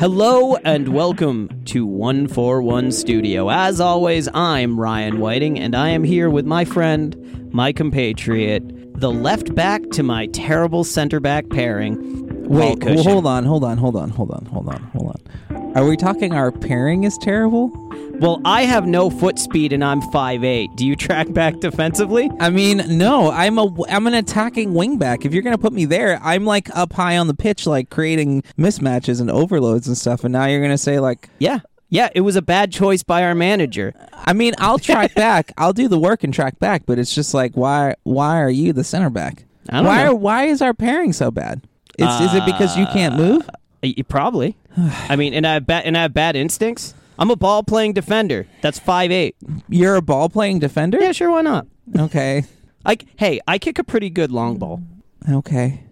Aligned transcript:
Hello 0.00 0.56
and 0.56 0.94
welcome 0.94 1.50
to 1.66 1.84
141 1.84 2.90
Studio. 2.90 3.50
As 3.50 3.82
always, 3.82 4.30
I'm 4.32 4.80
Ryan 4.80 5.18
Whiting 5.18 5.58
and 5.58 5.76
I 5.76 5.90
am 5.90 6.04
here 6.04 6.30
with 6.30 6.46
my 6.46 6.64
friend, 6.64 7.52
my 7.52 7.70
compatriot, 7.70 8.62
the 8.98 9.10
left 9.10 9.54
back 9.54 9.82
to 9.90 10.02
my 10.02 10.24
terrible 10.28 10.84
center 10.84 11.20
back 11.20 11.50
pairing. 11.50 12.48
Wait, 12.48 12.82
well, 12.82 13.02
hold 13.02 13.26
on, 13.26 13.44
hold 13.44 13.62
on, 13.62 13.76
hold 13.76 13.94
on, 13.94 14.08
hold 14.08 14.30
on, 14.30 14.46
hold 14.46 14.68
on, 14.70 14.82
hold 14.84 15.08
on. 15.08 15.49
Are 15.76 15.86
we 15.86 15.96
talking 15.96 16.32
our 16.34 16.50
pairing 16.50 17.04
is 17.04 17.16
terrible? 17.18 17.70
Well, 18.18 18.42
I 18.44 18.62
have 18.62 18.88
no 18.88 19.08
foot 19.08 19.38
speed 19.38 19.72
and 19.72 19.84
I'm 19.84 20.02
5'8. 20.02 20.74
Do 20.74 20.84
you 20.84 20.96
track 20.96 21.32
back 21.32 21.60
defensively? 21.60 22.28
I 22.40 22.50
mean, 22.50 22.82
no, 22.98 23.30
I'm 23.30 23.56
a 23.56 23.72
I'm 23.88 24.08
an 24.08 24.14
attacking 24.14 24.72
wingback. 24.72 25.24
If 25.24 25.32
you're 25.32 25.44
gonna 25.44 25.58
put 25.58 25.72
me 25.72 25.84
there, 25.84 26.18
I'm 26.24 26.44
like 26.44 26.68
up 26.76 26.92
high 26.92 27.16
on 27.16 27.28
the 27.28 27.34
pitch, 27.34 27.68
like 27.68 27.88
creating 27.88 28.42
mismatches 28.58 29.20
and 29.20 29.30
overloads 29.30 29.86
and 29.86 29.96
stuff. 29.96 30.24
And 30.24 30.32
now 30.32 30.46
you're 30.46 30.60
gonna 30.60 30.76
say 30.76 30.98
like, 30.98 31.28
Yeah. 31.38 31.60
Yeah, 31.88 32.08
it 32.14 32.20
was 32.20 32.34
a 32.36 32.42
bad 32.42 32.72
choice 32.72 33.02
by 33.04 33.22
our 33.22 33.34
manager. 33.34 33.94
I 34.12 34.32
mean, 34.32 34.54
I'll 34.58 34.78
track 34.78 35.14
back, 35.14 35.52
I'll 35.58 35.72
do 35.72 35.86
the 35.86 35.98
work 35.98 36.24
and 36.24 36.34
track 36.34 36.58
back, 36.58 36.82
but 36.84 36.98
it's 36.98 37.14
just 37.14 37.32
like, 37.32 37.54
why 37.54 37.94
why 38.02 38.40
are 38.40 38.50
you 38.50 38.72
the 38.72 38.84
center 38.84 39.10
back? 39.10 39.44
I 39.68 39.76
don't 39.76 39.86
why 39.86 40.02
know. 40.02 40.10
Are, 40.10 40.14
why 40.16 40.44
is 40.46 40.62
our 40.62 40.74
pairing 40.74 41.12
so 41.12 41.30
bad? 41.30 41.62
Is, 41.96 42.08
is 42.20 42.34
it 42.34 42.44
because 42.44 42.76
you 42.76 42.86
can't 42.86 43.16
move? 43.16 43.48
Uh, 43.82 43.88
y- 43.96 44.02
probably. 44.08 44.56
I 44.76 45.16
mean, 45.16 45.34
and 45.34 45.46
I 45.46 45.54
have 45.54 45.66
bad 45.66 45.84
and 45.84 45.96
I 45.96 46.02
have 46.02 46.14
bad 46.14 46.36
instincts. 46.36 46.94
I'm 47.18 47.30
a 47.30 47.36
ball 47.36 47.62
playing 47.62 47.92
defender. 47.94 48.46
That's 48.62 48.78
five 48.78 49.10
eight. 49.10 49.36
You're 49.68 49.96
a 49.96 50.02
ball 50.02 50.28
playing 50.28 50.58
defender. 50.60 50.98
Yeah, 51.00 51.12
sure, 51.12 51.30
why 51.30 51.42
not? 51.42 51.66
Okay. 51.98 52.44
Like, 52.84 53.06
hey, 53.16 53.40
I 53.46 53.58
kick 53.58 53.78
a 53.78 53.84
pretty 53.84 54.08
good 54.10 54.32
long 54.32 54.56
ball. 54.56 54.82
Okay. 55.28 55.84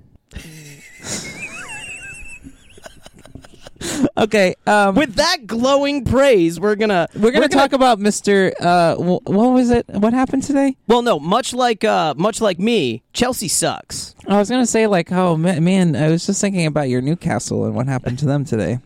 okay. 4.16 4.54
Um, 4.66 4.94
With 4.94 5.14
that 5.14 5.46
glowing 5.46 6.04
praise, 6.04 6.58
we're 6.58 6.74
gonna 6.76 7.08
we're 7.14 7.30
gonna 7.30 7.48
talk 7.48 7.72
about 7.72 7.98
Mr. 7.98 8.52
Uh, 8.60 8.96
wh- 8.96 9.26
what 9.28 9.52
was 9.52 9.70
it? 9.70 9.86
What 9.88 10.12
happened 10.12 10.42
today? 10.42 10.76
Well, 10.86 11.02
no, 11.02 11.18
much 11.18 11.52
like 11.54 11.84
uh, 11.84 12.14
much 12.16 12.40
like 12.40 12.58
me, 12.58 13.02
Chelsea 13.12 13.48
sucks. 13.48 14.14
I 14.26 14.38
was 14.38 14.50
gonna 14.50 14.66
say 14.66 14.86
like, 14.86 15.12
oh 15.12 15.36
ma- 15.36 15.60
man, 15.60 15.94
I 15.96 16.08
was 16.08 16.26
just 16.26 16.40
thinking 16.40 16.66
about 16.66 16.88
your 16.88 17.00
Newcastle 17.00 17.64
and 17.64 17.74
what 17.74 17.86
happened 17.86 18.18
to 18.20 18.26
them 18.26 18.44
today. 18.44 18.78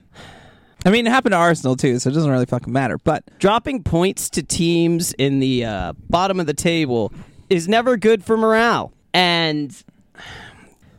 I 0.84 0.90
mean, 0.90 1.06
it 1.06 1.10
happened 1.10 1.32
to 1.32 1.36
Arsenal 1.36 1.76
too, 1.76 1.98
so 2.00 2.10
it 2.10 2.12
doesn't 2.12 2.30
really 2.30 2.46
fucking 2.46 2.72
matter. 2.72 2.98
But 2.98 3.22
Dropping 3.38 3.84
points 3.84 4.28
to 4.30 4.42
teams 4.42 5.12
in 5.12 5.38
the 5.38 5.64
uh, 5.64 5.92
bottom 6.10 6.40
of 6.40 6.46
the 6.46 6.54
table 6.54 7.12
is 7.48 7.68
never 7.68 7.96
good 7.96 8.24
for 8.24 8.36
morale. 8.36 8.92
And 9.14 9.72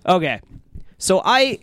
okay, 0.08 0.40
so 0.98 1.22
I 1.24 1.60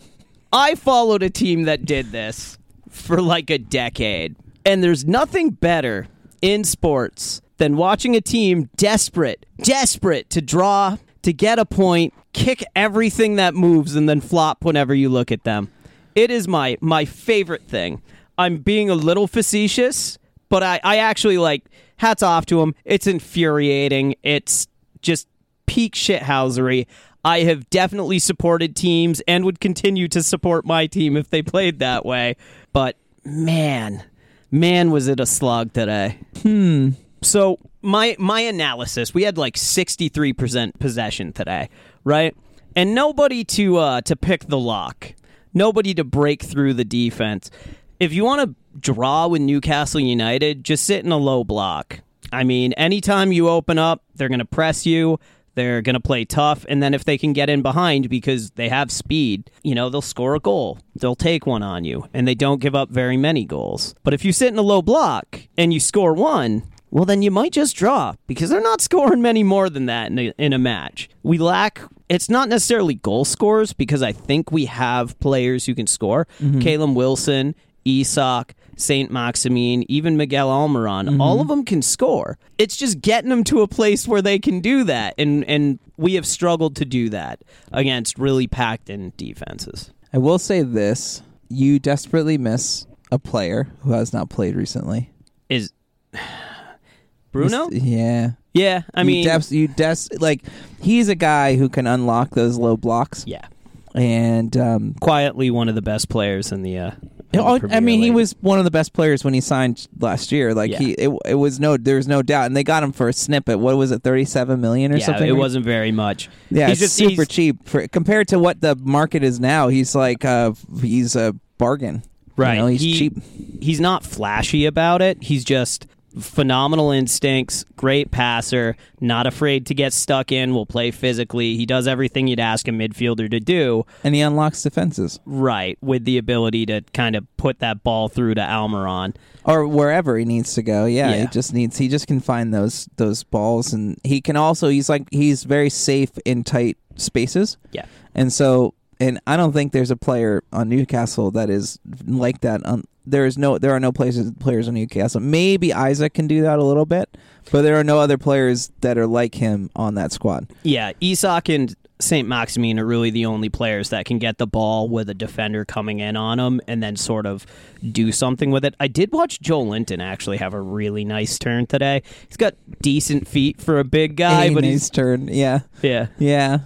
I 0.53 0.75
followed 0.75 1.23
a 1.23 1.31
team 1.31 1.65
that 1.65 1.84
did 1.84 2.11
this 2.11 2.59
for 2.89 3.20
like 3.20 3.51
a 3.51 3.59
decade, 3.59 4.37
and 4.65 4.83
there's 4.83 5.05
nothing 5.05 5.51
better 5.51 6.09
in 6.43 6.65
sports 6.65 7.41
than 7.59 7.77
watching 7.77 8.17
a 8.17 8.20
team 8.20 8.69
desperate, 8.77 9.47
desperate 9.62 10.28
to 10.31 10.41
draw, 10.41 10.97
to 11.23 11.33
get 11.33 11.59
a 11.59 11.65
point, 11.65 12.15
kick 12.33 12.65
everything 12.75 13.37
that 13.37 13.55
moves, 13.55 13.95
and 13.95 14.09
then 14.09 14.21
flop 14.21 14.65
whenever 14.65 14.95
you 14.95 15.09
look 15.09 15.31
at 15.31 15.45
them. 15.45 15.71
It 16.15 16.31
is 16.31 16.48
my 16.48 16.77
my 16.81 17.05
favorite 17.05 17.69
thing. 17.69 18.03
I'm 18.37 18.56
being 18.59 18.91
a 18.91 18.95
little 18.95 19.28
facetious, 19.28 20.19
but 20.48 20.62
I, 20.62 20.81
I 20.83 20.97
actually 20.97 21.39
like 21.39 21.65
hats 21.98 22.23
off 22.23 22.47
to 22.47 22.61
him. 22.61 22.75
It's 22.84 23.06
infuriating. 23.06 24.17
It's 24.23 24.67
just 25.03 25.28
peak 25.67 25.95
shithousery. 25.95 26.87
I 27.25 27.41
have 27.41 27.69
definitely 27.71 28.19
supported 28.19 28.75
teams 28.75 29.21
and 29.29 29.45
would 29.45 29.61
continue 29.61 30.09
to 30.09 30.23
support 30.23 30.65
my 30.65 30.87
team 30.87 31.17
if 31.17 31.31
they 31.31 31.43
played 31.43 31.78
that 31.81 32.05
way. 32.05 32.37
But 32.72 32.97
man, 33.25 34.05
man, 34.50 34.91
was 34.91 35.09
it 35.09 35.21
a 35.21 35.27
slog 35.27 35.72
today. 35.72 36.19
Hmm. 36.43 36.91
So 37.22 37.59
my 37.83 38.17
my 38.19 38.41
analysis, 38.41 39.12
we 39.12 39.25
had 39.25 39.37
like 39.37 39.56
sixty 39.56 40.09
three 40.09 40.33
percent 40.33 40.78
possession 40.78 41.33
today, 41.33 41.69
right? 42.05 42.34
And 42.75 42.94
nobody 42.94 43.44
to 43.44 43.77
uh, 43.77 44.00
to 44.03 44.17
pick 44.17 44.47
the 44.47 44.59
lock, 44.59 45.15
nobody 45.53 45.93
to 45.94 46.05
break 46.05 46.43
through 46.43 46.75
the 46.75 46.84
defense. 46.84 47.50
If 47.99 48.15
you 48.15 48.25
want 48.25 48.49
to 48.49 48.55
draw 48.78 49.27
with 49.27 49.43
Newcastle 49.43 50.00
United, 50.00 50.65
just 50.65 50.84
sit 50.84 51.05
in 51.05 51.12
a 51.12 51.19
low 51.19 51.44
block. 51.44 52.00
I 52.33 52.44
mean, 52.44 52.73
anytime 52.75 53.33
you 53.33 53.49
open 53.49 53.77
up, 53.77 54.05
they're 54.15 54.28
going 54.28 54.39
to 54.39 54.44
press 54.44 54.87
you. 54.87 55.19
They're 55.60 55.82
going 55.82 55.94
to 55.94 56.00
play 56.00 56.25
tough. 56.25 56.65
And 56.71 56.82
then 56.82 56.94
if 56.94 57.04
they 57.04 57.19
can 57.19 57.34
get 57.34 57.50
in 57.50 57.60
behind 57.60 58.09
because 58.09 58.53
they 58.53 58.71
have 58.71 58.91
speed, 58.91 59.50
you 59.62 59.75
know, 59.75 59.91
they'll 59.91 60.00
score 60.00 60.34
a 60.34 60.41
goal. 60.41 60.78
They'll 60.94 61.15
take 61.15 61.44
one 61.44 61.62
on 61.62 61.84
you. 61.84 62.09
And 62.15 62.26
they 62.26 62.34
don't 62.34 62.62
give 62.62 62.75
up 62.75 62.88
very 62.88 63.19
many 63.19 63.44
goals. 63.44 63.94
But 64.03 64.15
if 64.15 64.25
you 64.25 64.32
sit 64.32 64.49
in 64.49 64.59
a 64.59 64.62
low 64.62 64.81
block 64.81 65.43
and 65.59 65.75
you 65.75 65.78
score 65.78 66.15
one, 66.15 66.62
well, 66.91 67.04
then 67.04 67.20
you 67.20 67.31
might 67.31 67.53
just 67.53 67.76
draw 67.76 68.15
because 68.26 68.49
they're 68.49 68.62
not 68.62 68.81
scoring 68.88 69.20
many 69.20 69.43
more 69.43 69.69
than 69.69 69.84
that 69.84 70.10
in 70.10 70.19
a, 70.19 70.32
in 70.38 70.54
a 70.54 70.59
match. 70.59 71.10
We 71.22 71.37
lack. 71.37 71.82
It's 72.09 72.31
not 72.31 72.49
necessarily 72.49 72.94
goal 72.94 73.26
scorers 73.26 73.75
because 73.75 74.03
I 74.03 74.12
think 74.12 74.50
we 74.50 74.65
have 74.65 75.20
players 75.20 75.66
who 75.66 75.75
can 75.75 75.87
score. 75.87 76.26
Mm-hmm. 76.41 76.60
Callum 76.60 76.94
Wilson, 76.94 77.54
Isak, 77.84 78.54
Saint 78.81 79.11
Maximin, 79.11 79.85
even 79.91 80.17
Miguel 80.17 80.49
Almiron, 80.49 81.21
all 81.21 81.41
of 81.41 81.49
them 81.49 81.65
can 81.65 81.83
score. 81.83 82.39
It's 82.59 82.77
just 82.77 83.01
getting 83.01 83.31
them 83.31 83.45
to 83.45 83.61
a 83.63 83.69
place 83.69 84.07
where 84.09 84.23
they 84.23 84.39
can 84.39 84.61
do 84.61 84.85
that, 84.85 85.15
and 85.19 85.45
and 85.45 85.79
we 85.97 86.15
have 86.15 86.27
struggled 86.27 86.77
to 86.77 86.85
do 86.85 87.09
that 87.11 87.41
against 87.73 88.19
really 88.19 88.47
packed 88.47 88.89
in 88.91 89.13
defenses. 89.17 89.93
I 90.13 90.19
will 90.19 90.39
say 90.39 90.63
this: 90.63 91.23
you 91.49 91.79
desperately 91.79 92.39
miss 92.39 92.87
a 93.13 93.19
player 93.19 93.69
who 93.83 93.93
has 93.93 94.13
not 94.13 94.31
played 94.31 94.55
recently. 94.57 95.11
Is 95.49 95.73
Bruno? 97.33 97.69
Yeah. 97.71 98.33
Yeah, 98.53 98.83
I 98.95 99.05
mean, 99.05 99.23
you, 99.25 99.31
des- 99.31 99.55
you 99.55 99.69
des- 99.69 100.17
like 100.19 100.43
he's 100.83 101.09
a 101.09 101.15
guy 101.15 101.55
who 101.55 101.69
can 101.69 101.87
unlock 101.87 102.31
those 102.31 102.59
low 102.59 102.77
blocks, 102.77 103.23
yeah, 103.25 103.47
and 103.95 104.57
um, 104.57 104.95
quietly 105.01 105.53
one 105.53 105.69
of 105.69 105.77
the 105.77 105.83
best 105.83 106.09
players 106.09 106.51
in 106.51 106.62
the. 106.62 106.77
Uh, 106.79 106.91
I 107.33 107.59
Premier 107.61 107.81
mean, 107.81 108.03
he 108.03 108.11
was 108.11 108.35
one 108.41 108.59
of 108.59 108.65
the 108.65 108.71
best 108.71 108.93
players 108.93 109.23
when 109.25 109.35
he 109.35 109.41
signed 109.41 109.87
last 109.99 110.33
year. 110.33 110.53
Like 110.55 110.73
Yeah. 110.73 110.79
he, 110.79 110.93
it, 110.93 111.11
it 111.27 111.35
was 111.35 111.61
no, 111.61 111.77
there's 111.77 112.09
no 112.09 112.23
doubt, 112.23 112.47
and 112.47 112.57
they 112.57 112.65
got 112.65 112.83
him 112.83 112.93
for 112.93 113.09
a 113.09 113.13
snippet. 113.13 113.59
What 113.61 113.77
was 113.77 113.91
it, 113.93 114.03
thirty-seven 114.03 114.61
million 114.61 114.93
or 114.93 114.97
Yeah, 114.97 115.07
something? 115.07 115.29
it 115.29 115.33
wasn't 115.37 115.65
very 115.65 115.93
much. 115.93 116.29
Yeah, 116.51 116.69
he's 116.69 116.81
just 116.81 116.97
super 116.97 117.23
he's- 117.23 117.29
cheap 117.29 117.69
for 117.69 117.87
compared 117.89 118.29
to 118.29 118.39
what 118.39 118.61
the 118.61 118.75
market 118.77 119.23
is 119.23 119.39
now. 119.39 119.69
He's 119.69 119.95
like, 119.95 120.25
uh, 120.25 120.53
he's 120.81 121.15
a 121.15 121.35
bargain. 121.59 122.03
You 122.37 122.45
Right. 122.45 122.59
know, 122.59 122.67
he's 122.67 122.81
He- 122.81 122.99
cheap. 122.99 123.17
He's 123.61 123.81
not 123.81 124.03
flashy 124.05 124.65
about 124.67 125.03
it. 125.03 125.23
He's 125.23 125.45
just 125.45 125.87
phenomenal 126.19 126.91
instincts, 126.91 127.65
great 127.76 128.10
passer, 128.10 128.76
not 129.00 129.26
afraid 129.26 129.66
to 129.66 129.75
get 129.75 129.93
stuck 129.93 130.32
in, 130.32 130.54
will 130.54 130.66
play 130.66 130.91
physically. 130.91 131.56
He 131.56 131.66
does 131.66 131.87
everything 131.87 132.26
you'd 132.26 132.41
ask 132.41 132.66
a 132.69 132.71
midfielder 132.71 133.31
to 133.31 133.41
do, 133.41 133.84
and 134.04 134.15
he 134.15 134.20
unlocks 134.20 134.62
defenses 134.62 135.20
right, 135.25 135.78
with 135.81 136.04
the 136.04 136.19
ability 136.19 136.66
to 136.66 136.82
kind 136.93 137.16
of 137.16 137.26
put 137.37 137.60
that 137.60 137.82
ball 137.84 138.09
through 138.09 138.34
to 138.34 138.41
Almiron. 138.41 139.15
or 139.44 139.66
wherever 139.66 140.19
he 140.19 140.25
needs 140.25 140.54
to 140.54 140.62
go. 140.62 140.84
Yeah, 140.84 141.10
Yeah. 141.10 141.20
he 141.22 141.26
just 141.28 141.54
needs. 141.54 141.78
He 141.78 141.88
just 141.88 142.06
can 142.06 142.20
find 142.20 142.53
those 142.53 142.88
those 142.97 143.22
balls, 143.22 143.72
and 143.72 143.97
he 144.04 144.20
can 144.20 144.37
also. 144.37 144.69
He's 144.69 144.88
like 144.88 145.09
he's 145.10 145.44
very 145.44 145.70
safe 145.70 146.10
in 146.25 146.44
tight 146.44 146.76
spaces. 146.97 147.56
Yeah. 147.72 147.87
And 148.15 148.32
so, 148.32 148.75
and 149.00 149.19
I 149.27 149.37
don't 149.37 149.53
think 149.53 149.72
there's 149.72 149.91
a 149.91 149.97
player 149.97 150.44
on 150.53 150.69
Newcastle 150.69 151.31
that 151.33 151.50
is 151.50 151.78
like 152.06 152.43
that. 152.43 152.65
On 152.66 152.84
there 153.06 153.25
is 153.25 153.38
no, 153.38 153.59
there 153.59 153.72
are 153.72 153.81
no 153.81 153.93
places 153.93 154.31
players 154.38 154.69
on 154.69 154.75
Newcastle. 154.75 155.21
Maybe 155.21 155.72
Isak 155.72 156.15
can 156.15 156.27
do 156.27 156.43
that 156.43 156.59
a 156.59 156.62
little 156.62 156.87
bit, 156.87 157.16
but 157.50 157.62
there 157.62 157.77
are 157.77 157.84
no 157.84 157.99
other 157.99 158.19
players 158.19 158.70
that 158.82 158.99
are 158.99 159.06
like 159.06 159.35
him 159.35 159.70
on 159.75 159.94
that 159.94 160.12
squad. 160.12 160.52
Yeah, 160.62 160.93
Isak 161.00 161.49
and 161.49 161.75
St. 161.99 162.29
Maximin 162.29 162.79
are 162.79 162.85
really 162.85 163.11
the 163.11 163.26
only 163.26 163.49
players 163.49 163.91
that 163.91 164.05
can 164.05 164.19
get 164.19 164.38
the 164.38 164.47
ball 164.47 164.88
with 164.88 165.08
a 165.08 165.14
defender 165.14 165.64
coming 165.64 166.00
in 166.00 166.17
on 166.17 166.38
them 166.38 166.61
and 166.69 166.82
then 166.82 166.97
sort 166.97 167.26
of 167.26 167.47
do 167.91 168.12
something 168.12 168.50
with 168.50 168.64
it. 168.64 168.75
I 168.81 168.88
did 168.88 169.12
watch 169.12 169.41
Joelinton 169.41 170.02
actually 170.02 170.38
have 170.38 170.55
a 170.55 170.61
really 170.61 171.05
nice 171.05 171.38
turn 171.38 171.67
today. 171.67 172.02
He's 172.29 172.37
got 172.37 172.55
decent 172.82 173.29
feet 173.29 173.61
for 173.61 173.79
a 173.79 173.85
big 173.85 174.17
guy, 174.17 174.44
a 174.44 174.55
but 174.55 174.62
nice 174.62 174.73
he's 174.73 174.91
turn. 174.91 175.29
Yeah, 175.29 175.61
yeah. 175.82 176.08
yeah, 176.19 176.61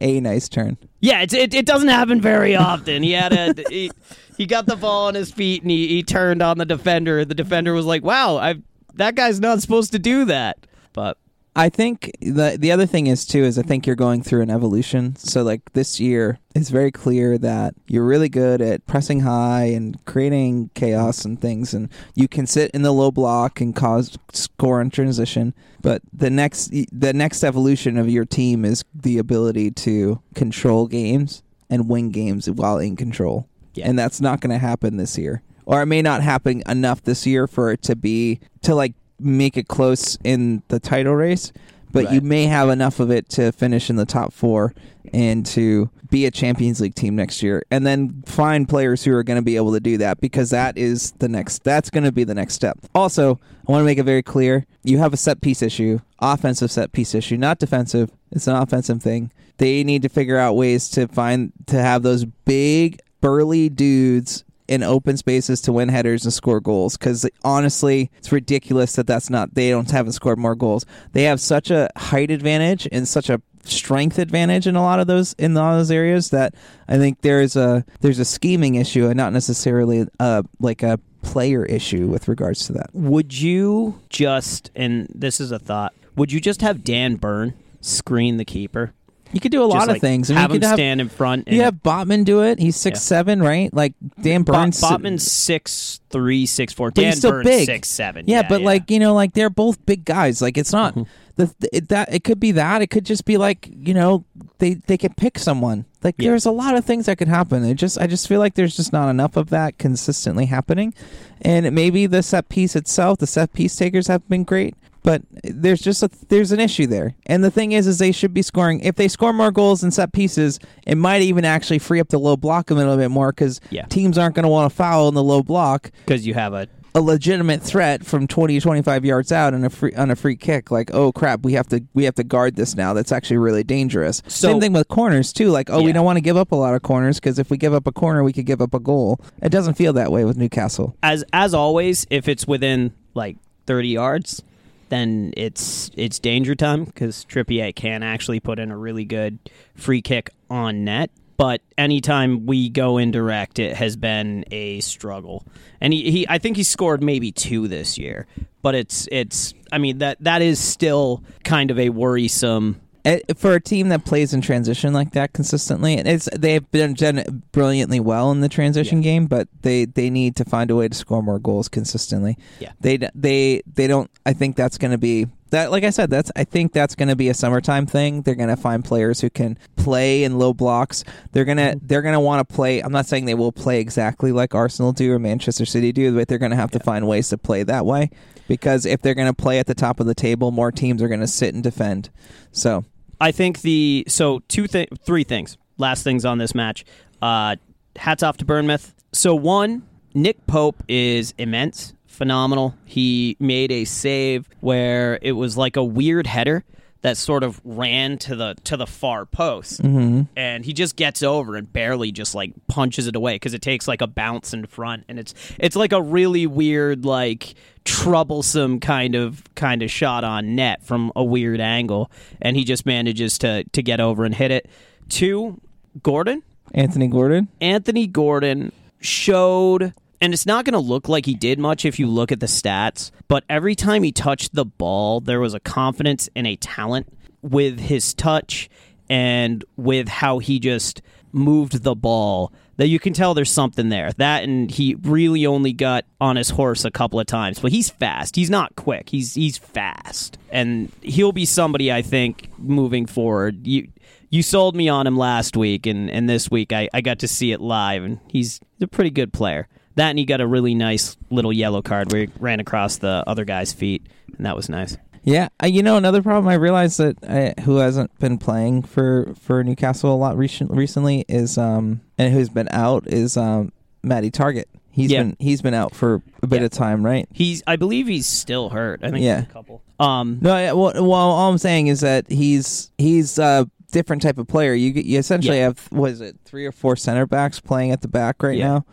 a 0.00 0.20
nice 0.20 0.48
turn. 0.48 0.78
Yeah, 1.00 1.22
it's, 1.22 1.34
it, 1.34 1.54
it 1.54 1.66
doesn't 1.66 1.88
happen 1.88 2.20
very 2.20 2.56
often. 2.56 3.02
He 3.02 3.12
had 3.12 3.32
a 3.32 3.54
he, 3.68 3.90
he 4.36 4.46
got 4.46 4.66
the 4.66 4.76
ball 4.76 5.08
on 5.08 5.14
his 5.14 5.30
feet 5.30 5.62
and 5.62 5.70
he, 5.70 5.88
he 5.88 6.02
turned 6.02 6.42
on 6.42 6.58
the 6.58 6.64
defender. 6.64 7.24
The 7.24 7.34
defender 7.34 7.72
was 7.72 7.86
like, 7.86 8.02
"Wow, 8.02 8.36
I 8.36 8.56
that 8.94 9.14
guy's 9.14 9.40
not 9.40 9.60
supposed 9.60 9.92
to 9.92 9.98
do 9.98 10.24
that." 10.26 10.66
But 10.92 11.18
I 11.58 11.70
think 11.70 12.12
the 12.20 12.58
the 12.60 12.70
other 12.70 12.84
thing 12.84 13.06
is 13.06 13.24
too 13.24 13.42
is 13.42 13.58
I 13.58 13.62
think 13.62 13.86
you're 13.86 13.96
going 13.96 14.22
through 14.22 14.42
an 14.42 14.50
evolution. 14.50 15.16
So 15.16 15.42
like 15.42 15.72
this 15.72 15.98
year, 15.98 16.38
it's 16.54 16.68
very 16.68 16.92
clear 16.92 17.38
that 17.38 17.74
you're 17.88 18.04
really 18.04 18.28
good 18.28 18.60
at 18.60 18.86
pressing 18.86 19.20
high 19.20 19.64
and 19.64 20.02
creating 20.04 20.70
chaos 20.74 21.24
and 21.24 21.40
things, 21.40 21.72
and 21.72 21.88
you 22.14 22.28
can 22.28 22.46
sit 22.46 22.70
in 22.72 22.82
the 22.82 22.92
low 22.92 23.10
block 23.10 23.58
and 23.62 23.74
cause 23.74 24.18
score 24.34 24.82
and 24.82 24.92
transition. 24.92 25.54
But 25.80 26.02
the 26.12 26.28
next 26.28 26.72
the 26.92 27.14
next 27.14 27.42
evolution 27.42 27.96
of 27.96 28.10
your 28.10 28.26
team 28.26 28.66
is 28.66 28.84
the 28.94 29.16
ability 29.16 29.70
to 29.70 30.20
control 30.34 30.86
games 30.86 31.42
and 31.70 31.88
win 31.88 32.10
games 32.10 32.50
while 32.50 32.78
in 32.78 32.96
control. 32.96 33.48
Yeah. 33.72 33.88
and 33.88 33.98
that's 33.98 34.22
not 34.22 34.40
going 34.40 34.52
to 34.52 34.58
happen 34.58 34.96
this 34.96 35.18
year. 35.18 35.42
Or 35.66 35.82
it 35.82 35.86
may 35.86 36.00
not 36.00 36.22
happen 36.22 36.62
enough 36.66 37.02
this 37.02 37.26
year 37.26 37.46
for 37.46 37.72
it 37.72 37.82
to 37.82 37.96
be 37.96 38.40
to 38.62 38.74
like 38.74 38.94
make 39.18 39.56
it 39.56 39.68
close 39.68 40.18
in 40.24 40.62
the 40.68 40.80
title 40.80 41.14
race, 41.14 41.52
but 41.92 42.12
you 42.12 42.20
may 42.20 42.44
have 42.44 42.68
enough 42.68 43.00
of 43.00 43.10
it 43.10 43.28
to 43.30 43.52
finish 43.52 43.88
in 43.88 43.96
the 43.96 44.04
top 44.04 44.32
4 44.32 44.74
and 45.12 45.46
to 45.46 45.90
be 46.10 46.26
a 46.26 46.30
Champions 46.30 46.80
League 46.80 46.94
team 46.94 47.16
next 47.16 47.42
year 47.42 47.64
and 47.70 47.86
then 47.86 48.22
find 48.26 48.68
players 48.68 49.04
who 49.04 49.12
are 49.14 49.22
going 49.22 49.38
to 49.38 49.44
be 49.44 49.56
able 49.56 49.72
to 49.72 49.80
do 49.80 49.98
that 49.98 50.20
because 50.20 50.50
that 50.50 50.76
is 50.76 51.12
the 51.12 51.28
next 51.28 51.64
that's 51.64 51.90
going 51.90 52.04
to 52.04 52.12
be 52.12 52.24
the 52.24 52.34
next 52.34 52.54
step. 52.54 52.78
Also, 52.94 53.40
I 53.66 53.72
want 53.72 53.80
to 53.80 53.86
make 53.86 53.98
it 53.98 54.04
very 54.04 54.22
clear, 54.22 54.66
you 54.82 54.98
have 54.98 55.12
a 55.12 55.16
set 55.16 55.40
piece 55.40 55.62
issue, 55.62 56.00
offensive 56.20 56.70
set 56.70 56.92
piece 56.92 57.14
issue, 57.14 57.36
not 57.36 57.58
defensive. 57.58 58.10
It's 58.30 58.46
an 58.46 58.56
offensive 58.56 59.02
thing. 59.02 59.32
They 59.58 59.82
need 59.84 60.02
to 60.02 60.08
figure 60.08 60.38
out 60.38 60.54
ways 60.54 60.88
to 60.90 61.08
find 61.08 61.52
to 61.66 61.80
have 61.80 62.02
those 62.02 62.24
big 62.24 63.00
burly 63.20 63.68
dudes 63.68 64.44
in 64.68 64.82
open 64.82 65.16
spaces 65.16 65.60
to 65.62 65.72
win 65.72 65.88
headers 65.88 66.24
and 66.24 66.32
score 66.32 66.60
goals 66.60 66.96
because 66.96 67.28
honestly 67.44 68.10
it's 68.18 68.32
ridiculous 68.32 68.94
that 68.94 69.06
that's 69.06 69.30
not 69.30 69.54
they 69.54 69.70
don't 69.70 69.90
haven't 69.90 70.12
scored 70.12 70.38
more 70.38 70.54
goals 70.54 70.84
they 71.12 71.24
have 71.24 71.40
such 71.40 71.70
a 71.70 71.88
height 71.96 72.30
advantage 72.30 72.88
and 72.90 73.06
such 73.06 73.30
a 73.30 73.40
strength 73.64 74.18
advantage 74.18 74.66
in 74.66 74.76
a 74.76 74.82
lot 74.82 75.00
of 75.00 75.06
those 75.06 75.32
in 75.34 75.56
a 75.56 75.62
of 75.72 75.78
those 75.78 75.90
areas 75.90 76.30
that 76.30 76.54
I 76.88 76.98
think 76.98 77.20
there's 77.22 77.56
a 77.56 77.84
there's 78.00 78.18
a 78.18 78.24
scheming 78.24 78.76
issue 78.76 79.06
and 79.06 79.16
not 79.16 79.32
necessarily 79.32 80.06
uh 80.20 80.42
like 80.60 80.82
a 80.82 81.00
player 81.26 81.64
issue 81.64 82.06
with 82.06 82.28
regards 82.28 82.66
to 82.66 82.72
that. 82.72 82.90
Would 82.92 83.38
you 83.38 84.00
just, 84.08 84.70
and 84.74 85.08
this 85.12 85.40
is 85.40 85.50
a 85.50 85.58
thought, 85.58 85.92
would 86.14 86.32
you 86.32 86.40
just 86.40 86.62
have 86.62 86.84
Dan 86.84 87.16
Burn 87.16 87.54
screen 87.80 88.36
the 88.36 88.44
keeper? 88.44 88.92
You 89.32 89.40
could 89.40 89.50
do 89.52 89.62
a 89.62 89.66
lot 89.66 89.82
of 89.84 89.88
like, 89.88 90.00
things. 90.00 90.30
I 90.30 90.34
mean, 90.34 90.40
have 90.40 90.50
you 90.50 90.54
him 90.56 90.60
could 90.60 90.66
have 90.68 90.76
stand 90.76 91.00
in 91.00 91.08
front. 91.08 91.48
And 91.48 91.56
you 91.56 91.62
have 91.62 91.82
Botman 91.82 92.24
do 92.24 92.42
it. 92.42 92.58
He's 92.58 92.76
six 92.76 92.96
Yeah. 92.98 93.00
seven, 93.00 93.42
right? 93.42 93.72
Like 93.74 93.94
Dan 94.22 94.42
Bo- 94.44 94.52
Burns. 94.52 94.80
Botman's 94.80 95.30
six 95.30 96.00
three, 96.10 96.46
six 96.46 96.72
four. 96.72 96.90
Dan 96.90 97.06
he's 97.06 97.18
still 97.18 97.32
Burn's 97.32 97.46
big. 97.48 97.66
six 97.66 97.88
seven. 97.88 98.24
Yeah, 98.28 98.46
but 98.48 98.62
like 98.62 98.90
you 98.90 98.98
know, 98.98 99.14
like 99.14 99.34
they're 99.34 99.50
both 99.50 99.84
big 99.84 100.04
guys. 100.04 100.40
Like 100.40 100.56
it's 100.56 100.72
not 100.72 100.94
Mhm. 100.94 101.06
the 101.34 101.52
it, 101.72 101.88
that 101.88 102.14
it 102.14 102.24
could 102.24 102.38
be 102.40 102.52
that 102.52 102.82
it 102.82 102.86
could 102.90 103.04
just 103.04 103.24
be 103.24 103.36
like 103.36 103.68
you 103.76 103.94
know 103.94 104.24
they 104.58 104.74
they 104.74 104.96
could 104.96 105.16
pick 105.16 105.38
someone. 105.38 105.84
Like 106.04 106.14
Yeah. 106.18 106.30
there's 106.30 106.46
a 106.46 106.52
lot 106.52 106.76
of 106.76 106.84
things 106.84 107.06
that 107.06 107.18
could 107.18 107.28
happen. 107.28 107.64
It 107.64 107.74
just 107.74 107.98
I 108.00 108.06
just 108.06 108.28
feel 108.28 108.38
like 108.38 108.54
there's 108.54 108.76
just 108.76 108.92
not 108.92 109.08
enough 109.10 109.36
of 109.36 109.50
that 109.50 109.76
consistently 109.76 110.46
happening, 110.46 110.94
and 111.42 111.74
maybe 111.74 112.06
the 112.06 112.22
set 112.22 112.48
piece 112.48 112.76
itself, 112.76 113.18
the 113.18 113.26
set 113.26 113.52
piece 113.52 113.74
takers 113.74 114.06
have 114.06 114.26
been 114.28 114.44
great. 114.44 114.74
But 115.06 115.22
there's 115.44 115.80
just 115.80 116.02
a 116.02 116.10
there's 116.30 116.50
an 116.50 116.58
issue 116.58 116.88
there, 116.88 117.14
and 117.26 117.44
the 117.44 117.50
thing 117.50 117.70
is, 117.70 117.86
is 117.86 118.00
they 118.00 118.10
should 118.10 118.34
be 118.34 118.42
scoring. 118.42 118.80
If 118.80 118.96
they 118.96 119.06
score 119.06 119.32
more 119.32 119.52
goals 119.52 119.84
and 119.84 119.94
set 119.94 120.12
pieces, 120.12 120.58
it 120.84 120.96
might 120.96 121.22
even 121.22 121.44
actually 121.44 121.78
free 121.78 122.00
up 122.00 122.08
the 122.08 122.18
low 122.18 122.36
block 122.36 122.72
a 122.72 122.74
little 122.74 122.96
bit 122.96 123.12
more 123.12 123.30
because 123.30 123.60
Yeah. 123.70 123.84
teams 123.86 124.18
aren't 124.18 124.34
going 124.34 124.42
to 124.42 124.48
want 124.48 124.68
to 124.68 124.74
foul 124.76 125.06
in 125.06 125.14
the 125.14 125.22
low 125.22 125.44
block. 125.44 125.92
Because 126.04 126.26
you 126.26 126.34
have 126.34 126.52
a 126.54 126.66
a 126.92 127.00
legitimate 127.00 127.62
threat 127.62 128.04
from 128.06 128.26
20 128.26 128.58
25 128.58 129.04
yards 129.04 129.30
out 129.30 129.54
on 129.54 129.62
a 129.64 129.70
free 129.70 129.92
on 129.92 130.10
a 130.10 130.16
free 130.16 130.34
kick 130.34 130.70
like 130.70 130.90
oh 130.94 131.12
crap 131.12 131.42
we 131.44 131.52
have 131.52 131.68
to 131.68 131.84
we 131.94 132.02
have 132.04 132.16
to 132.16 132.24
guard 132.24 132.56
this 132.56 132.74
now. 132.74 132.92
That's 132.92 133.12
actually 133.12 133.36
really 133.36 133.62
dangerous. 133.62 134.22
So- 134.26 134.48
same 134.50 134.60
thing 134.60 134.72
with 134.72 134.88
corners 134.88 135.32
too. 135.32 135.50
Like 135.50 135.70
oh 135.70 135.82
we 135.82 135.92
don't 135.92 136.04
want 136.04 136.16
to 136.16 136.22
give 136.22 136.36
up 136.36 136.50
a 136.50 136.56
lot 136.56 136.74
of 136.74 136.82
corners 136.82 137.20
because 137.20 137.38
if 137.38 137.48
we 137.48 137.58
give 137.58 137.74
up 137.74 137.86
a 137.86 137.92
corner 137.92 138.24
we 138.24 138.32
could 138.32 138.46
give 138.46 138.60
up 138.60 138.74
a 138.74 138.80
goal. 138.80 139.20
It 139.40 139.50
doesn't 139.50 139.74
feel 139.74 139.92
that 139.92 140.10
way 140.10 140.24
with 140.24 140.36
newcastle. 140.36 140.96
As 141.02 141.22
as 141.32 141.54
always. 141.54 142.08
If 142.10 142.26
it's 142.28 142.44
within 142.48 142.92
like 143.14 143.36
thirty 143.66 143.88
yards, 143.88 144.42
then 144.88 145.32
it's 145.36 145.90
it's 145.96 146.18
danger 146.18 146.54
time 146.54 146.84
because 146.84 147.24
Trippier 147.24 147.74
can 147.74 148.02
actually 148.02 148.40
put 148.40 148.58
in 148.58 148.70
a 148.70 148.76
really 148.76 149.04
good 149.04 149.38
free 149.74 150.02
kick 150.02 150.30
on 150.50 150.84
net. 150.84 151.10
But 151.36 151.60
anytime 151.76 152.46
we 152.46 152.70
go 152.70 152.96
indirect, 152.96 153.58
it 153.58 153.76
has 153.76 153.94
been 153.96 154.46
a 154.50 154.80
struggle. 154.80 155.44
And 155.80 155.92
he, 155.92 156.10
he 156.10 156.26
I 156.28 156.38
think 156.38 156.56
he 156.56 156.62
scored 156.62 157.02
maybe 157.02 157.30
two 157.30 157.68
this 157.68 157.98
year. 157.98 158.26
But 158.62 158.74
it's 158.74 159.08
it's 159.12 159.52
I 159.70 159.78
mean 159.78 159.98
that 159.98 160.18
that 160.20 160.42
is 160.42 160.58
still 160.58 161.22
kind 161.44 161.70
of 161.70 161.78
a 161.78 161.90
worrisome 161.90 162.80
Eh, 163.06 163.20
for 163.36 163.54
a 163.54 163.60
team 163.60 163.88
that 163.90 164.04
plays 164.04 164.34
in 164.34 164.40
transition 164.40 164.92
like 164.92 165.12
that 165.12 165.32
consistently 165.32 165.96
and 165.96 166.08
it's 166.08 166.28
they've 166.36 166.68
been 166.72 166.92
done 166.92 167.44
brilliantly 167.52 168.00
well 168.00 168.32
in 168.32 168.40
the 168.40 168.48
transition 168.48 169.00
game 169.00 169.26
but 169.26 169.46
they 169.62 169.84
they 169.84 170.10
need 170.10 170.34
to 170.34 170.44
find 170.44 170.72
a 170.72 170.74
way 170.74 170.88
to 170.88 170.94
score 170.94 171.22
more 171.22 171.38
goals 171.38 171.68
consistently. 171.68 172.36
Yeah. 172.58 172.72
they 172.80 172.98
they 173.14 173.62
they 173.72 173.86
don't 173.86 174.10
i 174.26 174.32
think 174.32 174.56
that's 174.56 174.76
going 174.76 174.90
to 174.90 174.98
be 174.98 175.28
that 175.50 175.70
like 175.70 175.84
i 175.84 175.90
said 175.90 176.10
that's 176.10 176.32
i 176.34 176.42
think 176.42 176.72
that's 176.72 176.96
going 176.96 177.08
to 177.08 177.14
be 177.14 177.28
a 177.28 177.34
summertime 177.34 177.86
thing. 177.86 178.22
They're 178.22 178.34
going 178.34 178.48
to 178.48 178.56
find 178.56 178.84
players 178.84 179.20
who 179.20 179.30
can 179.30 179.56
play 179.76 180.24
in 180.24 180.40
low 180.40 180.52
blocks. 180.52 181.04
They're 181.30 181.44
going 181.44 181.58
to 181.58 181.78
they're 181.80 182.02
going 182.02 182.14
to 182.14 182.20
want 182.20 182.48
to 182.48 182.54
play 182.54 182.80
i'm 182.80 182.90
not 182.90 183.06
saying 183.06 183.26
they 183.26 183.34
will 183.34 183.52
play 183.52 183.78
exactly 183.78 184.32
like 184.32 184.52
arsenal 184.52 184.90
do 184.90 185.12
or 185.12 185.20
manchester 185.20 185.64
city 185.64 185.92
do 185.92 186.12
but 186.12 186.26
they're 186.26 186.38
going 186.38 186.50
to 186.50 186.56
have 186.56 186.72
to 186.72 186.80
find 186.80 187.06
ways 187.06 187.28
to 187.28 187.38
play 187.38 187.62
that 187.62 187.86
way. 187.86 188.10
Because 188.48 188.84
if 188.84 189.00
they're 189.00 189.14
going 189.14 189.32
to 189.32 189.34
play 189.34 189.60
at 189.60 189.68
the 189.68 189.74
top 189.76 190.00
of 190.00 190.06
the 190.06 190.14
table 190.14 190.50
more 190.50 190.72
teams 190.72 191.00
are 191.02 191.08
going 191.08 191.20
to 191.20 191.28
sit 191.28 191.54
and 191.54 191.62
defend. 191.62 192.10
So 192.50 192.84
I 193.20 193.32
think 193.32 193.62
the 193.62 194.04
so 194.08 194.40
two 194.48 194.66
th- 194.66 194.88
three 195.04 195.24
things. 195.24 195.56
Last 195.78 196.02
things 196.02 196.24
on 196.24 196.38
this 196.38 196.54
match. 196.54 196.84
Uh, 197.20 197.56
hats 197.96 198.22
off 198.22 198.36
to 198.38 198.44
Bournemouth. 198.44 198.94
So 199.12 199.34
one, 199.34 199.82
Nick 200.14 200.46
Pope 200.46 200.82
is 200.88 201.34
immense, 201.38 201.94
phenomenal. 202.06 202.74
He 202.84 203.36
made 203.38 203.72
a 203.72 203.84
save 203.84 204.48
where 204.60 205.18
it 205.22 205.32
was 205.32 205.56
like 205.56 205.76
a 205.76 205.84
weird 205.84 206.26
header 206.26 206.64
that 207.06 207.16
sort 207.16 207.44
of 207.44 207.60
ran 207.64 208.18
to 208.18 208.34
the 208.34 208.56
to 208.64 208.76
the 208.76 208.86
far 208.86 209.24
post, 209.24 209.80
mm-hmm. 209.80 210.22
and 210.36 210.64
he 210.64 210.72
just 210.72 210.96
gets 210.96 211.22
over 211.22 211.54
and 211.54 211.72
barely 211.72 212.10
just 212.10 212.34
like 212.34 212.52
punches 212.66 213.06
it 213.06 213.14
away 213.14 213.36
because 213.36 213.54
it 213.54 213.62
takes 213.62 213.86
like 213.86 214.02
a 214.02 214.08
bounce 214.08 214.52
in 214.52 214.66
front, 214.66 215.04
and 215.08 215.16
it's 215.16 215.32
it's 215.56 215.76
like 215.76 215.92
a 215.92 216.02
really 216.02 216.48
weird 216.48 217.04
like 217.04 217.54
troublesome 217.84 218.80
kind 218.80 219.14
of 219.14 219.44
kind 219.54 219.84
of 219.84 219.90
shot 219.90 220.24
on 220.24 220.56
net 220.56 220.82
from 220.82 221.12
a 221.14 221.22
weird 221.22 221.60
angle, 221.60 222.10
and 222.42 222.56
he 222.56 222.64
just 222.64 222.84
manages 222.84 223.38
to 223.38 223.62
to 223.70 223.84
get 223.84 224.00
over 224.00 224.24
and 224.24 224.34
hit 224.34 224.50
it. 224.50 224.68
Two, 225.08 225.60
Gordon, 226.02 226.42
Anthony 226.74 227.06
Gordon. 227.06 227.46
Anthony 227.60 228.08
Gordon 228.08 228.72
showed, 229.00 229.94
and 230.20 230.32
it's 230.32 230.46
not 230.46 230.64
going 230.64 230.72
to 230.72 230.78
look 230.78 231.08
like 231.08 231.26
he 231.26 231.34
did 231.34 231.58
much 231.58 231.84
if 231.84 231.98
you 231.98 232.06
look 232.06 232.32
at 232.32 232.40
the 232.40 232.46
stats, 232.46 233.10
but 233.28 233.44
every 233.48 233.74
time 233.74 234.02
he 234.02 234.12
touched 234.12 234.54
the 234.54 234.64
ball, 234.64 235.20
there 235.20 235.40
was 235.40 235.54
a 235.54 235.60
confidence 235.60 236.28
and 236.34 236.46
a 236.46 236.56
talent 236.56 237.12
with 237.42 237.78
his 237.78 238.14
touch 238.14 238.68
and 239.08 239.64
with 239.76 240.08
how 240.08 240.38
he 240.38 240.58
just 240.58 241.02
moved 241.32 241.82
the 241.82 241.94
ball 241.94 242.52
that 242.76 242.88
you 242.88 242.98
can 242.98 243.12
tell 243.12 243.34
there's 243.34 243.50
something 243.50 243.88
there. 243.88 244.12
That 244.12 244.44
and 244.44 244.70
he 244.70 244.96
really 245.02 245.46
only 245.46 245.72
got 245.72 246.04
on 246.20 246.36
his 246.36 246.50
horse 246.50 246.84
a 246.84 246.90
couple 246.90 247.18
of 247.18 247.26
times, 247.26 247.58
but 247.58 247.72
he's 247.72 247.90
fast. 247.90 248.36
He's 248.36 248.50
not 248.50 248.76
quick. 248.76 249.08
He's 249.08 249.34
he's 249.34 249.58
fast, 249.58 250.38
and 250.50 250.92
he'll 251.02 251.32
be 251.32 251.46
somebody 251.46 251.92
I 251.92 252.02
think 252.02 252.50
moving 252.58 253.06
forward. 253.06 253.66
You 253.66 253.88
you 254.30 254.42
sold 254.42 254.76
me 254.76 254.88
on 254.88 255.06
him 255.06 255.16
last 255.16 255.56
week, 255.56 255.86
and, 255.86 256.10
and 256.10 256.28
this 256.28 256.50
week 256.50 256.72
I, 256.72 256.88
I 256.92 257.00
got 257.00 257.20
to 257.20 257.28
see 257.28 257.52
it 257.52 257.60
live, 257.60 258.02
and 258.02 258.20
he's 258.28 258.60
a 258.80 258.86
pretty 258.86 259.10
good 259.10 259.32
player. 259.32 259.68
That 259.96 260.10
and 260.10 260.18
he 260.18 260.24
got 260.24 260.40
a 260.40 260.46
really 260.46 260.74
nice 260.74 261.16
little 261.30 261.52
yellow 261.52 261.82
card 261.82 262.12
where 262.12 262.22
he 262.22 262.28
ran 262.38 262.60
across 262.60 262.96
the 262.98 263.24
other 263.26 263.44
guy's 263.44 263.72
feet, 263.72 264.06
and 264.36 264.46
that 264.46 264.54
was 264.56 264.68
nice. 264.68 264.96
Yeah, 265.24 265.48
you 265.64 265.82
know 265.82 265.96
another 265.96 266.22
problem 266.22 266.46
I 266.48 266.54
realized 266.54 266.98
that 266.98 267.16
uh, 267.58 267.60
who 267.62 267.78
hasn't 267.78 268.16
been 268.20 268.38
playing 268.38 268.82
for 268.82 269.34
for 269.40 269.64
Newcastle 269.64 270.14
a 270.14 270.16
lot 270.16 270.36
recent, 270.36 270.70
recently 270.70 271.24
is 271.28 271.58
um 271.58 272.00
and 272.16 272.32
who's 272.32 272.48
been 272.48 272.68
out 272.70 273.08
is 273.08 273.36
um 273.36 273.72
Matty 274.04 274.30
Targett. 274.30 274.66
He's 274.92 275.10
Yeah. 275.10 275.24
been 275.24 275.36
he's 275.40 275.62
been 275.62 275.74
out 275.74 275.94
for 275.96 276.22
a 276.42 276.46
bit 276.46 276.60
Yeah. 276.60 276.66
of 276.66 276.70
time, 276.70 277.04
right? 277.04 277.26
He's 277.32 277.62
I 277.66 277.74
believe 277.76 278.06
he's 278.06 278.26
still 278.28 278.68
hurt. 278.68 279.00
I 279.02 279.10
think 279.10 279.24
Yeah. 279.24 279.40
he's 279.40 279.48
a 279.48 279.52
couple. 279.52 279.82
Um, 279.98 280.38
No, 280.42 280.56
yeah, 280.56 280.72
well, 280.72 280.92
well, 280.94 281.12
all 281.12 281.50
I'm 281.50 281.58
saying 281.58 281.88
is 281.88 282.00
that 282.02 282.30
he's 282.30 282.92
he's 282.98 283.36
a 283.38 283.68
different 283.90 284.22
type 284.22 284.38
of 284.38 284.46
player. 284.46 284.74
You 284.74 284.92
you 284.92 285.18
essentially 285.18 285.58
have 285.58 285.88
what 285.90 286.10
is 286.12 286.20
it 286.20 286.36
three 286.44 286.66
or 286.66 286.72
four 286.72 286.94
center 286.94 287.26
backs 287.26 287.58
playing 287.58 287.90
at 287.90 288.02
the 288.02 288.08
back 288.08 288.42
right 288.44 288.58
now, 288.60 288.84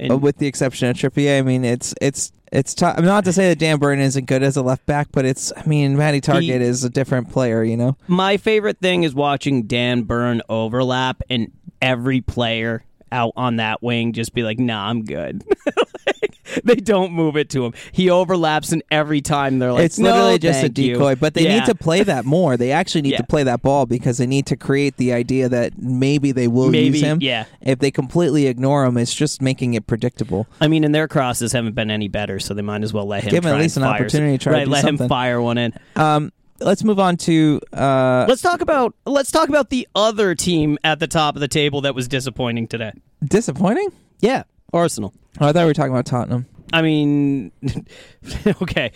and- 0.00 0.22
with 0.22 0.38
the 0.38 0.46
exception 0.46 0.88
of 0.88 0.96
Trippier. 0.96 1.38
I 1.38 1.42
mean, 1.42 1.64
it's 1.64 1.94
it's 2.00 2.32
it's 2.50 2.74
tough. 2.74 2.96
I'm 2.98 3.04
not 3.04 3.24
to 3.26 3.32
say 3.32 3.48
that 3.48 3.58
Dan 3.58 3.78
Burn 3.78 4.00
isn't 4.00 4.24
good 4.26 4.42
as 4.42 4.56
a 4.56 4.62
left 4.62 4.86
back, 4.86 5.08
but 5.12 5.24
it's 5.24 5.52
I 5.56 5.64
mean, 5.66 5.96
Matty 5.96 6.20
Targett 6.20 6.60
is 6.60 6.84
a 6.84 6.90
different 6.90 7.30
player. 7.30 7.62
You 7.62 7.76
know. 7.76 7.96
My 8.06 8.36
favorite 8.36 8.78
thing 8.78 9.02
is 9.02 9.14
watching 9.14 9.64
Dan 9.64 10.02
Burn 10.02 10.42
overlap 10.48 11.22
and 11.28 11.52
every 11.82 12.20
player 12.20 12.82
out 13.10 13.32
on 13.36 13.56
that 13.56 13.82
wing 13.82 14.12
just 14.12 14.34
be 14.34 14.42
like, 14.42 14.58
"Nah, 14.58 14.88
I'm 14.88 15.04
good." 15.04 15.44
They 16.64 16.74
don't 16.76 17.12
move 17.12 17.36
it 17.36 17.48
to 17.50 17.64
him. 17.64 17.72
He 17.92 18.10
overlaps, 18.10 18.72
and 18.72 18.82
every 18.90 19.20
time 19.20 19.58
they're 19.58 19.72
like, 19.72 19.84
it's 19.84 19.98
"No, 19.98 20.10
literally 20.12 20.38
just 20.38 20.58
a 20.58 20.62
thank 20.62 20.78
you." 20.78 20.94
decoy, 20.94 21.14
but 21.16 21.34
they 21.34 21.44
Yeah. 21.44 21.58
need 21.60 21.66
to 21.66 21.74
play 21.74 22.02
that 22.02 22.24
more. 22.24 22.56
They 22.56 22.72
actually 22.72 23.02
need 23.02 23.12
Yeah. 23.12 23.18
to 23.18 23.24
play 23.24 23.42
that 23.44 23.62
ball 23.62 23.86
because 23.86 24.18
they 24.18 24.26
need 24.26 24.46
to 24.46 24.56
create 24.56 24.96
the 24.96 25.12
idea 25.12 25.48
that 25.48 25.78
maybe 25.78 26.32
they 26.32 26.48
will 26.48 26.68
Maybe, 26.70 26.98
use 26.98 27.00
him. 27.06 27.18
yeah. 27.20 27.44
If 27.60 27.78
they 27.78 27.90
completely 27.90 28.46
ignore 28.46 28.84
him, 28.84 28.96
it's 28.98 29.14
just 29.14 29.40
making 29.40 29.74
it 29.74 29.86
predictable. 29.86 30.46
I 30.60 30.68
mean, 30.68 30.84
and 30.84 30.94
their 30.94 31.08
crosses 31.08 31.52
haven't 31.52 31.74
been 31.74 31.90
any 31.90 32.08
better, 32.08 32.38
so 32.38 32.54
they 32.54 32.62
might 32.62 32.82
as 32.82 32.92
well 32.92 33.06
let 33.06 33.24
him 33.24 33.30
Give 33.30 33.44
him 33.44 33.54
at 33.54 33.60
least 33.60 33.76
an 33.76 33.84
opportunity 33.84 34.36
to 34.36 34.42
try 34.42 34.52
to 34.52 34.58
right, 34.58 34.68
let 34.68 34.82
something. 34.82 35.04
him 35.04 35.08
fire 35.08 35.40
one 35.40 35.58
in. 35.58 35.72
Um, 35.96 36.32
let's 36.60 36.82
move 36.84 36.98
on 36.98 37.16
to 37.18 37.60
uh, 37.72 38.26
Let's 38.28 38.42
talk 38.42 38.60
about 38.60 38.94
let's 39.06 39.30
talk 39.30 39.48
about 39.48 39.70
the 39.70 39.86
other 39.94 40.34
team 40.34 40.76
at 40.84 40.98
the 40.98 41.06
top 41.06 41.34
of 41.36 41.40
the 41.40 41.48
table 41.48 41.80
that 41.82 41.94
was 41.94 42.08
disappointing 42.08 42.66
today. 42.68 42.92
disappointing. 43.24 43.88
Yeah, 44.20 44.42
Arsenal. 44.72 45.14
Oh, 45.40 45.48
I 45.48 45.52
thought 45.52 45.62
we 45.62 45.66
were 45.66 45.74
talking 45.74 45.92
about 45.92 46.06
Tottenham. 46.06 46.46
I 46.72 46.82
mean, 46.82 47.52
okay. 48.62 48.92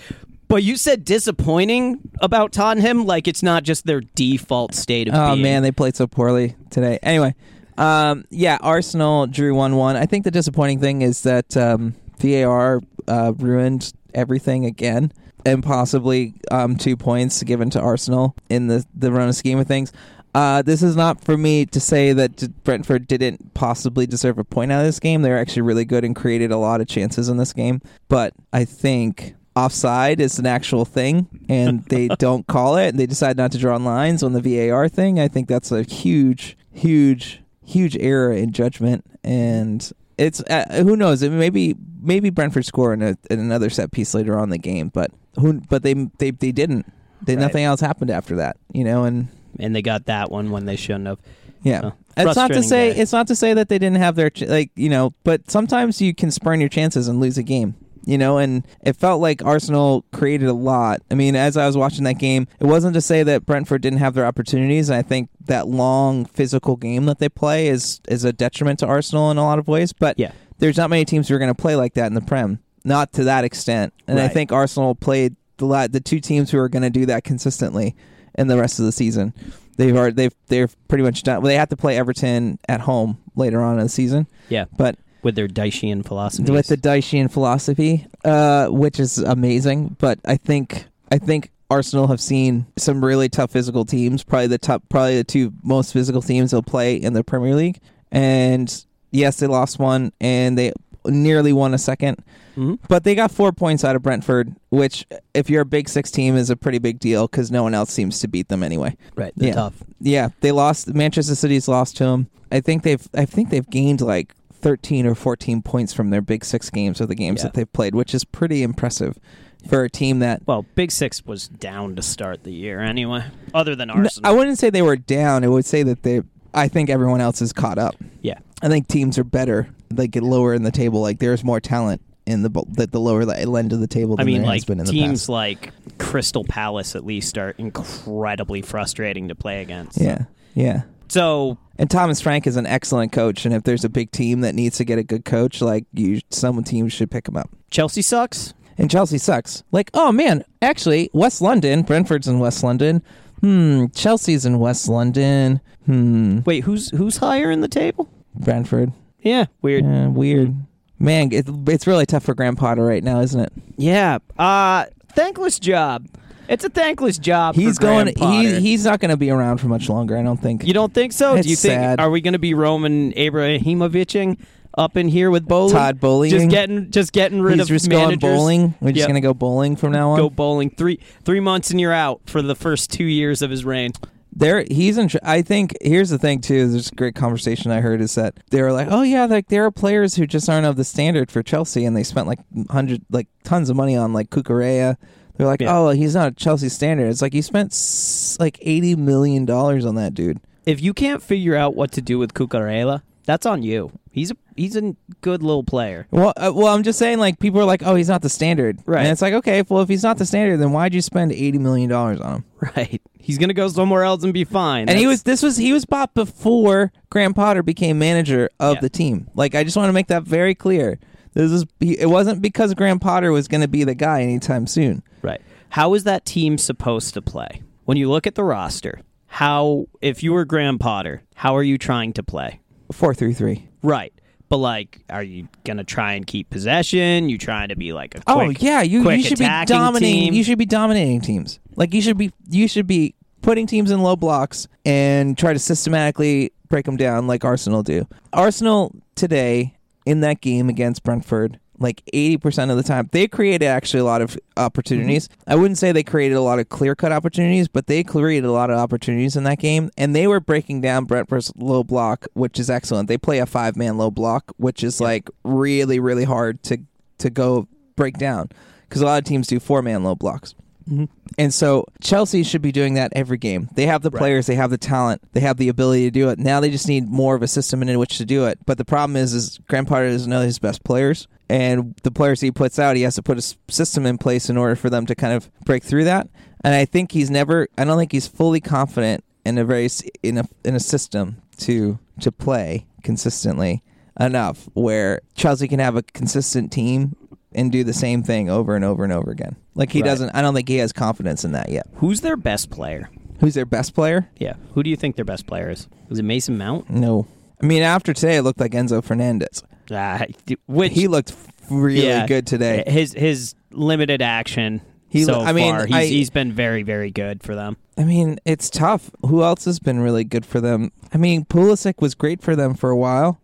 But 0.48 0.62
you 0.62 0.76
said 0.76 1.04
disappointing 1.04 2.00
about 2.20 2.52
Tottenham, 2.52 3.06
like 3.06 3.26
it's 3.26 3.42
not 3.42 3.62
just 3.62 3.86
their 3.86 4.02
default 4.02 4.74
state 4.74 5.08
of 5.08 5.14
Oh 5.14 5.32
being. 5.32 5.42
man, 5.42 5.62
they 5.62 5.72
played 5.72 5.96
so 5.96 6.06
poorly 6.06 6.56
today. 6.68 6.98
Anyway, 7.02 7.34
um, 7.78 8.26
yeah, 8.28 8.58
Arsenal 8.60 9.26
drew 9.26 9.54
one 9.54 9.76
one. 9.76 9.96
I 9.96 10.04
think 10.04 10.24
the 10.24 10.30
disappointing 10.30 10.78
thing 10.80 11.00
is 11.00 11.22
that 11.22 11.56
um, 11.56 11.94
VAR 12.18 12.82
uh, 13.08 13.32
ruined 13.38 13.94
everything 14.12 14.66
again, 14.66 15.10
and 15.46 15.62
possibly 15.62 16.34
um, 16.50 16.76
two 16.76 16.98
points 16.98 17.42
given 17.44 17.70
to 17.70 17.80
Arsenal 17.80 18.34
in 18.50 18.66
the 18.66 18.84
the 18.94 19.10
run 19.10 19.30
of 19.30 19.34
scheme 19.34 19.58
of 19.58 19.66
things. 19.66 19.90
Uh, 20.34 20.62
this 20.62 20.82
is 20.82 20.96
not 20.96 21.22
for 21.22 21.36
me 21.36 21.66
to 21.66 21.78
say 21.78 22.12
that 22.12 22.64
Brentford 22.64 23.06
didn't 23.06 23.52
possibly 23.54 24.06
deserve 24.06 24.38
a 24.38 24.44
point 24.44 24.72
out 24.72 24.80
of 24.80 24.86
this 24.86 25.00
game. 25.00 25.22
They 25.22 25.30
were 25.30 25.38
actually 25.38 25.62
really 25.62 25.84
good 25.84 26.04
and 26.04 26.16
created 26.16 26.50
a 26.50 26.56
lot 26.56 26.80
of 26.80 26.88
chances 26.88 27.28
in 27.28 27.36
this 27.36 27.52
game. 27.52 27.82
But 28.08 28.32
I 28.52 28.64
think 28.64 29.34
offside 29.54 30.20
is 30.20 30.38
an 30.38 30.46
actual 30.46 30.86
thing 30.86 31.28
and 31.48 31.84
they 31.88 32.08
don't 32.08 32.46
call 32.46 32.78
it 32.78 32.88
and 32.88 32.98
they 32.98 33.06
decide 33.06 33.36
not 33.36 33.52
to 33.52 33.58
draw 33.58 33.76
lines 33.76 34.22
on 34.22 34.32
the 34.32 34.40
VAR 34.40 34.88
thing. 34.88 35.20
I 35.20 35.28
think 35.28 35.48
that's 35.48 35.70
a 35.70 35.82
huge, 35.82 36.56
huge, 36.72 37.42
huge 37.64 37.96
error 37.98 38.32
in 38.32 38.52
judgment. 38.52 39.04
And 39.22 39.92
it's 40.18 40.40
uh, 40.42 40.82
who 40.82 40.96
knows? 40.96 41.22
Maybe 41.22 41.76
maybe 42.00 42.30
Brentford 42.30 42.64
score 42.64 42.92
in, 42.92 43.02
a, 43.02 43.16
in 43.30 43.38
another 43.38 43.70
set 43.70 43.92
piece 43.92 44.14
later 44.14 44.36
on 44.36 44.44
in 44.44 44.50
the 44.50 44.58
game, 44.58 44.88
but 44.88 45.10
who? 45.38 45.60
But 45.60 45.82
they 45.82 45.94
they 46.18 46.30
they 46.30 46.52
didn't. 46.52 46.86
They, 47.22 47.36
Right. 47.36 47.42
Nothing 47.42 47.64
else 47.64 47.80
happened 47.80 48.10
after 48.10 48.36
that, 48.36 48.56
you 48.72 48.84
know. 48.84 49.04
And 49.04 49.28
and 49.58 49.74
they 49.74 49.82
got 49.82 50.06
that 50.06 50.30
one 50.30 50.50
when 50.50 50.64
they 50.66 50.76
shouldn't 50.76 51.06
have. 51.06 51.18
yeah, 51.62 51.80
So, 51.80 51.92
it's 52.16 52.36
not 52.36 52.50
to 52.52 52.62
say 52.62 52.92
day. 52.94 53.00
it's 53.00 53.12
not 53.12 53.26
to 53.28 53.36
say 53.36 53.54
that 53.54 53.68
they 53.68 53.78
didn't 53.78 53.98
have 53.98 54.16
their 54.16 54.30
ch- 54.30 54.42
like 54.42 54.70
you 54.76 54.88
know, 54.88 55.12
but 55.24 55.50
sometimes 55.50 56.00
you 56.00 56.14
can 56.14 56.30
spurn 56.30 56.60
your 56.60 56.68
chances 56.68 57.08
and 57.08 57.20
lose 57.20 57.38
a 57.38 57.42
game. 57.42 57.74
You 58.04 58.18
know, 58.18 58.38
and 58.38 58.66
it 58.82 58.96
felt 58.96 59.20
like 59.20 59.44
Arsenal 59.44 60.04
created 60.12 60.48
a 60.48 60.52
lot. 60.52 61.02
I 61.08 61.14
mean, 61.14 61.36
as 61.36 61.56
I 61.56 61.66
was 61.68 61.76
watching 61.76 62.02
that 62.02 62.18
game, 62.18 62.48
it 62.58 62.66
wasn't 62.66 62.94
to 62.94 63.00
say 63.00 63.22
that 63.22 63.46
Brentford 63.46 63.80
didn't 63.80 64.00
have 64.00 64.14
their 64.14 64.26
opportunities. 64.26 64.90
I 64.90 65.02
think 65.02 65.28
that 65.44 65.68
long 65.68 66.24
physical 66.24 66.74
game 66.74 67.04
that 67.04 67.20
they 67.20 67.28
play 67.28 67.68
is 67.68 68.00
is 68.08 68.24
a 68.24 68.32
detriment 68.32 68.80
to 68.80 68.86
Arsenal 68.86 69.30
in 69.30 69.38
a 69.38 69.44
lot 69.44 69.60
of 69.60 69.68
ways. 69.68 69.92
But 69.92 70.18
Yeah. 70.18 70.32
there's 70.58 70.76
not 70.78 70.90
many 70.90 71.04
teams 71.04 71.28
who 71.28 71.36
are 71.36 71.38
going 71.38 71.54
to 71.54 71.54
play 71.54 71.76
like 71.76 71.94
that 71.94 72.06
in 72.08 72.14
the 72.14 72.20
Prem, 72.20 72.58
not 72.84 73.12
to 73.12 73.22
that 73.22 73.44
extent. 73.44 73.92
And 74.08 74.18
I 74.18 74.26
think 74.26 74.50
Arsenal 74.50 74.96
played 74.96 75.36
the 75.58 75.66
la- 75.66 75.86
the 75.86 76.00
two 76.00 76.18
teams 76.18 76.50
who 76.50 76.58
are 76.58 76.68
going 76.68 76.82
to 76.82 76.90
do 76.90 77.06
that 77.06 77.22
consistently 77.22 77.94
in 78.36 78.46
the 78.48 78.56
rest 78.58 78.78
of 78.78 78.84
the 78.84 78.92
season. 78.92 79.32
They've 79.76 79.96
already, 79.96 80.14
they've 80.14 80.34
they're 80.48 80.68
pretty 80.88 81.02
much 81.04 81.22
done. 81.22 81.42
Well, 81.42 81.48
they 81.48 81.56
have 81.56 81.70
to 81.70 81.76
play 81.76 81.96
Everton 81.96 82.58
at 82.68 82.80
home 82.80 83.18
later 83.36 83.60
on 83.62 83.78
in 83.78 83.84
the 83.84 83.88
season, 83.88 84.26
Yeah, 84.48 84.66
but 84.76 84.96
with 85.22 85.34
their 85.34 85.48
Daishian 85.48 86.04
philosophy. 86.04 86.50
with 86.52 86.66
the 86.66 86.76
Daishian 86.76 87.30
philosophy, 87.30 88.06
uh, 88.24 88.66
which 88.68 89.00
is 89.00 89.18
amazing. 89.18 89.96
But 89.98 90.18
I 90.24 90.36
think 90.36 90.84
I 91.10 91.18
think 91.18 91.50
Arsenal 91.70 92.08
have 92.08 92.20
seen 92.20 92.66
some 92.76 93.02
really 93.04 93.28
tough 93.30 93.50
physical 93.52 93.84
teams. 93.86 94.22
Probably 94.24 94.48
the 94.48 94.58
top, 94.58 94.82
probably 94.90 95.16
the 95.16 95.24
two 95.24 95.52
most 95.62 95.92
physical 95.92 96.20
teams 96.20 96.50
they'll 96.50 96.62
play 96.62 96.96
in 96.96 97.14
the 97.14 97.24
Premier 97.24 97.54
League. 97.54 97.80
And 98.10 98.84
yes, 99.10 99.38
they 99.38 99.46
lost 99.46 99.78
one, 99.78 100.12
and 100.20 100.58
they 100.58 100.72
nearly 101.06 101.52
won 101.52 101.74
a 101.74 101.78
second. 101.78 102.18
Mhm. 102.56 102.78
But 102.88 103.04
they 103.04 103.14
got 103.14 103.30
four 103.30 103.50
points 103.52 103.84
out 103.84 103.96
of 103.96 104.02
Brentford, 104.02 104.54
which, 104.70 105.06
if 105.34 105.48
you're 105.48 105.62
a 105.62 105.66
Big 105.66 105.88
Six 105.88 106.10
team, 106.10 106.36
is 106.36 106.50
a 106.50 106.56
pretty 106.56 106.78
big 106.78 106.98
deal 106.98 107.26
because 107.26 107.50
no 107.50 107.62
one 107.62 107.72
else 107.74 107.90
seems 107.90 108.20
to 108.20 108.28
beat 108.28 108.48
them 108.48 108.62
anyway. 108.62 108.96
right, 109.16 109.32
the 109.36 109.46
Yeah. 109.46 109.54
tough. 109.54 109.82
Yeah, 110.00 110.28
they 110.40 110.52
lost. 110.52 110.92
Manchester 110.94 111.34
City's 111.34 111.66
lost 111.68 111.96
to 111.98 112.04
them. 112.04 112.26
I 112.50 112.60
think 112.60 112.82
they've. 112.82 113.06
I 113.14 113.24
think 113.24 113.48
they've 113.50 113.68
gained 113.70 114.00
like 114.02 114.34
thirteen 114.52 115.06
or 115.06 115.14
fourteen 115.14 115.62
points 115.62 115.92
from 115.94 116.10
their 116.10 116.20
Big 116.20 116.44
Six 116.44 116.68
games 116.70 117.00
or 117.00 117.06
the 117.06 117.14
games 117.14 117.38
Yeah. 117.40 117.44
that 117.44 117.54
they've 117.54 117.72
played, 117.72 117.94
which 117.94 118.14
is 118.14 118.24
pretty 118.24 118.62
impressive 118.62 119.18
for 119.66 119.84
a 119.84 119.88
team 119.90 120.18
that. 120.18 120.42
Well, 120.46 120.66
Big 120.74 120.90
Six 120.92 121.24
was 121.24 121.48
down 121.48 121.96
to 121.96 122.02
start 122.02 122.44
the 122.44 122.52
year 122.52 122.80
anyway. 122.80 123.24
Other 123.54 123.74
than 123.74 123.88
Arsenal, 123.88 124.28
I 124.30 124.32
wouldn't 124.34 124.58
say 124.58 124.68
they 124.68 124.82
were 124.82 124.96
down. 124.96 125.42
I 125.44 125.48
would 125.48 125.64
say 125.64 125.82
that 125.84 126.02
they. 126.02 126.20
I 126.52 126.68
think 126.68 126.90
everyone 126.90 127.22
else 127.22 127.40
is 127.40 127.54
caught 127.54 127.78
up. 127.78 127.94
yeah, 128.20 128.38
I 128.60 128.68
think 128.68 128.86
teams 128.88 129.16
are 129.18 129.24
better. 129.24 129.68
They 129.96 130.08
get 130.08 130.22
lower 130.22 130.54
in 130.54 130.62
the 130.62 130.70
table. 130.70 131.00
Like 131.00 131.18
there's 131.18 131.44
more 131.44 131.60
talent 131.60 132.02
in 132.26 132.42
the 132.42 132.50
that 132.72 132.92
the 132.92 133.00
lower 133.00 133.22
end 133.22 133.72
of 133.72 133.80
the 133.80 133.86
table. 133.86 134.16
I 134.18 134.24
mean, 134.24 134.42
like 134.42 134.54
has 134.54 134.64
been 134.64 134.80
in 134.80 134.86
teams 134.86 135.28
like 135.28 135.72
Crystal 135.98 136.44
Palace 136.44 136.94
at 136.94 137.04
least 137.04 137.38
are 137.38 137.50
incredibly 137.58 138.62
frustrating 138.62 139.28
to 139.28 139.34
play 139.34 139.62
against. 139.62 140.00
Yeah, 140.00 140.24
yeah. 140.54 140.82
So 141.08 141.58
And 141.78 141.90
Thomas 141.90 142.20
Frank 142.20 142.46
is 142.46 142.56
an 142.56 142.66
excellent 142.66 143.12
coach. 143.12 143.44
And 143.44 143.54
if 143.54 143.64
there's 143.64 143.84
a 143.84 143.88
big 143.90 144.12
team 144.12 144.40
that 144.40 144.54
needs 144.54 144.78
to 144.78 144.84
get 144.84 144.98
a 144.98 145.02
good 145.02 145.24
coach, 145.24 145.60
like 145.60 145.84
you, 145.92 146.20
some 146.30 146.62
teams 146.64 146.92
should 146.92 147.10
pick 147.10 147.28
him 147.28 147.36
up. 147.36 147.50
Chelsea 147.70 148.02
sucks. 148.02 148.54
And 148.78 148.90
Chelsea 148.90 149.18
sucks. 149.18 149.62
Like, 149.72 149.90
oh 149.92 150.10
man, 150.12 150.44
actually, 150.62 151.10
West 151.12 151.42
London, 151.42 151.82
Brentford's 151.82 152.26
in 152.26 152.38
West 152.38 152.62
London. 152.64 153.02
Hmm, 153.40 153.86
Chelsea's 153.94 154.46
in 154.46 154.58
West 154.58 154.88
London. 154.88 155.60
Hmm, 155.84 156.40
Wait, 156.46 156.64
who's 156.64 156.90
who's 156.90 157.16
higher 157.16 157.50
in 157.50 157.60
the 157.60 157.68
table? 157.68 158.08
Brentford. 158.34 158.92
Yeah, 159.22 159.46
weird. 159.62 159.84
Yeah, 159.84 160.08
weird. 160.08 160.54
Man, 160.98 161.32
it, 161.32 161.48
it's 161.68 161.86
really 161.86 162.06
tough 162.06 162.24
for 162.24 162.34
Graham 162.34 162.54
Potter 162.56 162.84
right 162.84 163.02
now, 163.02 163.20
isn't 163.20 163.40
it? 163.40 163.52
Yeah. 163.76 164.18
Uh 164.38 164.84
thankless 165.14 165.58
job. 165.58 166.06
It's 166.48 166.64
a 166.64 166.68
thankless 166.68 167.18
job. 167.18 167.54
He's 167.54 167.76
for 167.76 167.82
going. 167.82 168.14
Potter. 168.14 168.32
He, 168.32 168.60
he's 168.60 168.84
not 168.84 169.00
going 169.00 169.10
to 169.10 169.16
be 169.16 169.30
around 169.30 169.58
for 169.58 169.68
much 169.68 169.88
longer. 169.88 170.16
I 170.18 170.22
don't 170.22 170.36
think. 170.40 170.64
You 170.66 170.74
don't 170.74 170.92
think 170.92 171.12
so? 171.12 171.34
It's 171.36 171.46
Do 171.46 171.50
you 171.50 171.56
think 171.56 171.74
sad. 171.80 172.00
are 172.00 172.10
we 172.10 172.20
going 172.20 172.32
to 172.32 172.38
be 172.38 172.52
Roman 172.52 173.12
Abrahimovicing 173.12 174.38
up 174.76 174.96
in 174.96 175.08
here 175.08 175.30
with 175.30 175.46
bowling? 175.46 175.72
Todd 175.72 176.00
bowling. 176.00 176.30
Just 176.30 176.48
getting 176.50 176.90
just 176.90 177.12
getting 177.12 177.40
rid 177.40 177.54
He's 177.54 177.62
of 177.62 177.68
just 177.68 177.88
managers. 177.88 178.18
going 178.18 178.36
bowling. 178.36 178.74
We're 178.80 178.90
just 178.90 178.98
Yep. 179.00 179.08
going 179.08 179.22
to 179.22 179.26
go 179.26 179.34
bowling 179.34 179.76
from 179.76 179.92
now 179.92 180.10
on. 180.10 180.18
Go 180.18 180.28
bowling 180.30 180.70
three 180.70 180.98
three 181.24 181.40
months 181.40 181.70
and 181.70 181.80
you're 181.80 181.92
out 181.92 182.20
for 182.26 182.42
the 182.42 182.54
first 182.56 182.90
two 182.90 183.04
years 183.04 183.40
of 183.40 183.50
his 183.50 183.64
reign. 183.64 183.92
There 184.34 184.64
he's 184.70 184.96
in 184.96 185.10
i 185.22 185.42
think 185.42 185.74
here's 185.82 186.08
the 186.08 186.18
thing 186.18 186.40
too 186.40 186.66
there's 186.66 186.90
a 186.90 186.94
great 186.94 187.14
conversation 187.14 187.70
i 187.70 187.80
heard 187.82 188.00
is 188.00 188.14
that 188.14 188.34
they 188.50 188.62
were 188.62 188.72
like 188.72 188.88
oh 188.90 189.02
yeah 189.02 189.26
like 189.26 189.48
there 189.48 189.64
are 189.66 189.70
players 189.70 190.14
who 190.14 190.26
just 190.26 190.48
aren't 190.48 190.64
of 190.64 190.76
the 190.76 190.84
standard 190.84 191.30
for 191.30 191.42
chelsea 191.42 191.84
and 191.84 191.94
they 191.94 192.02
spent 192.02 192.26
like 192.26 192.38
hundred 192.70 193.02
like 193.10 193.28
tons 193.44 193.68
of 193.68 193.76
money 193.76 193.94
on 193.94 194.14
like 194.14 194.30
Cucurella 194.30 194.96
they're 195.36 195.46
like 195.46 195.60
Yeah. 195.60 195.76
oh 195.78 195.90
he's 195.90 196.14
not 196.14 196.28
a 196.28 196.34
chelsea 196.34 196.68
standard. 196.70 197.08
It's 197.10 197.20
like 197.22 197.34
you 197.34 197.42
spent 197.42 197.72
s- 197.72 198.36
like 198.40 198.58
80 198.62 198.96
million 198.96 199.44
dollars 199.44 199.84
on 199.84 199.94
that 199.96 200.14
dude. 200.14 200.40
If 200.66 200.80
you 200.82 200.92
can't 200.94 201.22
figure 201.22 201.54
out 201.56 201.74
what 201.74 201.90
to 201.92 202.00
do 202.02 202.18
with 202.18 202.34
Cucurella, 202.34 203.02
that's 203.24 203.46
on 203.46 203.62
you. 203.62 203.90
He's 204.10 204.30
a 204.30 204.36
he's 204.56 204.76
a 204.76 204.94
good 205.22 205.42
little 205.42 205.64
player. 205.64 206.06
well, 206.10 206.32
uh, 206.36 206.52
well, 206.54 206.68
I'm 206.68 206.82
just 206.82 206.98
saying, 206.98 207.18
like 207.18 207.38
people 207.38 207.60
are 207.60 207.64
like, 207.64 207.82
"Oh, 207.84 207.94
he's 207.94 208.08
not 208.08 208.20
the 208.22 208.28
standard," 208.28 208.78
Right. 208.84 209.00
And 209.02 209.08
it's 209.08 209.22
like, 209.22 209.32
okay, 209.34 209.62
well, 209.68 209.82
if 209.82 209.88
he's 209.88 210.02
not 210.02 210.18
the 210.18 210.26
standard, 210.26 210.58
then 210.58 210.72
why'd 210.72 210.92
you 210.94 211.00
spend 211.00 211.32
eighty 211.32 211.58
million 211.58 211.88
dollars 211.88 212.20
on 212.20 212.34
him? 212.36 212.44
Right. 212.76 213.02
He's 213.18 213.38
gonna 213.38 213.54
go 213.54 213.68
somewhere 213.68 214.04
else 214.04 214.22
and 214.24 214.32
be 214.32 214.44
fine. 214.44 214.88
And 214.88 214.98
he 214.98 215.06
was 215.06 215.22
this 215.22 215.42
was 215.42 215.56
he 215.56 215.72
was 215.72 215.84
bought 215.84 216.14
before 216.14 216.92
Graham 217.10 217.34
Potter 217.34 217.62
became 217.62 217.98
manager 217.98 218.50
of 218.60 218.74
Yeah. 218.76 218.80
the 218.82 218.88
team. 218.90 219.28
Like 219.34 219.54
I 219.54 219.64
just 219.64 219.76
want 219.76 219.88
to 219.88 219.92
make 219.92 220.08
that 220.08 220.22
very 220.24 220.54
clear. 220.54 220.98
This 221.34 221.50
is 221.50 221.64
he- 221.80 221.98
it 221.98 222.06
wasn't 222.10 222.42
because 222.42 222.74
Graham 222.74 222.98
Potter 222.98 223.32
was 223.32 223.48
going 223.48 223.62
to 223.62 223.68
be 223.68 223.84
the 223.84 223.94
guy 223.94 224.22
anytime 224.22 224.66
soon. 224.66 225.02
Right. 225.22 225.40
How 225.70 225.94
is 225.94 226.04
that 226.04 226.24
team 226.26 226.58
supposed 226.58 227.14
to 227.14 227.22
play? 227.22 227.62
When 227.84 227.96
you 227.96 228.10
look 228.10 228.26
at 228.26 228.34
the 228.34 228.44
roster, 228.44 229.00
how 229.26 229.86
if 230.02 230.22
you 230.22 230.32
were 230.34 230.44
Graham 230.44 230.78
Potter, 230.78 231.22
how 231.34 231.56
are 231.56 231.62
you 231.62 231.78
trying 231.78 232.12
to 232.12 232.22
play? 232.22 232.60
Four 232.92 233.14
three 233.14 233.32
three. 233.32 233.68
Right. 233.82 234.12
But 234.48 234.58
like, 234.58 235.00
are 235.08 235.22
you 235.22 235.48
gonna 235.64 235.84
try 235.84 236.12
and 236.12 236.26
keep 236.26 236.50
possession? 236.50 237.28
You 237.28 237.38
trying 237.38 237.70
to 237.70 237.76
be 237.76 237.92
like 237.92 238.14
a 238.14 238.22
Oh 238.26 238.50
yeah, 238.50 238.82
you 238.82 239.02
quick 239.02 239.18
you 239.18 239.24
should 239.24 239.38
be 239.38 239.48
dominating. 239.64 240.24
team? 240.24 240.34
You 240.34 240.44
should 240.44 240.58
be 240.58 240.66
dominating 240.66 241.20
teams. 241.22 241.58
Like 241.74 241.94
you 241.94 242.02
should 242.02 242.18
be 242.18 242.32
you 242.50 242.68
should 242.68 242.86
be 242.86 243.14
putting 243.40 243.66
teams 243.66 243.90
in 243.90 244.02
low 244.02 244.14
blocks 244.14 244.68
and 244.84 245.36
try 245.38 245.52
to 245.52 245.58
systematically 245.58 246.52
break 246.68 246.84
them 246.84 246.96
down 246.96 247.26
like 247.26 247.44
Arsenal 247.44 247.82
do. 247.82 248.06
Arsenal 248.32 248.94
today 249.14 249.74
in 250.06 250.20
that 250.20 250.40
game 250.40 250.68
against 250.68 251.02
Brentford, 251.02 251.58
like 251.82 252.02
80% 252.14 252.70
of 252.70 252.76
the 252.76 252.82
time, 252.82 253.08
they 253.12 253.28
created 253.28 253.66
actually 253.66 254.00
a 254.00 254.04
lot 254.04 254.22
of 254.22 254.38
opportunities. 254.56 255.28
Mm-hmm. 255.28 255.50
I 255.50 255.54
wouldn't 255.56 255.78
say 255.78 255.92
they 255.92 256.02
created 256.02 256.34
a 256.36 256.40
lot 256.40 256.58
of 256.58 256.68
clear-cut 256.68 257.12
opportunities, 257.12 257.68
but 257.68 257.86
they 257.86 258.02
created 258.04 258.46
a 258.46 258.52
lot 258.52 258.70
of 258.70 258.78
opportunities 258.78 259.36
in 259.36 259.44
that 259.44 259.58
game 259.58 259.90
and 259.96 260.14
they 260.14 260.26
were 260.26 260.40
breaking 260.40 260.80
down 260.80 261.04
Brentford's 261.04 261.52
low 261.56 261.84
block, 261.84 262.26
which 262.34 262.58
is 262.58 262.70
excellent. 262.70 263.08
They 263.08 263.18
play 263.18 263.38
a 263.38 263.46
five-man 263.46 263.98
low 263.98 264.10
block, 264.10 264.52
which 264.56 264.82
is 264.82 265.00
like 265.00 265.28
really 265.44 266.00
really 266.00 266.24
hard 266.24 266.62
to 266.64 266.78
to 267.18 267.30
go 267.30 267.68
break 267.96 268.18
down 268.18 268.48
because 268.88 269.02
a 269.02 269.04
lot 269.04 269.18
of 269.18 269.24
teams 269.24 269.46
do 269.46 269.60
four-man 269.60 270.04
low 270.04 270.14
blocks. 270.14 270.54
Mm-hmm. 270.88 271.04
And 271.38 271.54
so 271.54 271.86
Chelsea 272.02 272.42
should 272.42 272.62
be 272.62 272.72
doing 272.72 272.94
that 272.94 273.12
every 273.14 273.38
game. 273.38 273.68
They 273.74 273.86
have 273.86 274.02
the 274.02 274.10
Right. 274.10 274.18
players, 274.18 274.46
they 274.46 274.54
have 274.54 274.70
the 274.70 274.78
talent, 274.78 275.22
they 275.32 275.40
have 275.40 275.56
the 275.56 275.68
ability 275.68 276.04
to 276.04 276.10
do 276.10 276.28
it. 276.28 276.38
Now 276.38 276.60
they 276.60 276.70
just 276.70 276.88
need 276.88 277.08
more 277.08 277.34
of 277.34 277.42
a 277.42 277.48
system 277.48 277.82
in 277.82 277.98
which 277.98 278.18
to 278.18 278.24
do 278.24 278.46
it. 278.46 278.58
But 278.66 278.78
the 278.78 278.84
problem 278.84 279.16
is, 279.16 279.32
is 279.32 279.58
Grandpa 279.68 280.00
doesn't 280.02 280.28
know 280.28 280.40
his 280.40 280.58
best 280.58 280.84
players, 280.84 281.28
and 281.52 281.94
the 282.02 282.10
players 282.10 282.40
he 282.40 282.50
puts 282.50 282.78
out, 282.78 282.96
he 282.96 283.02
has 283.02 283.14
to 283.16 283.22
put 283.22 283.38
a 283.38 283.56
system 283.72 284.06
in 284.06 284.16
place 284.18 284.48
in 284.48 284.56
order 284.56 284.74
for 284.74 284.88
them 284.90 285.04
to 285.06 285.14
kind 285.14 285.34
of 285.34 285.50
break 285.64 285.82
through 285.84 286.04
that. 286.04 286.28
And 286.64 286.74
I 286.74 286.84
think 286.84 287.12
he's 287.12 287.30
never, 287.30 287.68
I 287.76 287.84
don't 287.84 287.98
think 287.98 288.12
he's 288.12 288.26
fully 288.26 288.60
confident 288.60 289.22
in 289.44 289.58
a 289.58 289.64
very 289.64 289.88
in 290.22 290.38
a 290.38 290.44
in 290.64 290.74
a 290.74 290.80
system 290.80 291.42
to 291.58 291.98
to 292.20 292.32
play 292.32 292.86
consistently. 293.02 293.82
enough 294.20 294.68
where 294.74 295.20
Chelsea 295.34 295.66
can 295.68 295.78
have 295.80 295.96
a 295.96 296.02
consistent 296.02 296.70
team 296.70 297.16
and 297.54 297.72
do 297.72 297.82
the 297.82 297.92
same 297.94 298.22
thing 298.22 298.48
over 298.50 298.76
and 298.76 298.84
over 298.84 299.04
and 299.04 299.12
over 299.12 299.30
again. 299.30 299.56
Like 299.74 299.90
he 299.90 300.00
Right. 300.02 300.08
doesn't. 300.08 300.30
I 300.34 300.42
don't 300.42 300.54
think 300.54 300.68
he 300.68 300.76
has 300.76 300.92
confidence 300.92 301.44
in 301.44 301.52
that 301.52 301.70
yet. 301.70 301.86
Who's 301.96 302.20
their 302.20 302.36
best 302.36 302.70
player? 302.70 303.08
Who's 303.40 303.54
their 303.54 303.66
best 303.66 303.94
player? 303.94 304.28
Yeah. 304.38 304.54
Who 304.74 304.82
do 304.82 304.90
you 304.90 304.96
think 304.96 305.16
their 305.16 305.24
best 305.24 305.46
player 305.46 305.70
is? 305.70 305.88
Is 306.10 306.18
it 306.18 306.24
Mason 306.24 306.56
Mount? 306.58 306.88
No. 306.90 307.26
I 307.62 307.66
mean, 307.66 307.82
after 307.82 308.12
today, 308.12 308.36
it 308.36 308.42
looked 308.42 308.60
like 308.60 308.72
Enzo 308.72 309.02
Fernandez. 309.02 309.62
Ah, 309.94 310.24
which 310.66 310.92
He 310.92 311.08
looked 311.08 311.34
really 311.70 312.06
yeah, 312.06 312.26
good 312.26 312.46
today. 312.46 312.84
His 312.86 313.12
his 313.12 313.54
limited 313.70 314.20
action 314.22 314.80
He- 315.08 315.24
so 315.24 315.40
I 315.40 315.52
mean, 315.52 315.74
far, 315.74 315.86
he's, 315.86 315.94
I- 315.96 316.04
he's 316.06 316.30
been 316.30 316.52
very 316.52 316.82
very 316.82 317.10
good 317.10 317.42
for 317.42 317.54
them. 317.54 317.76
I 317.98 318.04
mean, 318.04 318.38
it's 318.46 318.70
tough. 318.70 319.10
Who 319.26 319.42
else 319.42 319.66
has 319.66 319.78
been 319.78 320.00
really 320.00 320.24
good 320.24 320.46
for 320.46 320.60
them? 320.60 320.92
I 321.12 321.18
mean, 321.18 321.44
Pulisic 321.44 322.00
was 322.00 322.14
great 322.14 322.40
for 322.42 322.56
them 322.56 322.72
for 322.74 322.88
a 322.88 322.96
while, 322.96 323.38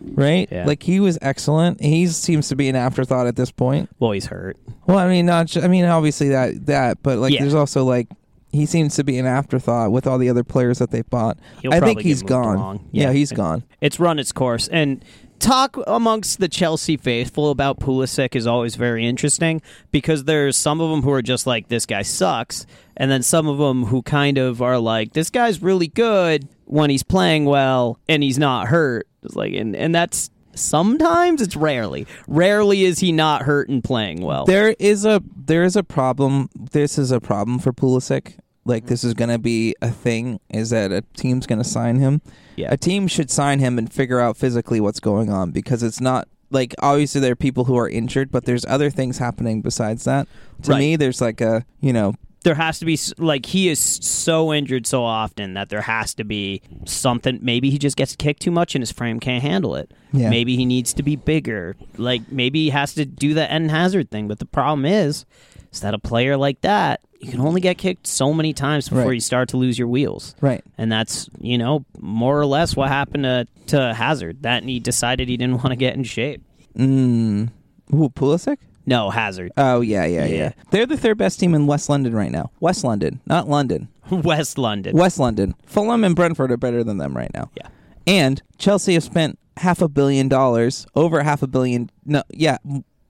right? 0.00 0.48
Yeah. 0.50 0.64
Like 0.66 0.82
he 0.82 1.00
was 1.00 1.18
excellent. 1.20 1.82
He 1.82 2.06
seems 2.06 2.48
to 2.48 2.56
be 2.56 2.68
an 2.70 2.76
afterthought 2.76 3.26
at 3.26 3.36
this 3.36 3.50
point. 3.50 3.90
Well, 3.98 4.12
he's 4.12 4.26
hurt. 4.26 4.56
Well, 4.86 4.98
I 4.98 5.06
mean, 5.08 5.26
not. 5.26 5.54
I 5.56 5.68
mean, 5.68 5.84
obviously 5.84 6.30
that 6.30 6.66
that, 6.66 7.02
but 7.02 7.18
like, 7.18 7.34
Yeah. 7.34 7.42
there's 7.42 7.54
also 7.54 7.84
like 7.84 8.08
he 8.52 8.66
seems 8.66 8.96
to 8.96 9.04
be 9.04 9.18
an 9.18 9.26
afterthought 9.26 9.92
with 9.92 10.06
all 10.06 10.18
the 10.18 10.28
other 10.30 10.42
players 10.42 10.78
that 10.78 10.90
they 10.90 11.02
bought. 11.02 11.38
He'll 11.62 11.72
I 11.74 11.80
think 11.80 12.00
he's 12.00 12.22
gone. 12.22 12.80
Yeah, 12.90 13.08
Yeah. 13.08 13.12
he's 13.12 13.30
gone. 13.32 13.62
It's 13.80 14.00
run 14.00 14.18
its 14.18 14.32
course 14.32 14.66
and. 14.68 15.04
Talk 15.40 15.78
amongst 15.86 16.38
the 16.38 16.48
Chelsea 16.48 16.98
faithful 16.98 17.50
about 17.50 17.80
Pulisic 17.80 18.36
is 18.36 18.46
always 18.46 18.76
very 18.76 19.06
interesting 19.06 19.62
because 19.90 20.24
there's 20.24 20.54
some 20.54 20.82
of 20.82 20.90
them 20.90 21.00
who 21.00 21.10
are 21.12 21.22
just 21.22 21.46
like 21.46 21.68
this 21.68 21.86
guy 21.86 22.02
sucks, 22.02 22.66
and 22.94 23.10
then 23.10 23.22
some 23.22 23.48
of 23.48 23.56
them 23.56 23.86
who 23.86 24.02
kind 24.02 24.36
of 24.36 24.60
are 24.60 24.78
like 24.78 25.14
this 25.14 25.30
guy's 25.30 25.62
really 25.62 25.88
good 25.88 26.46
when 26.66 26.90
he's 26.90 27.02
playing 27.02 27.46
well 27.46 27.98
and 28.06 28.22
he's 28.22 28.38
not 28.38 28.68
hurt. 28.68 29.08
It's 29.22 29.34
like 29.34 29.54
and 29.54 29.74
and 29.74 29.94
that's 29.94 30.30
sometimes 30.54 31.40
it's 31.40 31.56
rarely. 31.56 32.06
Rarely 32.28 32.84
is 32.84 32.98
he 32.98 33.10
not 33.10 33.42
hurt 33.42 33.70
and 33.70 33.82
playing 33.82 34.20
well. 34.20 34.44
There 34.44 34.76
is 34.78 35.06
a 35.06 35.22
there 35.34 35.64
is 35.64 35.74
a 35.74 35.82
problem. 35.82 36.50
This 36.54 36.98
is 36.98 37.10
a 37.10 37.20
problem 37.20 37.58
for 37.58 37.72
Pulisic. 37.72 38.34
Like 38.66 38.86
this 38.86 39.04
is 39.04 39.14
going 39.14 39.30
to 39.30 39.38
be 39.38 39.74
a 39.80 39.90
thing. 39.90 40.38
Is 40.50 40.68
that 40.68 40.92
a 40.92 41.02
team's 41.14 41.46
going 41.46 41.62
to 41.62 41.68
sign 41.68 41.96
him? 41.96 42.20
Yeah. 42.60 42.72
A 42.72 42.76
team 42.76 43.06
should 43.08 43.30
sign 43.30 43.58
him 43.58 43.78
and 43.78 43.92
figure 43.92 44.20
out 44.20 44.36
physically 44.36 44.80
what's 44.80 45.00
going 45.00 45.30
on 45.30 45.50
because 45.50 45.82
it's 45.82 46.00
not 46.00 46.28
like 46.50 46.74
obviously 46.80 47.20
there 47.20 47.32
are 47.32 47.36
people 47.36 47.64
who 47.64 47.76
are 47.76 47.88
injured, 47.88 48.30
but 48.30 48.44
there's 48.44 48.64
other 48.66 48.90
things 48.90 49.18
happening 49.18 49.62
besides 49.62 50.04
that. 50.04 50.26
To 50.62 50.72
Right. 50.72 50.78
me, 50.78 50.96
there's 50.96 51.20
like 51.20 51.40
a 51.40 51.64
you 51.80 51.92
know 51.92 52.14
there 52.42 52.54
has 52.54 52.78
to 52.78 52.86
be 52.86 52.98
like 53.18 53.44
he 53.46 53.68
is 53.68 53.78
so 53.78 54.50
injured 54.52 54.86
so 54.86 55.04
often 55.04 55.52
that 55.54 55.68
there 55.68 55.82
has 55.82 56.14
to 56.14 56.24
be 56.24 56.62
something 56.86 57.38
maybe 57.42 57.68
he 57.70 57.76
just 57.78 57.96
gets 57.98 58.16
kicked 58.16 58.40
too 58.40 58.50
much 58.50 58.74
and 58.74 58.80
his 58.82 58.90
frame 58.90 59.20
can't 59.20 59.42
handle 59.42 59.76
it 59.76 59.92
Yeah. 60.12 60.30
maybe 60.30 60.56
he 60.56 60.64
needs 60.64 60.94
to 60.94 61.02
be 61.02 61.16
bigger 61.16 61.76
like 61.98 62.22
maybe 62.32 62.64
he 62.64 62.70
has 62.70 62.94
to 62.94 63.04
do 63.04 63.34
the 63.34 63.44
Eden 63.44 63.68
Hazard 63.68 64.10
thing 64.10 64.26
but 64.26 64.38
the 64.38 64.46
problem 64.46 64.86
is 64.86 65.26
is 65.70 65.80
that 65.80 65.92
a 65.92 65.98
player 65.98 66.38
like 66.38 66.62
that 66.62 67.02
you 67.20 67.30
can 67.30 67.40
only 67.40 67.60
get 67.60 67.76
kicked 67.78 68.06
so 68.06 68.32
many 68.32 68.52
times 68.52 68.88
before 68.88 69.04
Right. 69.04 69.14
you 69.14 69.20
start 69.20 69.50
to 69.50 69.56
lose 69.56 69.78
your 69.78 69.88
wheels 69.88 70.34
right. 70.40 70.64
and 70.78 70.90
that's 70.90 71.28
you 71.40 71.58
know 71.58 71.84
more 71.98 72.38
or 72.40 72.46
less 72.46 72.74
what 72.74 72.88
happened 72.88 73.24
to, 73.24 73.46
to 73.66 73.94
Hazard 73.94 74.42
that 74.42 74.64
he 74.64 74.80
decided 74.80 75.28
he 75.28 75.36
didn't 75.36 75.56
want 75.62 75.68
to 75.68 75.76
get 75.76 75.94
in 75.94 76.04
shape 76.04 76.42
Mm. 76.78 77.50
Who 77.90 78.08
Pulisic? 78.10 78.58
no 78.86 79.10
Hazard 79.10 79.52
Oh 79.56 79.80
yeah, 79.80 80.04
yeah, 80.06 80.24
yeah, 80.24 80.34
Yeah. 80.34 80.52
They're 80.70 80.86
the 80.86 80.96
third 80.96 81.18
best 81.18 81.38
team 81.40 81.54
in 81.54 81.66
West 81.66 81.88
London 81.88 82.14
right 82.14 82.30
now. 82.30 82.50
West 82.60 82.84
London, 82.84 83.20
not 83.26 83.48
London. 83.48 83.88
West 84.10 84.56
London 84.58 84.96
West 84.96 85.18
London. 85.18 85.54
Fulham 85.66 86.04
and 86.04 86.16
Brentford 86.16 86.50
are 86.50 86.56
better 86.56 86.82
than 86.84 86.96
them 86.98 87.16
right 87.16 87.30
now. 87.34 87.50
yeah 87.56 87.68
And 88.06 88.40
Chelsea 88.58 88.94
have 88.94 89.04
spent 89.04 89.38
half 89.58 89.82
a 89.82 89.88
billion 89.88 90.28
dollars, 90.28 90.86
over 90.94 91.22
half 91.22 91.42
a 91.42 91.46
billion. 91.46 91.90
No, 92.06 92.22
yeah, 92.30 92.56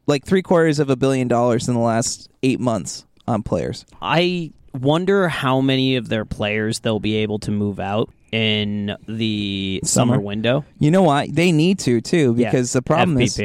like 0.07 0.25
three 0.25 0.43
quarters 0.43 0.79
of 0.81 0.91
a 0.91 0.97
billion 0.97 1.29
dollars 1.29 1.69
in 1.69 1.75
the 1.75 1.81
last 1.81 2.29
eight 2.43 2.59
months 2.61 3.05
on 3.27 3.43
players. 3.43 3.85
I 4.03 4.53
wonder 4.79 5.29
how 5.29 5.61
many 5.61 5.97
of 5.97 6.09
their 6.09 6.25
players 6.25 6.81
they'll 6.81 7.01
be 7.01 7.17
able 7.17 7.39
to 7.41 7.51
move 7.51 7.81
out 7.81 8.09
in 8.33 8.97
the 9.09 9.81
summer, 9.85 10.15
Summer. 10.15 10.21
window. 10.21 10.65
You 10.79 10.91
know 10.93 11.03
why? 11.03 11.29
They 11.31 11.51
need 11.53 11.79
to 11.81 12.01
too 12.01 12.35
Yeah. 12.39 12.51
because 12.51 12.73
the 12.73 12.83
problem 12.83 13.21
is 13.21 13.41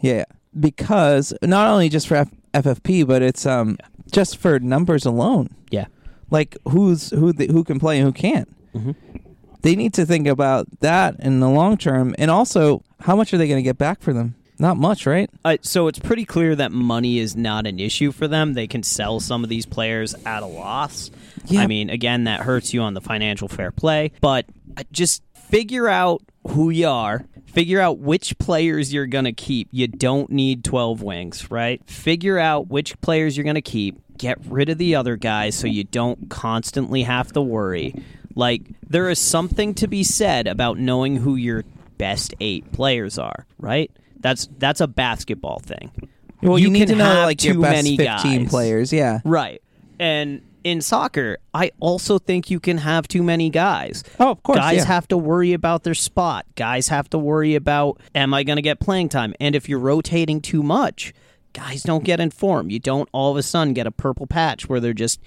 yeah 0.00 0.24
because 0.58 1.32
not 1.42 1.68
only 1.68 1.88
just 1.88 2.06
for 2.08 2.16
F- 2.16 2.30
FFP 2.52 3.06
but 3.06 3.22
it's 3.22 3.46
um 3.46 3.78
just 4.12 4.36
for 4.36 4.58
numbers 4.58 5.06
alone. 5.06 5.48
Yeah. 5.70 5.86
Like 6.30 6.56
who's 6.68 7.10
who 7.10 7.32
the, 7.32 7.46
who 7.46 7.64
can 7.64 7.78
play 7.80 7.98
and 7.98 8.06
who 8.06 8.12
can't. 8.12 8.48
Mhm. 8.74 8.94
They 9.62 9.74
need 9.74 9.94
to 9.94 10.04
think 10.06 10.26
about 10.28 10.66
that 10.80 11.16
in 11.20 11.40
the 11.40 11.48
long 11.48 11.76
term, 11.76 12.14
and 12.18 12.30
also 12.30 12.82
how 13.00 13.16
much 13.16 13.32
are 13.34 13.38
they 13.38 13.48
going 13.48 13.58
to 13.58 13.62
get 13.62 13.78
back 13.78 14.00
for 14.00 14.12
them? 14.12 14.34
Not 14.58 14.76
much, 14.76 15.06
right? 15.06 15.28
Uh, 15.44 15.58
so 15.60 15.86
it's 15.88 15.98
pretty 15.98 16.24
clear 16.24 16.56
that 16.56 16.72
money 16.72 17.18
is 17.18 17.36
not 17.36 17.66
an 17.66 17.78
issue 17.78 18.10
for 18.10 18.26
them. 18.26 18.54
They 18.54 18.66
can 18.66 18.82
sell 18.82 19.20
some 19.20 19.44
of 19.44 19.50
these 19.50 19.66
players 19.66 20.14
at 20.24 20.42
a 20.42 20.46
loss. 20.46 21.10
Yeah. 21.46 21.60
I 21.60 21.66
mean, 21.66 21.90
again, 21.90 22.24
that 22.24 22.40
hurts 22.40 22.72
you 22.72 22.80
on 22.80 22.94
the 22.94 23.00
financial 23.00 23.48
fair 23.48 23.70
play, 23.70 24.12
but 24.20 24.46
uh, 24.76 24.82
just 24.92 25.22
figure 25.34 25.88
out 25.88 26.22
who 26.48 26.70
you 26.70 26.88
are. 26.88 27.24
Figure 27.46 27.80
out 27.80 27.98
which 27.98 28.36
players 28.38 28.92
you're 28.92 29.06
going 29.06 29.24
to 29.24 29.32
keep. 29.32 29.68
You 29.70 29.88
don't 29.88 30.30
need 30.30 30.64
12 30.64 31.02
wings, 31.02 31.50
right? 31.50 31.82
Figure 31.88 32.38
out 32.38 32.68
which 32.68 33.00
players 33.00 33.36
you're 33.36 33.44
going 33.44 33.54
to 33.54 33.62
keep. 33.62 33.98
Get 34.18 34.38
rid 34.46 34.68
of 34.68 34.78
the 34.78 34.94
other 34.94 35.16
guys 35.16 35.54
so 35.54 35.66
you 35.66 35.84
don't 35.84 36.28
constantly 36.28 37.02
have 37.02 37.32
to 37.32 37.40
worry. 37.40 37.94
Like, 38.34 38.62
there 38.86 39.08
is 39.08 39.18
something 39.18 39.74
to 39.74 39.88
be 39.88 40.02
said 40.02 40.46
about 40.46 40.78
knowing 40.78 41.16
who 41.16 41.36
your 41.36 41.64
best 41.96 42.34
eight 42.40 42.72
players 42.72 43.18
are, 43.18 43.46
right? 43.58 43.90
That's 44.26 44.48
that's 44.58 44.80
a 44.80 44.88
basketball 44.88 45.60
thing. 45.60 45.92
Well, 46.42 46.58
you, 46.58 46.68
need 46.68 46.80
can 46.80 46.88
to 46.88 46.94
know 46.96 47.04
have 47.04 47.24
like 47.26 47.38
too 47.38 47.52
your 47.52 47.62
best 47.62 47.84
many 47.84 47.96
fifteen 47.96 48.42
guys. 48.42 48.50
players. 48.50 48.92
Yeah. 48.92 49.20
Right. 49.24 49.62
And 50.00 50.42
in 50.64 50.80
soccer, 50.80 51.38
I 51.54 51.70
also 51.78 52.18
think 52.18 52.50
you 52.50 52.58
can 52.58 52.78
have 52.78 53.06
too 53.06 53.22
many 53.22 53.50
guys. 53.50 54.02
Oh, 54.18 54.32
of 54.32 54.42
course. 54.42 54.58
Guys 54.58 54.78
yeah. 54.78 54.84
have 54.86 55.06
to 55.08 55.16
worry 55.16 55.52
about 55.52 55.84
their 55.84 55.94
spot. 55.94 56.44
Guys 56.56 56.88
have 56.88 57.08
to 57.10 57.18
worry 57.18 57.54
about 57.54 58.00
am 58.16 58.34
I 58.34 58.42
going 58.42 58.56
to 58.56 58.62
get 58.62 58.80
playing 58.80 59.10
time? 59.10 59.32
And 59.38 59.54
if 59.54 59.68
you're 59.68 59.78
rotating 59.78 60.40
too 60.40 60.64
much, 60.64 61.14
guys 61.52 61.84
don't 61.84 62.02
get 62.02 62.18
informed. 62.18 62.72
You 62.72 62.80
don't 62.80 63.08
all 63.12 63.30
of 63.30 63.36
a 63.36 63.44
sudden 63.44 63.74
get 63.74 63.86
a 63.86 63.92
purple 63.92 64.26
patch 64.26 64.68
where 64.68 64.80
they're 64.80 64.92
just 64.92 65.20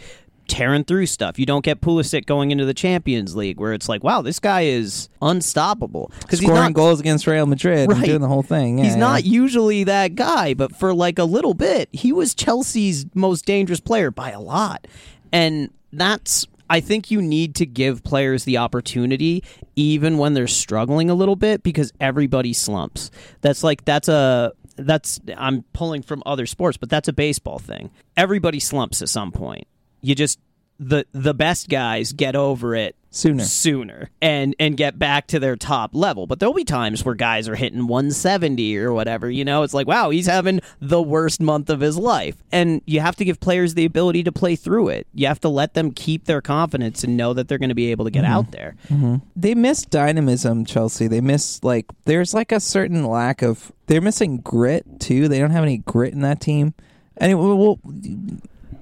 tearing 0.50 0.84
through 0.84 1.06
stuff. 1.06 1.40
You 1.40 1.46
don't 1.46 1.64
get 1.64 1.80
Pulisic 1.80 2.26
going 2.26 2.52
into 2.52 2.66
the 2.66 2.74
Champions 2.74 3.36
League 3.36 3.60
where 3.60 3.74
it's 3.74 3.88
like, 3.88 4.04
wow, 4.04 4.22
this 4.22 4.40
guy 4.40 4.62
is 4.62 5.08
unstoppable 5.22 6.12
because 6.22 6.40
he's 6.40 6.48
scoring 6.50 6.64
not 6.64 6.74
goals 6.74 7.00
against 7.00 7.26
Real 7.28 7.46
Madrid 7.46 7.90
and 7.90 7.94
Right. 7.94 8.06
doing 8.06 8.22
the 8.22 8.28
whole 8.28 8.44
thing. 8.44 8.78
Yeah, 8.80 8.84
he's 8.86 8.94
yeah. 8.94 9.00
not 9.00 9.24
usually 9.24 9.86
that 9.86 10.16
guy, 10.16 10.54
but 10.54 10.76
for 10.76 10.94
like 10.94 11.20
a 11.20 11.24
little 11.24 11.54
bit, 11.54 11.88
he 11.94 12.12
was 12.12 12.34
Chelsea's 12.36 13.06
most 13.14 13.46
dangerous 13.46 13.80
player 13.80 14.12
by 14.12 14.32
a 14.32 14.40
lot. 14.42 14.88
And 15.32 15.70
that's 15.94 16.46
I 16.70 16.82
think 16.82 17.10
you 17.10 17.22
need 17.22 17.56
to 17.56 17.66
give 17.66 18.04
players 18.04 18.44
the 18.44 18.58
opportunity 18.58 19.44
even 19.76 20.18
when 20.18 20.34
they're 20.36 20.48
struggling 20.48 21.10
a 21.10 21.16
little 21.16 21.36
bit 21.36 21.64
because 21.64 21.92
everybody 22.00 22.54
slumps. 22.54 23.10
That's 23.42 23.64
like 23.64 23.86
that's 23.86 24.08
a 24.08 24.54
that's 24.76 25.20
I'm 25.36 25.64
pulling 25.74 26.04
from 26.04 26.22
other 26.26 26.46
sports, 26.46 26.78
but 26.78 26.90
that's 26.90 27.08
a 27.08 27.14
baseball 27.14 27.60
thing. 27.60 27.90
Everybody 28.16 28.60
slumps 28.60 29.02
at 29.02 29.10
some 29.10 29.32
point. 29.32 29.68
You 30.02 30.16
just 30.16 30.40
the 30.80 31.06
the 31.12 31.34
best 31.34 31.70
guys 31.70 32.14
get 32.14 32.36
over 32.36 32.74
it 32.74 32.96
sooner. 33.12 33.44
sooner 33.44 34.10
and 34.22 34.56
and 34.60 34.78
get 34.78 34.98
back 34.98 35.28
to 35.28 35.40
their 35.40 35.56
top 35.56 35.92
level. 35.94 36.26
But 36.26 36.40
there'll 36.40 36.54
be 36.54 36.64
times 36.64 37.04
where 37.04 37.16
guys 37.16 37.50
are 37.50 37.56
hitting 37.56 37.88
170 37.88 38.78
or 38.78 38.94
whatever. 38.94 39.30
You 39.30 39.44
know, 39.44 39.64
it's 39.64 39.74
like 39.74 39.88
wow, 39.88 40.10
he's 40.10 40.28
having 40.28 40.62
the 40.80 41.02
worst 41.02 41.42
month 41.42 41.70
of 41.70 41.82
his 41.82 41.98
life, 41.98 42.38
and 42.52 42.82
you 42.86 43.02
have 43.02 43.18
to 43.18 43.26
give 43.26 43.40
players 43.40 43.74
the 43.74 43.86
ability 43.86 44.24
to 44.24 44.32
play 44.32 44.56
through 44.56 44.90
it. 44.90 45.08
You 45.14 45.28
have 45.28 45.42
to 45.42 45.50
let 45.50 45.74
them 45.74 45.92
keep 45.92 46.26
their 46.26 46.42
confidence 46.42 47.04
and 47.04 47.18
know 47.18 47.34
that 47.34 47.48
they're 47.48 47.58
going 47.58 47.70
to 47.70 47.76
be 47.76 47.92
able 47.92 48.06
to 48.06 48.12
get 48.12 48.24
mm-hmm. 48.24 48.34
out 48.34 48.52
there. 48.52 48.76
Mm-hmm. 48.90 49.16
They 49.36 49.56
miss 49.56 49.84
dynamism, 49.84 50.66
Chelsea. 50.66 51.08
They 51.08 51.22
miss 51.22 51.62
like 51.64 51.88
there's 52.06 52.34
like 52.34 52.52
a 52.52 52.60
certain 52.60 53.06
lack 53.06 53.42
of. 53.42 53.72
They're 53.88 54.02
missing 54.02 54.38
grit 54.38 55.00
too. 55.00 55.28
They 55.28 55.40
don't 55.40 55.50
have 55.50 55.64
any 55.64 55.80
grit 55.80 56.14
in 56.14 56.22
that 56.22 56.40
team. 56.40 56.76
Anyway, 57.20 57.54
well, 57.54 57.80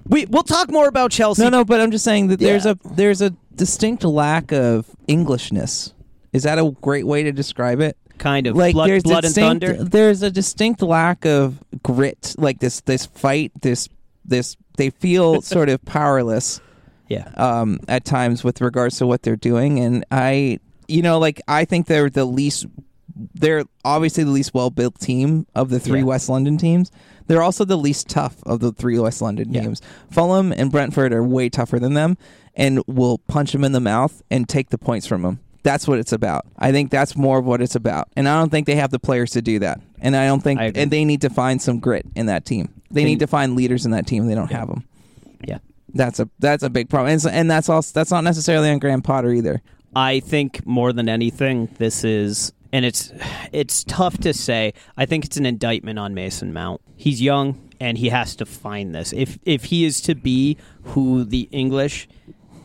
We 0.10 0.26
we'll 0.26 0.44
talk 0.44 0.72
more 0.72 0.88
about 0.88 1.12
Chelsea. 1.12 1.42
no, 1.44 1.50
no, 1.50 1.66
but 1.66 1.80
I'm 1.82 1.92
just 1.92 2.06
saying 2.06 2.28
that 2.28 2.40
there's 2.40 2.66
Yeah. 2.66 2.74
a 2.84 2.94
there's 2.94 3.22
a 3.22 3.32
distinct 3.56 4.04
lack 4.04 4.52
of 4.52 4.86
Englishness. 5.08 5.94
Is 6.34 6.44
that 6.44 6.60
a 6.60 6.72
great 6.82 7.06
way 7.08 7.24
to 7.24 7.32
describe 7.32 7.80
it? 7.82 7.98
kind 8.18 8.48
of 8.48 8.56
like 8.56 8.74
blood, 8.74 8.90
there's 8.90 9.04
blood 9.04 9.26
and 9.26 9.36
thunder. 9.36 9.74
There's 9.74 10.24
a 10.24 10.32
distinct 10.32 10.82
lack 10.82 11.24
of 11.24 11.62
grit, 11.84 12.34
like 12.40 12.60
this 12.60 12.82
this 12.82 13.06
fight, 13.06 13.52
this 13.62 13.90
this 14.26 14.58
they 14.78 14.90
feel 14.90 15.42
sort 15.54 15.70
of 15.70 15.84
powerless 15.86 16.60
Yeah, 17.10 17.30
um, 17.36 17.80
at 17.88 18.06
times 18.06 18.44
with 18.44 18.60
regards 18.60 18.98
to 18.98 19.06
what 19.06 19.22
they're 19.22 19.36
doing, 19.36 19.80
and 19.80 20.04
I, 20.10 20.60
you 20.88 21.04
know, 21.04 21.20
like 21.20 21.42
I 21.48 21.66
think 21.66 21.86
they're 21.88 22.10
the 22.10 22.26
least. 22.26 22.66
They're 23.36 23.64
obviously 23.86 24.24
the 24.24 24.32
least 24.32 24.54
well 24.54 24.70
built 24.72 25.00
team 25.00 25.46
of 25.56 25.70
the 25.70 25.80
three 25.80 26.00
Yeah. 26.00 26.06
West 26.06 26.28
London 26.30 26.58
teams. 26.58 26.92
They're 27.28 27.44
also 27.44 27.66
the 27.66 27.78
least 27.78 28.08
tough 28.10 28.38
of 28.46 28.60
the 28.60 28.72
three 28.72 28.98
West 29.00 29.22
London 29.22 29.54
Yeah. 29.54 29.62
teams. 29.62 29.82
Fulham 30.10 30.52
and 30.52 30.72
Brentford 30.72 31.14
are 31.14 31.24
way 31.24 31.50
tougher 31.50 31.80
than 31.80 31.94
them, 31.94 32.18
and 32.56 32.82
will 32.88 33.20
punch 33.28 33.52
them 33.52 33.64
in 33.64 33.72
the 33.74 33.80
mouth 33.80 34.22
and 34.32 34.48
take 34.50 34.70
the 34.70 34.78
points 34.78 35.06
from 35.08 35.22
them. 35.22 35.40
That's 35.64 35.88
what 35.88 36.00
it's 36.00 36.14
about. 36.14 36.46
I 36.58 36.72
think 36.72 36.92
that's 36.92 37.18
more 37.18 37.38
of 37.40 37.46
what 37.46 37.62
it's 37.62 37.76
about. 37.76 38.08
And 38.16 38.30
I 38.30 38.40
don't 38.40 38.50
think 38.50 38.68
they 38.68 38.76
have 38.76 38.92
the 38.92 39.00
players 39.00 39.32
to 39.32 39.42
do 39.42 39.60
that. 39.60 39.82
And 40.00 40.16
I 40.16 40.26
don't 40.28 40.42
think 40.42 40.60
I 40.62 40.72
and 40.74 40.90
they 40.90 41.04
need 41.04 41.22
to 41.22 41.30
find 41.30 41.62
some 41.62 41.80
grit 41.80 42.06
in 42.16 42.28
that 42.28 42.46
team. 42.46 42.70
They 42.90 43.04
need 43.04 43.20
to 43.20 43.28
find 43.28 43.56
leaders 43.56 43.86
in 43.86 43.92
that 43.92 44.08
team. 44.08 44.28
They 44.28 44.36
don't 44.36 44.52
have 44.52 44.70
them. 44.70 44.86
Yeah. 45.46 45.58
That's 45.94 46.20
a 46.22 46.30
that's 46.40 46.64
a 46.64 46.70
big 46.70 46.90
problem. 46.90 47.12
And, 47.12 47.22
so- 47.22 47.30
and 47.30 47.52
that's 47.52 47.68
also 47.68 47.92
that's 47.94 48.12
not 48.12 48.24
necessarily 48.24 48.70
on 48.70 48.80
Graham 48.80 49.02
Potter 49.02 49.32
either. 49.32 49.62
I 49.96 50.20
think 50.22 50.66
more 50.66 50.94
than 50.94 51.10
anything, 51.10 51.70
this 51.80 52.04
is, 52.04 52.54
and 52.72 52.86
it's 52.86 53.12
it's 53.52 53.84
tough 53.84 54.18
to 54.20 54.34
say. 54.34 54.74
I 54.96 55.06
think 55.06 55.26
it's 55.26 55.38
an 55.38 55.46
indictment 55.46 56.00
on 56.00 56.14
Mason 56.14 56.54
Mount. 56.54 56.82
He's 56.96 57.22
young 57.22 57.68
and 57.80 57.98
he 57.98 58.10
has 58.10 58.36
to 58.38 58.46
find 58.46 58.94
this. 58.94 59.14
If 59.14 59.38
if 59.46 59.66
he 59.66 59.86
is 59.86 60.02
to 60.02 60.16
be 60.16 60.58
who 60.84 61.24
the 61.24 61.48
English 61.52 62.08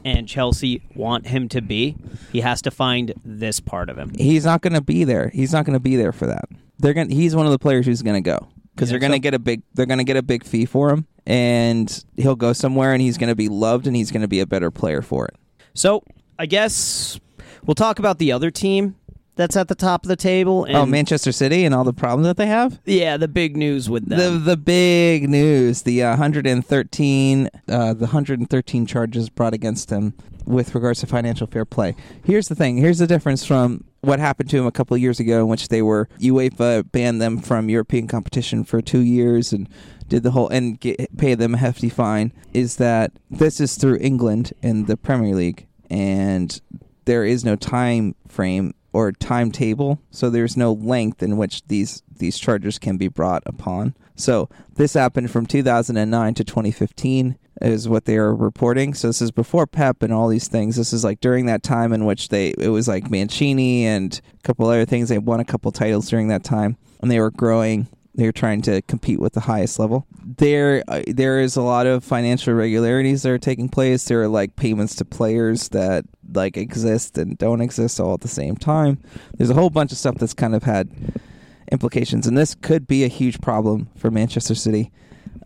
and 0.05 0.27
Chelsea 0.29 0.83
want 0.95 1.29
him 1.29 1.49
to 1.51 1.61
be, 1.61 1.97
he 2.33 2.41
has 2.41 2.62
to 2.62 2.71
find 2.71 3.15
this 3.25 3.61
part 3.61 3.88
of 3.88 3.97
him. 3.97 4.12
He's 4.17 4.45
not 4.45 4.61
going 4.61 4.73
to 4.73 4.81
be 4.81 5.05
there. 5.05 5.29
He's 5.29 5.53
not 5.53 5.65
going 5.65 5.75
to 5.75 5.81
be 5.81 5.97
there 5.97 6.12
for 6.12 6.27
that. 6.27 6.47
They're 6.79 6.95
going. 6.95 7.11
He's 7.11 7.37
one 7.37 7.47
of 7.47 7.53
the 7.53 7.59
players 7.59 7.87
who's 7.87 8.03
going 8.03 8.23
to 8.23 8.29
go 8.29 8.49
because 8.75 8.91
they're 8.91 8.99
going 8.99 9.12
to 9.12 9.19
so? 9.19 9.23
get 9.23 9.35
a 9.35 9.38
big. 9.38 9.62
They're 9.75 9.87
going 9.87 9.99
to 9.99 10.05
get 10.05 10.17
a 10.17 10.23
big 10.23 10.45
fee 10.45 10.65
for 10.65 10.91
him, 10.91 11.07
and 11.27 12.05
he'll 12.17 12.37
go 12.37 12.53
somewhere, 12.53 12.93
and 12.93 13.01
he's 13.01 13.19
going 13.19 13.29
to 13.29 13.37
be 13.37 13.49
loved, 13.49 13.87
and 13.87 13.95
he's 13.95 14.11
going 14.11 14.23
to 14.23 14.29
be 14.29 14.41
a 14.41 14.47
better 14.47 14.71
player 14.71 15.03
for 15.03 15.27
it. 15.27 15.37
So 15.75 16.03
I 16.38 16.47
guess 16.47 17.21
we'll 17.65 17.75
talk 17.75 17.99
about 17.99 18.19
the 18.19 18.33
other 18.33 18.51
team 18.51 18.97
that's 19.37 19.57
at 19.57 19.68
the 19.68 19.75
top 19.75 20.05
of 20.05 20.09
the 20.09 20.16
table. 20.16 20.64
And 20.64 20.77
oh, 20.77 20.87
Manchester 20.87 21.33
City 21.33 21.64
and 21.64 21.75
all 21.75 21.85
the 21.85 21.92
problems 21.92 22.27
that 22.27 22.37
they 22.37 22.47
have. 22.47 22.81
yeah, 22.85 23.16
the 23.16 23.29
big 23.29 23.57
news 23.57 23.88
with 23.88 24.09
them. 24.09 24.18
The 24.18 24.38
the 24.53 24.57
big 24.57 25.29
news, 25.29 25.83
the 25.83 26.03
uh, 26.03 26.11
113, 26.11 27.51
uh, 27.68 27.95
the 27.95 28.01
113 28.01 28.87
charges 28.87 29.31
brought 29.31 29.55
against 29.55 29.90
him 29.90 30.14
with 30.45 30.75
regards 30.75 31.01
to 31.01 31.07
financial 31.07 31.47
fair 31.47 31.64
play. 31.64 31.95
Here's 32.25 32.49
the 32.49 32.55
thing. 32.55 32.77
Here's 32.77 32.99
the 32.99 33.07
difference 33.07 33.45
from 33.45 33.85
what 34.01 34.18
happened 34.18 34.51
to 34.51 34.59
him 34.59 34.66
a 34.66 34.73
couple 34.73 34.95
of 34.95 35.01
years 35.01 35.21
ago, 35.21 35.40
in 35.42 35.49
which 35.49 35.68
they 35.68 35.83
were 35.83 36.09
UEFA 36.18 36.90
banned 36.90 37.21
them 37.21 37.38
from 37.38 37.68
European 37.68 38.09
competition 38.09 38.64
for 38.64 38.83
two 38.83 39.01
years 39.01 39.53
and 39.53 39.68
did 40.09 40.25
the 40.25 40.33
whole 40.33 40.49
and 40.49 40.81
get, 40.81 41.16
pay 41.16 41.35
them 41.35 41.55
a 41.55 41.59
hefty 41.59 41.88
fine. 41.88 42.33
Is 42.53 42.77
that 42.77 43.12
this 43.31 43.61
is 43.61 43.77
through 43.77 43.99
England 44.01 44.53
in 44.62 44.87
the 44.87 44.97
Premier 44.97 45.35
League, 45.35 45.66
and 45.88 46.61
there 47.05 47.25
is 47.25 47.45
no 47.45 47.57
time 47.57 48.14
frame 48.29 48.75
or 48.92 49.12
timetable, 49.12 50.00
so 50.11 50.28
there's 50.28 50.57
no 50.57 50.72
length 50.72 51.22
in 51.22 51.37
which 51.37 51.66
these 51.66 52.02
these 52.14 52.38
charges 52.38 52.78
can 52.78 52.96
be 52.96 53.09
brought 53.09 53.42
upon. 53.46 53.94
So 54.14 54.48
this 54.74 54.94
happened 54.94 55.31
from 55.31 55.46
2009 55.46 56.35
to 56.35 56.44
2015 56.44 57.37
is 57.61 57.88
what 57.88 58.05
they 58.05 58.16
are 58.16 58.35
reporting. 58.35 58.94
So 58.94 59.09
this 59.09 59.22
is 59.22 59.31
before 59.31 59.66
Pep 59.66 60.02
and 60.02 60.12
all 60.12 60.28
these 60.28 60.48
things. 60.48 60.76
This 60.76 60.92
is 60.92 61.05
like 61.05 61.20
during 61.20 61.46
that 61.46 61.62
time 61.62 61.92
in 61.92 62.05
which 62.05 62.28
they 62.28 62.55
it 62.59 62.68
was 62.68 62.88
like 62.88 63.11
Mancini 63.11 63.87
and 63.87 64.20
a 64.38 64.42
couple 64.42 64.66
other 64.66 64.85
things. 64.85 65.09
They 65.09 65.18
won 65.18 65.40
a 65.40 65.44
couple 65.44 65.72
titles 65.72 66.09
during 66.09 66.28
that 66.28 66.44
time, 66.44 66.76
and 67.00 67.11
they 67.11 67.20
were 67.20 67.31
growing. 67.31 67.88
They 68.14 68.27
were 68.27 68.33
trying 68.33 68.61
to 68.62 68.83
compete 68.83 69.20
with 69.20 69.33
the 69.33 69.40
highest 69.40 69.79
level. 69.79 70.07
There, 70.22 70.85
uh, 70.87 71.03
there 71.07 71.40
is 71.40 71.57
a 71.57 71.62
lot 71.62 71.87
of 71.87 72.05
financial 72.05 72.53
irregularities 72.53 73.22
that 73.22 73.31
are 73.31 73.38
taking 73.38 73.70
place. 73.70 74.05
There 74.05 74.22
are 74.22 74.29
like 74.29 74.55
payments 74.57 74.94
to 74.96 75.05
players 75.05 75.70
that 75.70 76.05
like 76.35 76.57
exist 76.57 77.16
and 77.16 77.38
don't 77.38 77.62
exist 77.62 77.98
all 77.98 78.14
at 78.14 78.20
the 78.20 78.29
same 78.29 78.57
time. 78.57 78.98
There's 79.37 79.51
a 79.51 79.55
whole 79.55 79.70
bunch 79.70 79.92
of 79.92 79.98
stuff 79.98 80.16
that's 80.16 80.35
kind 80.35 80.55
of 80.55 80.62
had 80.62 80.90
implications, 81.70 82.27
and 82.27 82.37
this 82.37 82.55
could 82.55 82.87
be 82.87 83.05
a 83.05 83.09
huge 83.09 83.40
problem 83.40 83.88
for 83.96 84.11
Manchester 84.11 84.55
City 84.55 84.92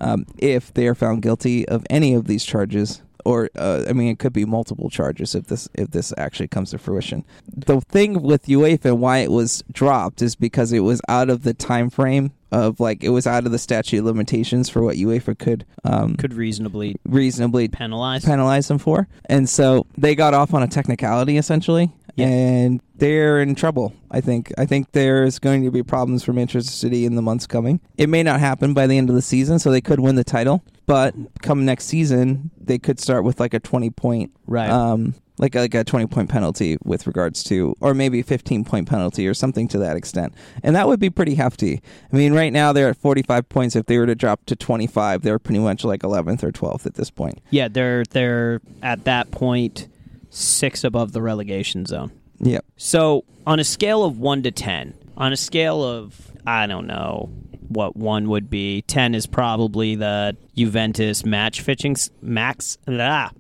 um, 0.01 0.27
if 0.39 0.75
they 0.75 0.87
are 0.89 0.95
found 0.95 1.23
guilty 1.23 1.67
of 1.69 1.85
any 1.89 2.15
of 2.15 2.27
these 2.27 2.45
charges. 2.45 3.03
Or 3.25 3.51
uh, 3.57 3.85
I 3.89 3.93
mean, 3.93 4.09
it 4.09 4.21
could 4.21 4.33
be 4.33 4.45
multiple 4.45 4.89
charges 4.89 5.35
if 5.35 5.47
this 5.47 5.69
if 5.75 5.91
this 5.91 6.13
actually 6.17 6.47
comes 6.47 6.71
to 6.71 6.79
fruition. 6.79 7.25
The 7.49 7.81
thing 7.81 8.23
with 8.23 8.47
UEFA 8.47 8.87
and 8.87 9.01
why 9.01 9.19
it 9.19 9.33
was 9.33 9.65
dropped 9.73 10.23
is 10.23 10.37
because 10.37 10.73
it 10.73 10.81
was 10.81 11.01
out 11.09 11.29
of 11.29 11.43
the 11.43 11.53
time 11.55 11.91
frame 11.91 12.33
of 12.53 12.81
like 12.81 13.03
it 13.03 13.09
was 13.11 13.27
out 13.27 13.47
of 13.47 13.53
the 13.53 13.59
statute 13.59 13.99
of 13.99 14.05
limitations 14.05 14.69
for 14.69 14.83
what 14.83 14.97
UEFA 14.97 15.39
could 15.39 15.65
um, 15.85 16.17
could 16.17 16.35
reasonably 16.35 16.97
reasonably 17.05 17.69
penalize. 17.69 18.25
penalize 18.25 18.69
them 18.69 18.79
for. 18.79 19.09
And 19.27 19.49
so 19.49 19.87
they 19.97 20.15
got 20.15 20.35
off 20.35 20.55
on 20.55 20.63
a 20.63 20.69
technicality 20.69 21.37
essentially. 21.37 21.93
Yeah. 22.17 22.27
And 22.27 22.81
they're 22.97 23.41
in 23.41 23.55
trouble. 23.55 23.93
I 24.11 24.21
think. 24.21 24.53
I 24.59 24.67
think 24.67 24.93
there's 24.93 25.39
going 25.39 25.63
to 25.65 25.71
be 25.71 25.83
problems 25.83 26.25
for 26.25 26.33
Manchester 26.33 26.71
City 26.73 27.05
in 27.05 27.15
the 27.15 27.23
months 27.23 27.47
coming. 27.47 27.81
It 27.99 28.09
may 28.09 28.23
not 28.23 28.41
happen 28.41 28.75
by 28.75 28.87
the 28.87 28.97
end 28.99 29.09
of 29.11 29.15
the 29.17 29.23
season, 29.23 29.59
so 29.59 29.71
they 29.71 29.81
could 29.83 30.01
win 30.01 30.15
the 30.17 30.25
title. 30.25 30.65
But 30.87 31.15
come 31.43 31.65
next 31.65 31.85
season, 31.87 32.51
they 32.59 32.79
could 32.79 32.99
start 33.01 33.25
with 33.25 33.39
like 33.41 33.53
a 33.55 33.61
20 33.61 33.91
point, 33.91 34.31
Right. 34.47 34.71
um, 34.71 35.15
like 35.39 35.55
like 35.55 35.75
a 35.75 35.83
20 35.85 36.07
point 36.07 36.31
penalty 36.31 36.79
with 36.85 37.07
regards 37.07 37.43
to, 37.45 37.75
or 37.81 37.93
maybe 37.93 38.21
a 38.21 38.23
15 38.25 38.65
point 38.65 38.89
penalty 38.89 39.27
or 39.27 39.35
something 39.35 39.67
to 39.69 39.79
that 39.79 39.97
extent. 39.97 40.33
And 40.63 40.75
that 40.77 40.87
would 40.89 41.01
be 41.01 41.11
pretty 41.11 41.35
hefty. 41.35 41.83
I 42.13 42.17
mean, 42.17 42.33
right 42.33 42.53
now 42.53 42.73
they're 42.73 42.89
at 42.91 42.97
45 42.97 43.49
points. 43.51 43.77
If 43.77 43.87
they 43.87 43.99
were 43.99 44.07
to 44.07 44.15
drop 44.15 44.47
to 44.47 44.57
25, 44.57 45.23
they're 45.23 45.39
pretty 45.41 45.59
much 45.61 45.85
like 45.85 46.01
11th 46.03 46.43
or 46.45 46.53
12th 46.53 46.87
at 46.87 46.95
this 46.95 47.11
point. 47.11 47.41
Yeah, 47.51 47.69
they're 47.69 48.05
they're 48.11 48.61
at 48.83 49.05
that 49.05 49.31
point 49.33 49.89
six 50.37 50.85
above 50.85 51.13
the 51.13 51.23
relegation 51.23 51.87
zone. 51.87 52.13
Yep. 52.41 52.65
So 52.77 53.25
on 53.47 53.59
a 53.61 53.65
scale 53.65 54.05
of 54.05 54.19
one 54.19 54.43
to 54.43 54.51
ten, 54.51 54.95
on 55.17 55.33
a 55.33 55.37
scale 55.37 55.83
of 55.83 56.31
I 56.47 56.67
don't 56.67 56.87
know 56.87 57.31
what 57.69 57.97
one 57.97 58.29
would 58.29 58.49
be, 58.51 58.83
ten 58.83 59.15
is 59.15 59.27
probably 59.27 59.95
the 59.97 60.37
Juventus 60.55 61.25
match 61.25 61.61
fixing 61.63 61.97
max 62.21 62.79
ah, 62.89 63.31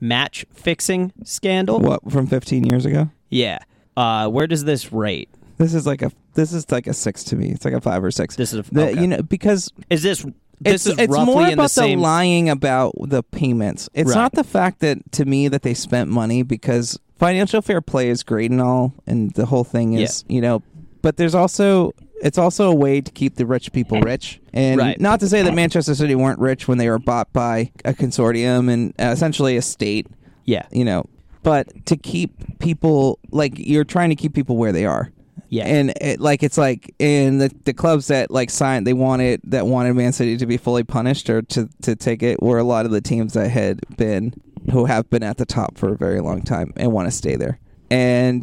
match 0.00 0.46
fixing 0.52 1.12
scandal. 1.24 1.80
What 1.80 2.10
from 2.10 2.26
15 2.26 2.64
years 2.64 2.84
ago? 2.86 3.10
Yeah. 3.28 3.58
Uh, 3.96 4.28
where 4.28 4.46
does 4.46 4.64
this 4.64 4.92
rate? 4.92 5.28
This 5.58 5.74
is 5.74 5.86
like 5.86 6.02
a 6.02 6.10
this 6.34 6.52
is 6.52 6.70
like 6.70 6.86
a 6.86 6.92
six 6.92 7.24
to 7.24 7.36
me. 7.36 7.50
It's 7.50 7.64
like 7.64 7.74
a 7.74 7.80
five 7.80 8.04
or 8.04 8.10
six. 8.10 8.36
This 8.36 8.52
is 8.52 8.58
a, 8.58 8.74
The- 8.74 9.00
you 9.00 9.06
know 9.06 9.22
because 9.22 9.72
is 9.88 10.02
this 10.02 10.24
this 10.60 10.86
it's, 10.86 10.94
is 10.94 10.98
it's 10.98 11.12
roughly 11.12 11.34
more 11.34 11.46
in 11.46 11.52
about 11.54 11.62
the 11.64 11.68
same 11.68 12.00
lying 12.00 12.48
about 12.48 12.94
the 13.00 13.22
payments. 13.22 13.88
It's 13.94 14.10
Right. 14.10 14.16
not 14.16 14.32
the 14.32 14.44
fact 14.44 14.80
that 14.80 15.12
to 15.12 15.24
me 15.24 15.48
that 15.48 15.62
they 15.62 15.74
spent 15.74 16.10
money 16.10 16.42
because 16.42 16.98
financial 17.18 17.62
fair 17.62 17.80
play 17.80 18.08
is 18.08 18.22
great 18.22 18.50
and 18.50 18.60
all, 18.60 18.94
and 19.06 19.30
the 19.32 19.46
whole 19.46 19.64
thing 19.64 19.94
is 19.94 20.24
you 20.28 20.40
know, 20.40 20.62
but 21.02 21.16
there's 21.16 21.34
also 21.34 21.92
it's 22.22 22.38
also 22.38 22.70
a 22.70 22.74
way 22.74 23.00
to 23.02 23.12
keep 23.12 23.34
the 23.36 23.44
rich 23.44 23.72
people 23.72 24.00
rich, 24.00 24.40
and 24.54 24.78
Right. 24.78 24.98
not 25.00 25.20
to 25.20 25.28
say 25.28 25.42
that 25.42 25.52
Manchester 25.54 25.94
City 25.94 26.14
weren't 26.14 26.38
rich 26.38 26.66
when 26.66 26.78
they 26.78 26.88
were 26.88 26.98
bought 26.98 27.30
by 27.34 27.70
a 27.84 27.92
consortium 27.92 28.70
and 28.72 28.94
uh, 28.98 29.10
essentially 29.12 29.56
a 29.58 29.62
state, 29.62 30.06
yeah 30.44 30.64
you 30.72 30.84
know, 30.84 31.04
but 31.42 31.68
to 31.86 31.96
keep 31.96 32.58
people 32.58 33.18
like 33.30 33.52
you're 33.58 33.84
trying 33.84 34.08
to 34.08 34.16
keep 34.16 34.32
people 34.34 34.56
where 34.56 34.72
they 34.72 34.86
are. 34.86 35.10
Yeah 35.48 35.64
And 35.66 35.92
it, 36.00 36.20
like 36.20 36.42
it's 36.42 36.58
like 36.58 36.94
in 36.98 37.38
the 37.38 37.50
the 37.64 37.72
clubs 37.72 38.08
that 38.08 38.30
like 38.30 38.50
signed 38.50 38.86
they 38.86 38.92
wanted 38.92 39.40
that 39.44 39.66
wanted 39.66 39.94
Man 39.94 40.12
City 40.12 40.36
to 40.36 40.46
be 40.46 40.56
fully 40.56 40.84
punished 40.84 41.28
or 41.30 41.42
to 41.42 41.68
to 41.82 41.94
take 41.96 42.22
it 42.22 42.42
were 42.42 42.58
a 42.58 42.64
lot 42.64 42.84
of 42.86 42.92
the 42.92 43.00
teams 43.00 43.32
that 43.34 43.48
had 43.50 43.80
been 43.96 44.34
who 44.72 44.84
have 44.86 45.08
been 45.10 45.22
at 45.22 45.36
the 45.36 45.46
top 45.46 45.78
for 45.78 45.92
a 45.92 45.96
very 45.96 46.20
long 46.20 46.42
time 46.42 46.72
and 46.76 46.92
want 46.92 47.06
to 47.06 47.12
stay 47.12 47.36
there. 47.36 47.58
And 47.90 48.42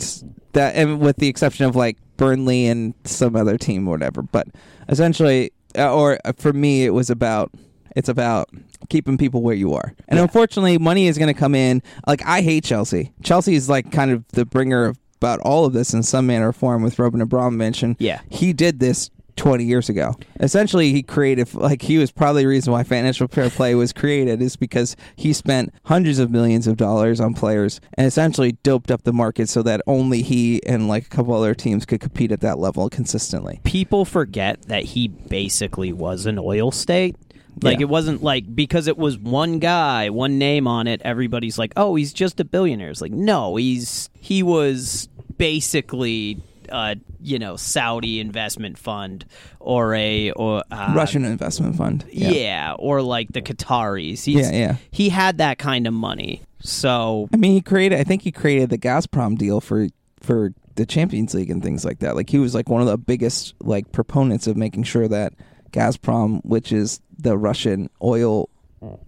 that 0.54 0.76
and 0.76 1.00
with 1.00 1.18
the 1.18 1.28
exception 1.28 1.66
of 1.66 1.76
like 1.76 1.98
Burnley 2.18 2.68
and 2.68 2.94
some 3.04 3.36
other 3.36 3.58
team 3.58 3.88
or 3.88 3.92
whatever, 3.92 4.22
but 4.22 4.48
essentially 4.88 5.52
uh, 5.78 5.94
or 5.94 6.20
uh, 6.26 6.32
for 6.38 6.54
me 6.54 6.86
it 6.86 6.92
was 6.92 7.10
about 7.10 7.52
it's 7.96 8.10
about 8.10 8.50
keeping 8.89 9.18
people 9.18 9.42
where 9.42 9.56
you 9.56 9.74
are. 9.74 9.94
And 10.08 10.18
Yeah. 10.18 10.24
unfortunately, 10.24 10.78
money 10.78 11.08
is 11.08 11.18
going 11.18 11.32
to 11.34 11.39
come 11.39 11.54
in. 11.56 11.82
Like 12.08 12.26
I 12.26 12.42
hate 12.42 12.63
Chelsea. 12.63 13.12
Chelsea 13.24 13.56
is 13.56 13.70
like 13.70 13.92
kind 13.92 14.12
of 14.12 14.28
the 14.30 14.46
bringer 14.46 14.86
of 14.86 14.98
about 15.23 15.39
all 15.39 15.63
of 15.63 15.71
this 15.71 15.93
in 15.93 16.03
some 16.03 16.27
manner 16.27 16.49
or 16.49 16.53
form 16.53 16.83
with 16.83 16.99
Roman 16.99 17.21
Abramovich. 17.21 17.81
And 17.81 17.95
Yeah. 17.97 18.19
he 18.29 18.51
did 18.51 18.79
this 18.81 19.09
20 19.38 19.63
years 19.63 19.88
ago. 19.89 20.13
Essentially, 20.41 20.91
he 20.91 21.01
created 21.01 21.51
like 21.55 21.81
he 21.81 21.97
was 21.97 22.12
probably 22.12 22.43
the 22.43 22.47
reason 22.49 22.71
why 22.73 22.83
financial 22.83 23.27
fair 23.29 23.49
play 23.49 23.73
was 23.73 23.91
created 23.93 24.41
is 24.41 24.55
because 24.57 24.95
he 25.15 25.31
spent 25.33 25.73
hundreds 25.86 26.19
of 26.19 26.29
millions 26.29 26.67
of 26.67 26.75
dollars 26.77 27.19
on 27.21 27.33
players 27.33 27.79
and 27.95 28.05
essentially 28.05 28.51
doped 28.63 28.91
up 28.91 29.03
the 29.03 29.13
market 29.13 29.47
so 29.49 29.63
that 29.63 29.81
only 29.88 30.21
he 30.21 30.62
and 30.67 30.88
like 30.88 31.05
a 31.07 31.09
couple 31.09 31.33
other 31.33 31.55
teams 31.55 31.83
could 31.86 31.99
compete 32.01 32.31
at 32.31 32.41
that 32.41 32.59
level 32.59 32.89
consistently. 32.89 33.59
people 33.63 34.03
forget 34.05 34.62
that 34.63 34.83
he 34.83 35.07
basically 35.07 35.91
was 35.93 36.25
an 36.27 36.38
oil 36.38 36.69
state. 36.71 37.15
Like 37.62 37.77
Yeah. 37.79 37.83
it 37.83 37.89
wasn't 37.89 38.23
like 38.23 38.55
because 38.55 38.88
it 38.88 38.97
was 38.97 39.17
one 39.17 39.57
guy, 39.59 40.09
one 40.09 40.38
name 40.38 40.67
on 40.67 40.88
it, 40.88 41.01
everybody's 41.05 41.57
like, 41.59 41.71
"Oh, 41.77 41.93
he's 41.95 42.12
just 42.12 42.39
a 42.39 42.43
billionaire." 42.45 42.89
It's 42.89 42.99
like, 43.01 43.12
"No, 43.12 43.55
he's 43.57 44.09
he 44.19 44.41
was 44.41 45.07
basically 45.38 46.41
uh, 46.69 46.96
you 47.22 47.39
know, 47.39 47.56
Saudi 47.56 48.19
investment 48.19 48.78
fund 48.78 49.26
or 49.60 49.93
a 49.96 50.32
or 50.32 50.63
uh, 50.72 50.93
Russian 50.96 51.26
investment 51.26 51.76
fund. 51.76 52.06
Yeah. 52.12 52.76
or 52.80 53.02
like 53.02 53.32
the 53.32 53.41
Qataris. 53.41 54.24
He's, 54.24 54.28
Yeah, 54.28 54.52
yeah. 54.52 54.76
He 54.91 55.10
had 55.10 55.38
that 55.38 55.58
kind 55.58 55.88
of 55.88 55.93
money. 55.93 56.41
So 56.60 57.30
I 57.34 57.38
mean, 57.38 57.54
he 57.54 57.62
created. 57.62 58.00
I 58.00 58.04
think 58.04 58.22
he 58.22 58.32
created 58.32 58.69
the 58.69 58.78
Gazprom 58.78 59.38
deal 59.38 59.62
for 59.62 59.88
for 60.22 60.54
the 60.76 60.86
Champions 60.86 61.34
League 61.34 61.50
and 61.50 61.62
things 61.62 61.86
like 61.86 62.00
that. 62.00 62.15
Like 62.15 62.30
he 62.30 62.39
was 62.39 62.56
like 62.56 62.69
one 62.69 62.82
of 62.82 62.88
the 62.88 62.98
biggest 62.98 63.54
like 63.62 63.91
proponents 63.91 64.48
of 64.48 64.58
making 64.58 64.84
sure 64.84 65.08
that 65.08 65.34
Gazprom, 65.72 66.43
which 66.43 66.72
is 66.72 67.02
the 67.17 67.38
Russian 67.38 67.89
oil 68.02 68.50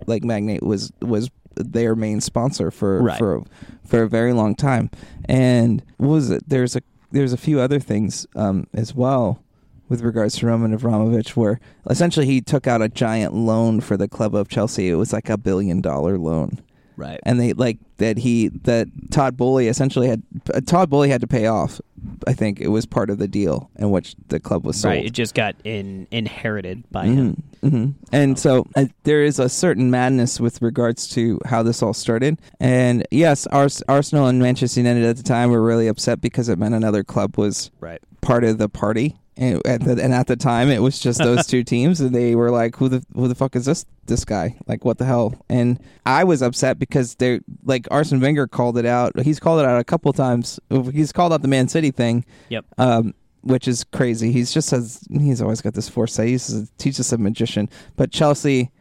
like 0.06 0.24
magnate, 0.24 0.64
was 0.64 0.92
was 1.02 1.30
their 1.56 1.96
main 1.96 2.22
sponsor 2.22 2.72
for 2.72 3.02
Right. 3.02 3.18
for 3.18 3.44
for 3.86 4.04
a 4.04 4.10
very 4.10 4.34
long 4.34 4.56
time. 4.56 4.89
And 5.26 5.84
what 5.98 6.08
was 6.10 6.30
it? 6.32 6.48
There's 6.48 6.76
a 6.76 6.82
there's 7.12 7.34
a 7.34 7.38
few 7.38 7.60
other 7.60 7.80
things 7.80 8.26
um, 8.36 8.68
as 8.74 8.94
well 8.94 9.41
with 9.88 10.02
regards 10.02 10.36
to 10.38 10.48
Roman 10.48 10.74
Abramovich, 10.74 11.38
where 11.38 11.60
essentially 11.89 12.26
he 12.26 12.41
took 12.41 12.65
out 12.68 12.82
a 12.82 12.89
giant 12.89 13.34
loan 13.34 13.80
for 13.82 13.96
the 13.98 14.08
club 14.08 14.34
of 14.36 14.50
Chelsea. 14.50 14.89
It 14.89 14.96
was 14.96 15.13
like 15.13 15.30
a 15.30 15.38
billion 15.38 15.80
dollar 15.82 16.18
loan 16.18 16.60
Right. 16.98 17.20
and 17.24 17.39
they 17.39 17.54
like 17.54 17.78
that 17.98 18.18
he 18.18 18.48
that 18.63 18.88
Todd 19.12 19.38
Boehly 19.38 19.68
essentially 19.68 20.08
had 20.08 20.24
uh, 20.54 20.62
Todd 20.62 20.89
Boehly 20.89 21.10
had 21.10 21.22
to 21.22 21.28
pay 21.28 21.46
off. 21.48 21.80
I 22.28 22.34
think 22.34 22.60
it 22.60 22.68
was 22.70 22.86
part 22.86 23.10
of 23.10 23.18
the 23.18 23.28
deal 23.28 23.70
in 23.78 23.91
which 23.91 24.15
the 24.30 24.39
club 24.39 24.65
was 24.65 24.80
sold. 24.80 24.94
Right. 24.96 25.06
It 25.06 25.12
just 25.13 25.34
got 25.36 25.56
in 25.63 26.08
inherited 26.12 26.84
by 26.91 27.06
him. 27.06 27.44
Mhm, 27.63 27.72
mhm. 27.72 27.94
And 28.12 28.38
so 28.39 28.65
uh, 28.76 28.86
there 29.04 29.24
is 29.24 29.39
a 29.39 29.50
certain 29.50 29.89
madness 29.91 30.39
with 30.39 30.62
regards 30.62 31.08
to 31.10 31.39
how 31.46 31.63
this 31.63 31.82
all 31.84 31.94
started. 31.94 32.39
And 32.60 33.06
yes, 33.12 33.48
Ars- 33.48 33.84
Arsenal 33.88 34.28
and 34.28 34.39
Manchester 34.39 34.80
United 34.80 35.04
at 35.06 35.18
the 35.18 35.24
time 35.24 35.50
were 35.52 35.62
really 35.62 35.88
upset 35.88 36.22
because 36.22 36.50
it 36.50 36.58
meant 36.60 36.76
another 36.76 37.04
club 37.04 37.38
was 37.38 37.72
Right. 37.80 38.02
part 38.22 38.44
of 38.44 38.58
the 38.58 38.70
party. 38.70 39.15
And 39.38 39.65
at 39.67 39.82
the, 39.84 39.91
and 40.02 40.13
at 40.13 40.28
the 40.28 40.36
time, 40.38 40.69
it 40.69 40.82
was 40.82 40.98
just 40.98 41.19
those 41.19 41.45
two 41.45 41.63
teams, 41.74 42.00
and 42.00 42.15
they 42.15 42.36
were 42.36 42.52
like, 42.52 42.78
"Who 42.78 42.88
the 42.88 43.06
who 43.13 43.28
the 43.28 43.36
fuck 43.36 43.56
is 43.58 43.65
this 43.65 43.86
this 44.06 44.24
guy? 44.24 44.56
Like, 44.65 44.86
what 44.86 44.98
the 44.98 45.04
hell?" 45.06 45.36
And 45.50 45.78
I 46.06 46.24
was 46.24 46.41
upset 46.41 46.80
because 46.80 47.15
they 47.15 47.41
like 47.65 47.86
Arsene 47.91 48.21
Wenger 48.21 48.48
called 48.48 48.78
it 48.78 48.86
out. 48.86 49.19
He's 49.19 49.39
called 49.41 49.60
it 49.60 49.65
out 49.65 49.78
a 49.80 49.84
couple 49.84 50.13
times. 50.13 50.58
He's 50.93 51.12
called 51.12 51.34
out 51.34 51.41
the 51.41 51.50
Man 51.50 51.67
City 51.67 51.91
thing, 51.91 52.24
Yep. 52.48 52.65
um, 52.78 53.13
which 53.41 53.67
is 53.67 53.84
crazy. 53.84 54.32
He's 54.32 54.54
just 54.54 54.71
has 54.71 55.06
he's 55.12 55.41
always 55.41 55.60
got 55.62 55.74
this 55.74 55.89
foresight. 55.89 56.30
He's, 56.30 56.71
he's 56.82 56.95
just 56.95 57.12
a 57.12 57.17
magician. 57.17 57.69
But 57.98 58.12
Chelsea, 58.12 58.71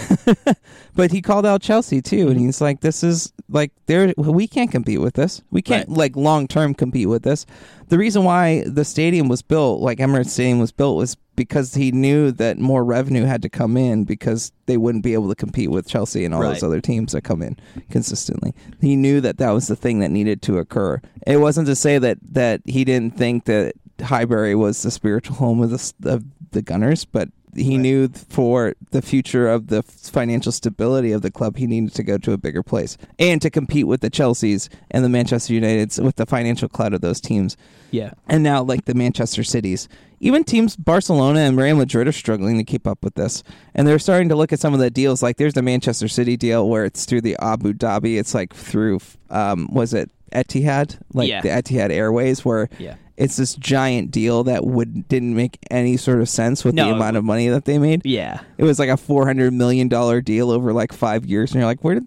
but 0.94 1.10
he 1.10 1.20
called 1.22 1.46
out 1.46 1.62
Chelsea 1.62 2.00
too, 2.00 2.28
and 2.28 2.36
mm-hmm. 2.36 2.46
he's 2.46 2.60
like, 2.60 2.80
"This 2.80 3.02
is 3.02 3.32
like 3.48 3.72
there 3.86 4.12
we 4.16 4.46
can't 4.46 4.70
compete 4.70 5.00
with 5.00 5.14
this. 5.14 5.42
We 5.50 5.62
can't 5.62 5.88
Right. 5.88 5.96
like 5.98 6.16
long 6.16 6.48
term 6.48 6.74
compete 6.74 7.08
with 7.08 7.22
this." 7.22 7.46
The 7.88 7.98
reason 7.98 8.24
why 8.24 8.64
the 8.66 8.84
stadium 8.84 9.28
was 9.28 9.42
built, 9.42 9.80
like 9.82 9.98
Emirates 9.98 10.30
Stadium 10.30 10.58
was 10.58 10.72
built, 10.72 10.96
was 10.96 11.16
because 11.36 11.74
he 11.74 11.92
knew 11.92 12.30
that 12.32 12.58
more 12.58 12.84
revenue 12.84 13.24
had 13.24 13.42
to 13.42 13.48
come 13.48 13.76
in 13.76 14.04
because 14.04 14.52
they 14.66 14.76
wouldn't 14.76 15.04
be 15.04 15.12
able 15.14 15.28
to 15.28 15.34
compete 15.34 15.70
with 15.70 15.86
Chelsea 15.88 16.24
and 16.24 16.34
all 16.34 16.40
Right. 16.42 16.54
those 16.54 16.62
other 16.62 16.80
teams 16.80 17.12
that 17.12 17.22
come 17.22 17.42
in 17.42 17.56
consistently. 17.90 18.54
He 18.80 18.96
knew 18.96 19.20
that 19.20 19.38
that 19.38 19.50
was 19.50 19.66
the 19.66 19.76
thing 19.76 19.98
that 20.00 20.10
needed 20.10 20.40
to 20.42 20.58
occur. 20.58 21.00
It 21.26 21.38
wasn't 21.38 21.66
to 21.66 21.76
say 21.76 21.98
that 21.98 22.18
that 22.32 22.62
he 22.64 22.84
didn't 22.84 23.16
think 23.16 23.44
that 23.44 23.74
Highbury 24.02 24.54
was 24.54 24.82
the 24.82 24.90
spiritual 24.90 25.36
home 25.36 25.60
of 25.62 25.70
the 25.70 26.10
of 26.10 26.24
the 26.52 26.62
Gunners, 26.62 27.04
but 27.04 27.28
he 27.54 27.76
knew 27.76 28.08
for 28.08 28.74
the 28.90 29.02
future 29.02 29.48
of 29.48 29.68
the 29.68 29.82
financial 29.82 30.52
stability 30.52 31.12
of 31.12 31.22
the 31.22 31.30
club, 31.30 31.56
he 31.56 31.66
needed 31.66 31.94
to 31.94 32.02
go 32.02 32.18
to 32.18 32.32
a 32.32 32.38
bigger 32.38 32.62
place 32.62 32.96
and 33.18 33.42
to 33.42 33.50
compete 33.50 33.86
with 33.86 34.00
the 34.00 34.10
Chelseas 34.10 34.68
and 34.90 35.04
the 35.04 35.08
Manchester 35.08 35.54
Uniteds 35.54 36.02
with 36.02 36.16
the 36.16 36.26
financial 36.26 36.68
clout 36.68 36.94
of 36.94 37.00
those 37.00 37.20
teams. 37.20 37.56
Yeah. 37.90 38.12
And 38.28 38.42
now, 38.42 38.62
like 38.62 38.86
the 38.86 38.94
Manchester 38.94 39.44
Cities, 39.44 39.88
even 40.20 40.44
teams 40.44 40.76
Barcelona 40.76 41.40
and 41.40 41.58
Real 41.58 41.76
Madrid 41.76 42.08
are 42.08 42.12
struggling 42.12 42.56
to 42.56 42.64
keep 42.64 42.86
up 42.86 43.02
with 43.02 43.14
this. 43.14 43.42
And 43.74 43.86
they're 43.86 43.98
starting 43.98 44.28
to 44.30 44.36
look 44.36 44.52
at 44.52 44.60
some 44.60 44.72
of 44.72 44.80
the 44.80 44.90
deals. 44.90 45.22
Like 45.22 45.36
there's 45.36 45.54
the 45.54 45.62
Manchester 45.62 46.08
City 46.08 46.36
deal 46.36 46.68
where 46.68 46.84
it's 46.84 47.04
through 47.04 47.22
the 47.22 47.36
Abu 47.40 47.72
Dhabi. 47.72 48.18
It's 48.18 48.34
like 48.34 48.54
through, 48.54 49.00
um, 49.30 49.68
was 49.72 49.92
it 49.92 50.10
Etihad? 50.32 50.98
Like 51.14 51.28
Yeah. 51.28 51.40
the 51.40 51.48
Etihad 51.48 51.90
Airways, 51.90 52.44
where 52.44 52.68
Yeah. 52.78 52.94
it's 53.16 53.36
this 53.36 53.54
giant 53.54 54.10
deal 54.10 54.44
that 54.44 54.66
would 54.66 55.08
didn't 55.08 55.34
make 55.36 55.58
any 55.70 55.96
sort 55.96 56.20
of 56.20 56.28
sense 56.28 56.64
with 56.64 56.74
No, 56.74 56.86
the 56.88 56.94
amount 56.94 57.16
of 57.16 57.24
money 57.24 57.48
that 57.48 57.64
they 57.64 57.78
made. 57.78 58.02
Yeah. 58.04 58.40
It 58.58 58.64
was 58.64 58.78
like 58.78 58.88
a 58.88 58.96
four 58.96 59.26
hundred 59.26 59.52
million 59.52 59.88
dollar 59.88 60.20
deal 60.20 60.50
over 60.50 60.72
like 60.72 60.92
five 60.92 61.24
years, 61.26 61.52
and 61.52 61.60
you're 61.60 61.66
like, 61.66 61.82
where 61.84 61.94
did? 61.96 62.06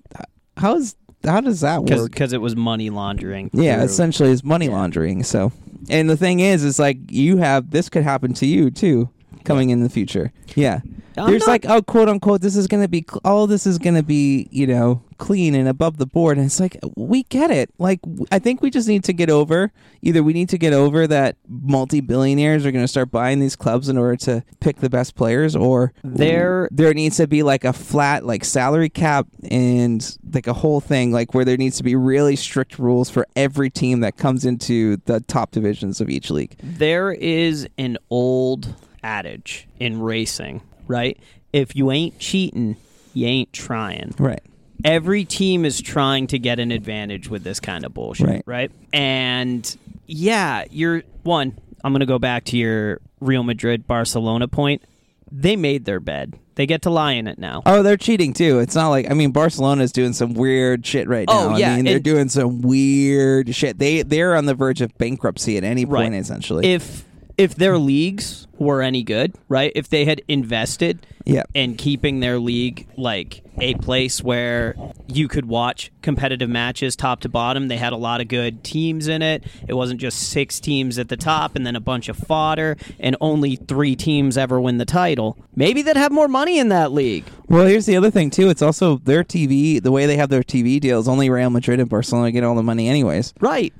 How 0.58 0.76
is 0.76 0.96
how 1.24 1.42
does 1.42 1.62
that 1.62 1.84
work? 1.84 2.12
Because 2.12 2.34
it 2.34 2.42
was 2.42 2.56
money 2.56 2.90
laundering. 2.92 3.50
Yeah, 3.54 3.82
essentially 3.84 4.30
it's 4.32 4.44
money 4.44 4.70
laundering. 4.70 5.24
So, 5.24 5.52
and 5.90 6.08
the 6.10 6.18
thing 6.18 6.40
is, 6.40 6.64
is 6.64 6.78
like 6.78 6.98
you 7.10 7.38
have 7.38 7.72
this 7.72 7.90
could 7.90 8.04
happen 8.04 8.34
to 8.36 8.46
you 8.46 8.70
too, 8.70 9.10
coming 9.46 9.70
in 9.70 9.82
the 9.82 9.90
future. 9.90 10.32
Yeah, 10.56 10.82
I'm 11.18 11.30
there's 11.30 11.42
not- 11.42 11.48
like 11.48 11.66
oh 11.70 11.82
quote 11.82 12.10
unquote 12.10 12.42
this 12.42 12.56
is 12.56 12.68
gonna 12.68 12.88
be 12.88 13.06
cl- 13.10 13.22
all 13.24 13.48
this 13.48 13.66
is 13.66 13.78
gonna 13.78 14.04
be 14.04 14.48
you 14.52 14.68
know 14.68 15.02
clean 15.18 15.56
and 15.56 15.68
above 15.70 15.96
the 15.98 16.06
board, 16.06 16.38
and 16.38 16.46
it's 16.46 16.60
like 16.60 16.78
we 16.98 17.24
get 17.24 17.50
it. 17.52 17.70
Like 17.78 18.02
w- 18.02 18.26
I 18.32 18.40
think 18.40 18.62
we 18.62 18.70
just 18.70 18.88
need 18.88 19.04
to 19.06 19.14
get 19.14 19.30
over 19.30 19.72
either 20.02 20.22
we 20.22 20.34
need 20.34 20.50
to 20.50 20.58
get 20.58 20.74
over 20.74 21.08
that 21.08 21.38
multi 21.48 22.00
billionaires 22.02 22.66
are 22.66 22.72
gonna 22.72 22.88
start 22.88 23.12
buying 23.12 23.40
these 23.40 23.56
clubs 23.56 23.88
in 23.90 23.98
order 23.98 24.16
to 24.18 24.44
pick 24.60 24.78
the 24.78 24.90
best 24.90 25.16
players, 25.16 25.56
or 25.56 25.94
There- 26.04 26.68
there 26.72 26.94
needs 26.94 27.18
to 27.18 27.28
be 27.28 27.44
like 27.44 27.64
a 27.64 27.74
flat 27.74 28.26
like 28.26 28.44
salary 28.44 28.90
cap 28.90 29.28
and 29.50 30.18
like 30.34 30.48
a 30.48 30.54
whole 30.54 30.82
thing 30.82 31.12
like 31.12 31.34
where 31.34 31.46
there 31.46 31.58
needs 31.58 31.78
to 31.78 31.84
be 31.84 31.96
really 31.96 32.36
strict 32.36 32.78
rules 32.78 33.10
for 33.10 33.26
every 33.36 33.70
team 33.70 34.02
that 34.02 34.18
comes 34.18 34.44
into 34.46 34.98
the 35.06 35.22
top 35.22 35.52
divisions 35.52 36.02
of 36.02 36.10
each 36.10 36.30
league. 36.30 36.56
There 36.62 37.12
is 37.14 37.68
an 37.78 37.98
old 38.10 38.76
adage 39.06 39.68
in 39.80 40.02
racing, 40.02 40.62
right? 40.88 41.18
If 41.54 41.76
you 41.76 41.92
ain't 41.92 42.20
cheating, 42.20 42.76
you 43.14 43.28
ain't 43.28 43.54
trying. 43.54 44.16
Right. 44.18 44.42
Every 44.84 45.24
team 45.24 45.64
is 45.64 45.80
trying 45.82 46.28
to 46.28 46.40
get 46.40 46.60
an 46.60 46.72
advantage 46.72 47.30
with 47.30 47.44
this 47.44 47.60
kind 47.60 47.86
of 47.86 47.94
bullshit, 47.94 48.28
Right. 48.28 48.44
right? 48.46 48.72
And 48.92 49.78
yeah, 50.08 50.66
you're 50.72 51.04
one. 51.24 51.58
I'm 51.84 51.94
going 51.94 52.02
to 52.02 52.06
go 52.08 52.20
back 52.20 52.46
to 52.46 52.58
your 52.58 53.00
Real 53.22 53.44
Madrid 53.44 53.88
Barcelona 53.88 54.48
point. 54.48 54.82
They 55.32 55.56
made 55.56 55.86
their 55.86 56.00
bed. 56.00 56.38
They 56.56 56.66
get 56.66 56.82
to 56.84 56.90
lie 56.90 57.14
in 57.14 57.28
it 57.28 57.38
now. 57.38 57.62
Oh, 57.66 57.84
they're 57.84 57.98
cheating 57.98 58.34
too. 58.34 58.60
It's 58.60 58.76
not 58.76 58.90
like 58.90 59.10
I 59.12 59.14
mean 59.14 59.32
Barcelona's 59.32 59.92
doing 59.92 60.14
some 60.14 60.34
weird 60.34 60.86
shit 60.86 61.08
right 61.08 61.26
oh, 61.28 61.50
now. 61.50 61.56
Oh, 61.56 61.58
yeah, 61.58 61.74
I 61.74 61.76
mean 61.76 61.86
they're 61.86 61.96
and- 61.96 62.04
doing 62.04 62.30
some 62.30 62.62
weird 62.62 63.54
shit. 63.54 63.78
They 63.78 64.04
they're 64.04 64.36
on 64.36 64.46
the 64.46 64.54
verge 64.56 64.82
of 64.82 64.98
bankruptcy 64.98 65.58
at 65.58 65.64
any 65.64 65.86
point 65.86 66.12
Right. 66.12 66.14
essentially. 66.14 66.66
If 66.68 67.04
if 67.38 67.56
their 67.56 67.78
leagues 67.78 68.48
were 68.58 68.82
any 68.82 69.04
good, 69.04 69.34
right? 69.50 69.72
If 69.76 69.90
they 69.90 70.06
had 70.06 70.22
invested 70.30 71.06
Yeah. 71.26 71.44
in 71.54 71.76
keeping 71.76 72.20
their 72.22 72.40
league 72.40 72.88
like 72.96 73.42
a 73.60 73.74
place 73.76 74.24
where 74.24 74.76
you 75.08 75.28
could 75.28 75.46
watch 75.48 75.92
competitive 76.02 76.50
matches 76.50 76.96
top 76.96 77.20
to 77.22 77.30
bottom, 77.30 77.68
they 77.68 77.76
had 77.78 77.92
a 77.92 77.98
lot 77.98 78.22
of 78.22 78.28
good 78.30 78.64
teams 78.64 79.08
in 79.10 79.22
it. 79.22 79.44
It 79.68 79.74
wasn't 79.74 80.00
just 80.00 80.20
six 80.30 80.60
teams 80.62 80.98
at 80.98 81.10
the 81.10 81.18
top 81.18 81.56
and 81.58 81.66
then 81.66 81.76
a 81.76 81.82
bunch 81.82 82.08
of 82.08 82.16
fodder 82.18 82.78
and 83.00 83.18
only 83.20 83.56
3 83.58 83.96
teams 83.98 84.38
ever 84.38 84.62
win 84.62 84.78
the 84.78 84.86
title. 84.86 85.38
Maybe 85.56 85.82
they'd 85.82 85.98
have 85.98 86.12
more 86.14 86.28
money 86.30 86.58
in 86.60 86.70
that 86.70 86.94
league. 86.94 87.26
well, 87.50 87.66
here's 87.66 87.86
the 87.86 87.98
other 87.98 88.12
thing 88.12 88.30
too. 88.30 88.50
It's 88.50 88.62
also 88.62 88.98
their 89.04 89.24
TV. 89.26 89.82
The 89.82 89.92
way 89.92 90.06
they 90.06 90.16
have 90.18 90.30
their 90.30 90.44
TV 90.44 90.80
deals, 90.80 91.08
only 91.10 91.30
Real 91.30 91.50
Madrid 91.50 91.80
and 91.82 91.90
Barcelona 91.90 92.32
get 92.32 92.44
all 92.46 92.56
the 92.56 92.64
money 92.64 92.88
anyways. 92.88 93.34
Right. 93.42 93.74